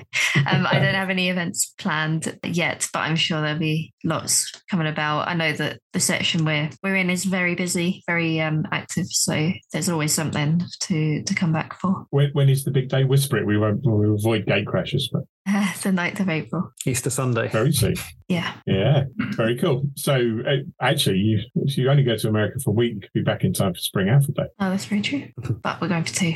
um, 0.46 0.66
I 0.66 0.74
don't 0.74 0.94
have 1.03 1.09
any 1.09 1.31
events 1.31 1.72
planned 1.79 2.38
yet. 2.44 2.87
But 2.92 3.00
I'm 3.00 3.16
sure 3.16 3.40
there'll 3.40 3.59
be 3.59 3.94
lots 4.05 4.53
coming 4.70 4.87
about. 4.87 5.26
I 5.26 5.33
know 5.33 5.53
that 5.55 5.81
the 5.94 6.00
section 6.00 6.44
we're 6.44 6.68
we're 6.83 6.96
in 6.96 7.09
is 7.09 7.24
very 7.24 7.55
busy, 7.55 8.03
very 8.07 8.42
um, 8.42 8.66
active, 8.72 9.07
so 9.09 9.50
there's 9.72 9.88
always 9.88 10.12
something 10.12 10.61
to 10.81 11.22
to 11.22 11.35
come 11.35 11.53
back 11.55 11.81
for. 11.81 12.05
When, 12.11 12.29
when 12.35 12.48
is 12.50 12.64
the 12.64 12.70
big 12.70 12.90
day? 12.90 13.05
Whisper 13.05 13.38
it. 13.38 13.46
We 13.46 13.57
won't. 13.57 13.81
We'll 13.85 14.14
avoid 14.16 14.44
gate 14.46 14.66
crashes, 14.66 15.09
but 15.11 15.22
Uh, 15.48 15.72
the 15.83 15.88
9th 15.90 16.20
of 16.20 16.29
April. 16.29 16.70
Easter 16.87 17.09
Sunday. 17.11 17.48
very 17.48 17.72
soon. 17.72 17.94
Yeah. 18.29 18.53
Yeah, 18.66 19.05
very 19.35 19.57
cool. 19.57 19.83
So 19.96 20.14
uh, 20.46 20.57
actually, 20.81 21.18
you 21.18 21.40
if 21.57 21.76
you 21.79 21.90
only 21.90 22.05
go 22.05 22.16
to 22.16 22.29
America 22.29 22.59
for 22.62 22.70
a 22.70 22.74
week, 22.74 22.94
you 22.94 23.00
could 23.00 23.12
be 23.14 23.22
back 23.22 23.42
in 23.42 23.53
time 23.53 23.72
for 23.74 23.81
Spring 23.81 24.09
Alfa 24.11 24.31
Day. 24.33 24.44
Oh, 24.61 24.70
that's 24.70 24.85
very 24.85 25.00
true. 25.03 25.29
But 25.62 25.81
we're 25.81 25.88
going 25.88 26.05
for 26.05 26.14
two. 26.14 26.35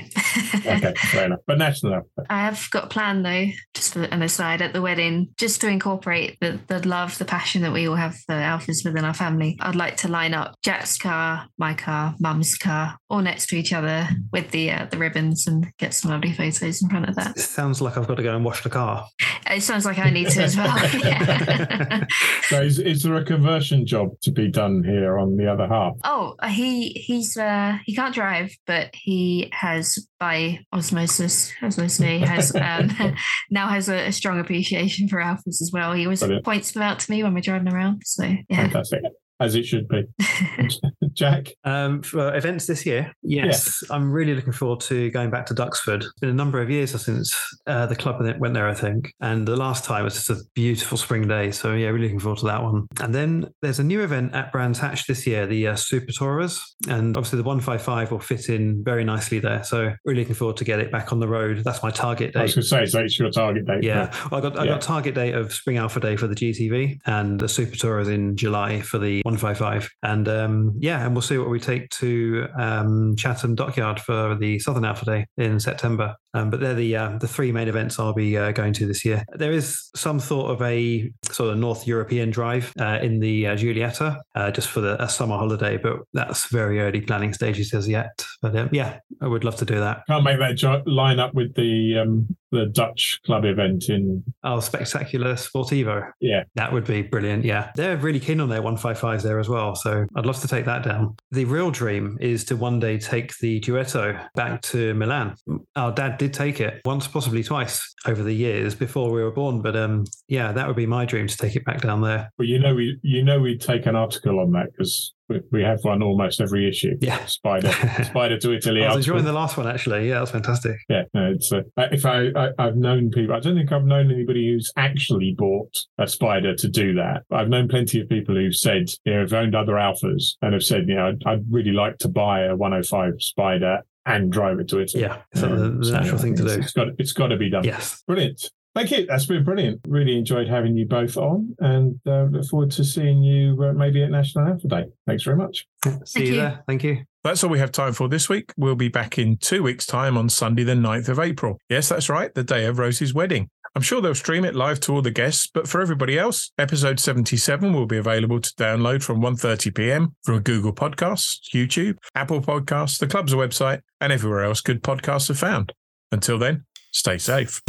Okay, 0.67 0.94
fair 1.11 1.27
enough. 1.27 1.41
But 1.47 1.59
National 1.59 1.95
Alfa. 1.95 2.27
I 2.31 2.41
have 2.41 2.69
got 2.71 2.85
a 2.85 2.89
plan 2.89 3.23
though, 3.23 3.47
just 3.75 3.95
for 3.95 4.03
an 4.03 4.23
aside 4.23 4.63
at 4.63 4.73
the 4.73 4.83
wedding, 4.83 5.31
just 5.37 5.61
to 5.61 5.69
incorporate 5.69 6.39
the, 6.41 6.61
the 6.69 6.87
love, 6.87 7.19
the 7.19 7.25
passion 7.25 7.63
that 7.63 7.73
we 7.73 7.89
all 7.89 7.97
have 7.97 8.17
for 8.27 8.35
Alfas 8.35 8.85
within 8.85 9.05
our 9.05 9.15
family. 9.15 9.57
I'd 9.61 9.77
like 9.77 9.97
to 9.99 10.09
line 10.09 10.35
up 10.35 10.57
Jack's 10.63 10.97
car, 10.99 11.47
my 11.59 11.75
car, 11.75 12.15
mum's 12.21 12.57
car, 12.57 12.99
all 13.11 13.23
next 13.23 13.47
to 13.49 13.57
each 13.57 13.73
other 13.73 14.09
with 14.33 14.51
the 14.51 14.71
uh, 14.71 14.87
the 14.91 14.99
ribbons 14.99 15.47
and 15.47 15.67
get 15.79 15.95
some 15.95 16.11
lovely 16.11 16.33
photos 16.33 16.83
in 16.83 16.89
front 16.89 17.09
of 17.09 17.15
that. 17.17 17.37
It 17.37 17.41
sounds 17.41 17.81
like 17.81 17.97
I've 17.97 18.09
got 18.09 18.17
to 18.17 18.23
go 18.23 18.35
and 18.35 18.45
wash 18.45 18.63
the 18.63 18.71
car. 18.71 19.07
It 19.51 19.63
sounds 19.63 19.85
like 19.85 19.99
I 19.99 20.11
need 20.11 20.31
to 20.31 20.43
as 20.43 20.57
well. 20.57 20.75
Yeah. 21.05 22.05
So 22.49 22.61
is, 22.61 22.79
is 22.79 23.03
there 23.03 23.15
a 23.15 23.25
conversion 23.25 23.87
job 23.87 24.21
to 24.23 24.31
be 24.31 24.49
done 24.49 24.85
here 24.85 25.19
on 25.19 25.37
the 25.37 25.51
other 25.51 25.67
half? 25.67 25.95
Oh, 26.05 26.37
he 26.49 26.91
he's 26.91 27.37
uh 27.37 27.79
he 27.85 27.95
can't 27.95 28.15
drive, 28.15 28.55
but 28.67 28.91
he 28.95 29.49
has 29.53 29.99
by 30.25 30.59
osmosis, 30.73 31.53
as 31.61 31.79
I 31.79 31.87
say, 31.87 32.19
has 32.19 32.55
um 32.57 32.91
now 33.51 33.69
has 33.69 33.91
a, 33.91 34.07
a 34.07 34.13
strong 34.13 34.41
appreciation 34.41 35.07
for 35.07 35.19
Alfas 35.19 35.61
as 35.61 35.71
well. 35.71 35.93
He 35.93 36.07
always 36.07 36.21
Brilliant. 36.21 36.47
points 36.47 36.73
them 36.73 36.83
out 36.83 36.99
to 37.01 37.11
me 37.11 37.23
when 37.23 37.35
we're 37.35 37.43
driving 37.43 37.71
around. 37.71 38.03
So 38.07 38.25
yeah. 38.49 38.69
Fantastic. 38.69 39.03
As 39.41 39.55
it 39.55 39.65
should 39.65 39.89
be. 39.89 40.05
Jack? 41.13 41.49
Um, 41.65 42.03
for 42.03 42.35
events 42.35 42.67
this 42.67 42.87
year, 42.87 43.13
yes, 43.23 43.83
yeah. 43.83 43.95
I'm 43.95 44.13
really 44.13 44.35
looking 44.35 44.53
forward 44.53 44.81
to 44.83 45.11
going 45.11 45.31
back 45.31 45.47
to 45.47 45.55
Duxford. 45.55 46.03
It's 46.03 46.21
been 46.21 46.31
a 46.31 46.35
number 46.35 46.61
of 46.61 46.71
years 46.71 47.01
since 47.01 47.35
uh, 47.67 47.87
the 47.87 47.97
club 47.97 48.25
went 48.39 48.55
there, 48.55 48.69
I 48.69 48.75
think. 48.75 49.13
And 49.21 49.47
the 49.47 49.57
last 49.57 49.85
time 49.85 50.05
was 50.05 50.15
just 50.15 50.31
a 50.31 50.37
beautiful 50.55 50.97
spring 50.99 51.27
day. 51.27 51.51
So, 51.51 51.75
yeah, 51.75 51.89
really 51.89 52.05
looking 52.05 52.21
forward 52.21 52.39
to 52.41 52.47
that 52.47 52.63
one. 52.63 52.87
And 53.01 53.15
then 53.15 53.53
there's 53.61 53.79
a 53.79 53.85
new 53.85 54.03
event 54.03 54.35
at 54.35 54.53
Brands 54.53 54.79
Hatch 54.79 55.07
this 55.07 55.27
year, 55.27 55.47
the 55.47 55.69
uh, 55.69 55.77
Super 55.77 56.13
Tourers. 56.13 56.61
And 56.89 57.17
obviously, 57.17 57.39
the 57.39 57.45
155 57.45 58.13
will 58.13 58.19
fit 58.21 58.49
in 58.49 58.85
very 58.85 59.05
nicely 59.05 59.41
there. 59.41 59.65
So, 59.65 59.93
really 60.05 60.21
looking 60.21 60.35
forward 60.35 60.57
to 60.59 60.65
get 60.65 60.79
it 60.79 60.93
back 60.93 61.13
on 61.13 61.19
the 61.21 61.29
road. 61.29 61.63
That's 61.65 61.83
my 61.83 61.91
target 61.91 62.35
date. 62.35 62.41
I 62.41 62.43
was 62.43 62.55
going 62.55 62.63
to 62.63 62.69
say, 62.69 62.87
so 62.87 63.01
it's 63.01 63.19
your 63.19 63.31
target 63.31 63.67
date. 63.67 63.83
Yeah. 63.83 64.15
Well, 64.31 64.39
I 64.39 64.49
got, 64.49 64.59
I 64.59 64.67
got 64.67 64.81
target 64.81 65.15
date 65.15 65.35
of 65.35 65.53
Spring 65.53 65.77
Alfa 65.77 66.01
Day 66.01 66.17
for 66.17 66.27
the 66.27 66.35
GTV 66.35 66.99
and 67.07 67.41
the 67.41 67.49
Super 67.49 67.77
Tourers 67.77 68.09
in 68.09 68.37
July 68.37 68.81
for 68.81 68.99
the 68.99 69.24
155. 69.25 69.91
And 70.03 70.29
um, 70.29 70.75
yeah, 70.79 71.05
and 71.05 71.15
we'll 71.15 71.23
see 71.23 71.39
what 71.39 71.51
we 71.51 71.59
take 71.59 71.89
to 71.91 72.47
um, 72.59 73.17
Chatham 73.17 73.55
Dockyard 73.55 74.01
for 74.01 74.35
the 74.35 74.59
Southern 74.59 74.85
Alfa 74.85 75.05
Day 75.05 75.27
in 75.37 75.59
September. 75.59 76.15
Um, 76.35 76.51
but 76.51 76.61
they're 76.61 76.75
the 76.75 76.97
uh, 76.97 77.19
the 77.19 77.29
three 77.29 77.53
main 77.53 77.69
events 77.69 77.99
I'll 77.99 78.13
be 78.13 78.37
uh, 78.37 78.51
going 78.53 78.73
to 78.75 78.87
this 78.87 79.05
year. 79.05 79.25
There 79.35 79.53
is 79.53 79.89
some 79.95 80.19
thought 80.19 80.51
of 80.51 80.61
a 80.63 81.11
sort 81.31 81.51
of 81.51 81.59
North 81.59 81.87
European 81.87 82.31
drive 82.31 82.73
uh, 82.79 82.99
in 83.01 83.21
the 83.21 83.47
uh, 83.47 83.57
Giulietta 83.57 84.21
uh, 84.35 84.51
just 84.51 84.69
for 84.69 84.81
the 84.81 85.03
a 85.03 85.09
summer 85.09 85.37
holiday, 85.37 85.77
but 85.77 85.99
that's 86.13 86.49
very 86.49 86.81
early 86.81 87.01
planning 87.01 87.33
stages 87.33 87.73
as 87.73 87.89
yet. 87.89 88.27
But 88.43 88.57
um, 88.57 88.69
yeah, 88.73 88.99
I 89.23 89.29
would 89.29 89.45
love 89.45 89.57
to 89.57 89.65
do 89.65 89.79
that. 89.79 90.03
Can't 90.09 90.25
make 90.25 90.41
that 90.41 90.57
jo- 90.57 90.83
line 90.87 91.21
up 91.21 91.35
with 91.35 91.55
the 91.55 92.01
um, 92.03 92.37
the 92.51 92.67
Dutch 92.67 93.21
club 93.25 93.45
event 93.45 93.89
in 93.89 94.25
oh 94.43 94.59
Spettacolo 94.59 95.35
Sportivo. 95.35 96.11
Yeah, 96.21 96.45
that 96.57 96.73
would 96.73 96.87
be 96.87 97.03
brilliant. 97.03 97.45
Yeah, 97.45 97.71
they're 97.75 97.97
really 97.97 98.21
keen 98.21 98.41
on 98.41 98.49
their 98.49 98.63
one 98.63 98.77
five 98.77 98.99
there 99.23 99.39
as 99.39 99.49
well. 99.49 99.75
So 99.75 100.07
I'd 100.17 100.27
love 100.27 100.41
to 100.41 100.49
take 100.49 100.65
that 100.67 100.83
down. 100.83 101.17
The 101.31 101.45
real 101.45 101.71
dream 101.71 102.19
is 102.21 102.45
to 102.47 102.57
one 102.57 102.81
day 102.81 102.99
take 102.99 103.37
the 103.39 103.61
Duetto 103.61 104.29
back 104.35 104.63
to 104.63 104.95
Milan. 104.95 105.37
Our 105.77 105.93
dad 105.93 106.19
did 106.19 106.35
take 106.35 106.61
it 106.61 106.81
once, 106.85 107.07
possibly 107.07 107.43
twice 107.43 107.95
over 108.07 108.23
the 108.23 108.35
years 108.35 108.75
before 108.75 109.11
we 109.11 109.23
were 109.23 109.31
born. 109.31 109.63
But 109.63 109.77
um, 109.77 110.05
yeah, 110.29 110.53
that 110.53 110.67
would 110.67 110.77
be 110.77 110.87
my 110.87 111.05
dream 111.05 111.27
to 111.27 111.37
take 111.37 111.57
it 111.57 111.65
back 111.65 111.81
down 111.81 112.03
there. 112.03 112.31
Well, 112.39 112.49
you 112.49 112.59
know, 112.59 112.75
we 112.75 112.99
you 113.03 113.25
know 113.25 113.41
we'd 113.41 113.61
take 113.61 113.87
an 113.87 113.97
article 113.97 114.41
on 114.41 114.53
that 114.53 114.73
because 114.73 115.14
we 115.29 115.63
have 115.63 115.83
one 115.83 116.03
almost 116.03 116.41
every 116.41 116.69
issue. 116.69 116.97
Yeah, 117.01 117.25
Spider, 117.27 117.73
Spider 118.05 118.39
to 118.39 118.53
Italy. 118.53 118.85
I 118.85 118.95
was 118.95 119.07
enjoying 119.07 119.25
the 119.25 119.33
last 119.33 119.57
one 119.57 119.67
actually. 119.67 120.09
Yeah, 120.09 120.21
that's 120.21 120.31
fantastic. 120.31 120.77
Yeah, 120.89 121.03
no, 121.15 121.33
it's 121.33 121.53
uh, 121.53 121.63
if 121.77 122.05
I, 122.05 122.29
I 122.37 122.65
have 122.65 122.77
known 122.77 123.11
people, 123.11 123.35
I 123.35 123.41
don't 123.41 123.57
think 123.57 123.73
I've 123.73 123.85
known 123.85 124.11
anybody 124.11 124.53
who's 124.53 124.73
actually 124.77 125.35
bought 125.37 125.77
a 125.99 126.07
Spider 126.07 126.55
to 126.57 126.69
do 126.69 126.95
that. 126.95 127.23
I've 127.31 127.49
known 127.49 127.69
plenty 127.69 128.01
of 128.01 128.09
people 128.09 128.35
who've 128.35 128.55
said, 128.55 128.91
you 129.05 129.15
know, 129.15 129.21
have 129.21 129.33
owned 129.33 129.55
other 129.55 129.75
Alfas 129.75 130.35
and 130.43 130.53
have 130.53 130.63
said, 130.63 130.89
you 130.89 130.95
know, 130.95 131.09
I'd, 131.09 131.23
I'd 131.27 131.45
really 131.51 131.73
like 131.73 131.99
to 131.99 132.09
buy 132.09 132.43
a 132.43 132.57
105 132.57 133.15
Spider 133.19 133.81
and 134.07 134.31
drive 134.31 134.61
it 134.61 134.69
to 134.69 134.81
Italy. 134.81 135.03
Yeah, 135.03 135.23
so 135.35 135.47
um, 135.47 135.81
the, 135.81 135.87
the 135.87 135.93
natural 135.93 136.19
thing 136.19 136.37
to 136.37 136.43
do. 136.43 136.61
It's 136.61 136.73
got 136.73 136.89
it's 136.99 137.13
got 137.13 137.29
to 137.29 137.37
be 137.37 137.51
done. 137.51 137.65
Yes, 137.65 138.03
brilliant. 138.07 138.51
Thank 138.75 138.91
you. 138.91 139.07
That's 139.07 139.27
been 139.27 139.45
brilliant. 139.45 139.81
Really 139.87 140.19
enjoyed 140.19 140.49
having 140.49 140.77
you 140.77 140.85
both 140.85 141.17
on 141.17 141.55
and 141.61 142.01
uh, 142.07 142.25
look 142.25 142.45
forward 142.47 142.73
to 142.73 142.85
seeing 142.85 143.23
you 143.23 143.63
uh, 143.63 143.73
maybe 143.73 144.03
at 144.03 144.11
National 144.11 144.49
Alfa 144.49 144.67
Day. 144.67 144.85
Thanks 145.07 145.23
very 145.23 145.37
much. 145.37 145.67
See 145.85 145.91
Thank 145.91 146.17
you, 146.17 146.25
you 146.25 146.41
there. 146.41 146.65
Thank 146.67 146.83
you. 146.83 147.05
That's 147.23 147.43
all 147.45 147.51
we 147.51 147.59
have 147.61 147.73
time 147.73 147.93
for 147.93 148.09
this 148.09 148.29
week. 148.29 148.53
We'll 148.57 148.75
be 148.75 148.89
back 148.89 149.19
in 149.19 149.39
two 149.39 149.63
weeks' 149.63 149.87
time 149.87 150.19
on 150.19 150.29
Sunday, 150.29 150.65
the 150.65 150.75
9th 150.75 151.09
of 151.09 151.19
April. 151.19 151.59
Yes, 151.71 151.89
that's 151.89 152.11
right, 152.11 152.35
the 152.35 152.45
day 152.45 152.67
of 152.67 152.79
Rosie's 152.79 153.15
wedding. 153.15 153.49
I'm 153.77 153.83
sure 153.83 154.01
they'll 154.01 154.15
stream 154.15 154.45
it 154.45 154.55
live 154.55 154.79
to 154.81 154.93
all 154.93 155.03
the 155.03 155.11
guests, 155.11 155.49
but 155.53 155.67
for 155.67 155.81
everybody 155.81 156.19
else, 156.19 156.53
episode 156.59 157.01
77 157.01 157.73
will 157.73 157.87
be 157.87 157.97
available 157.97 158.41
to 158.41 158.55
download 158.55 159.03
from 159.03 159.21
1:30 159.21 159.75
p.m. 159.75 160.15
from 160.23 160.41
Google 160.41 160.73
Podcasts, 160.73 161.39
YouTube, 161.53 161.97
Apple 162.15 162.41
Podcasts, 162.41 162.99
the 162.99 163.09
club's 163.09 163.35
website, 163.35 163.81
and 164.01 164.13
everywhere 164.13 164.45
else 164.45 164.61
good 164.61 164.83
podcasts 164.83 165.31
are 165.31 165.35
found. 165.35 165.73
Until 166.13 166.39
then, 166.39 166.65
stay 166.93 167.19
safe. 167.19 167.61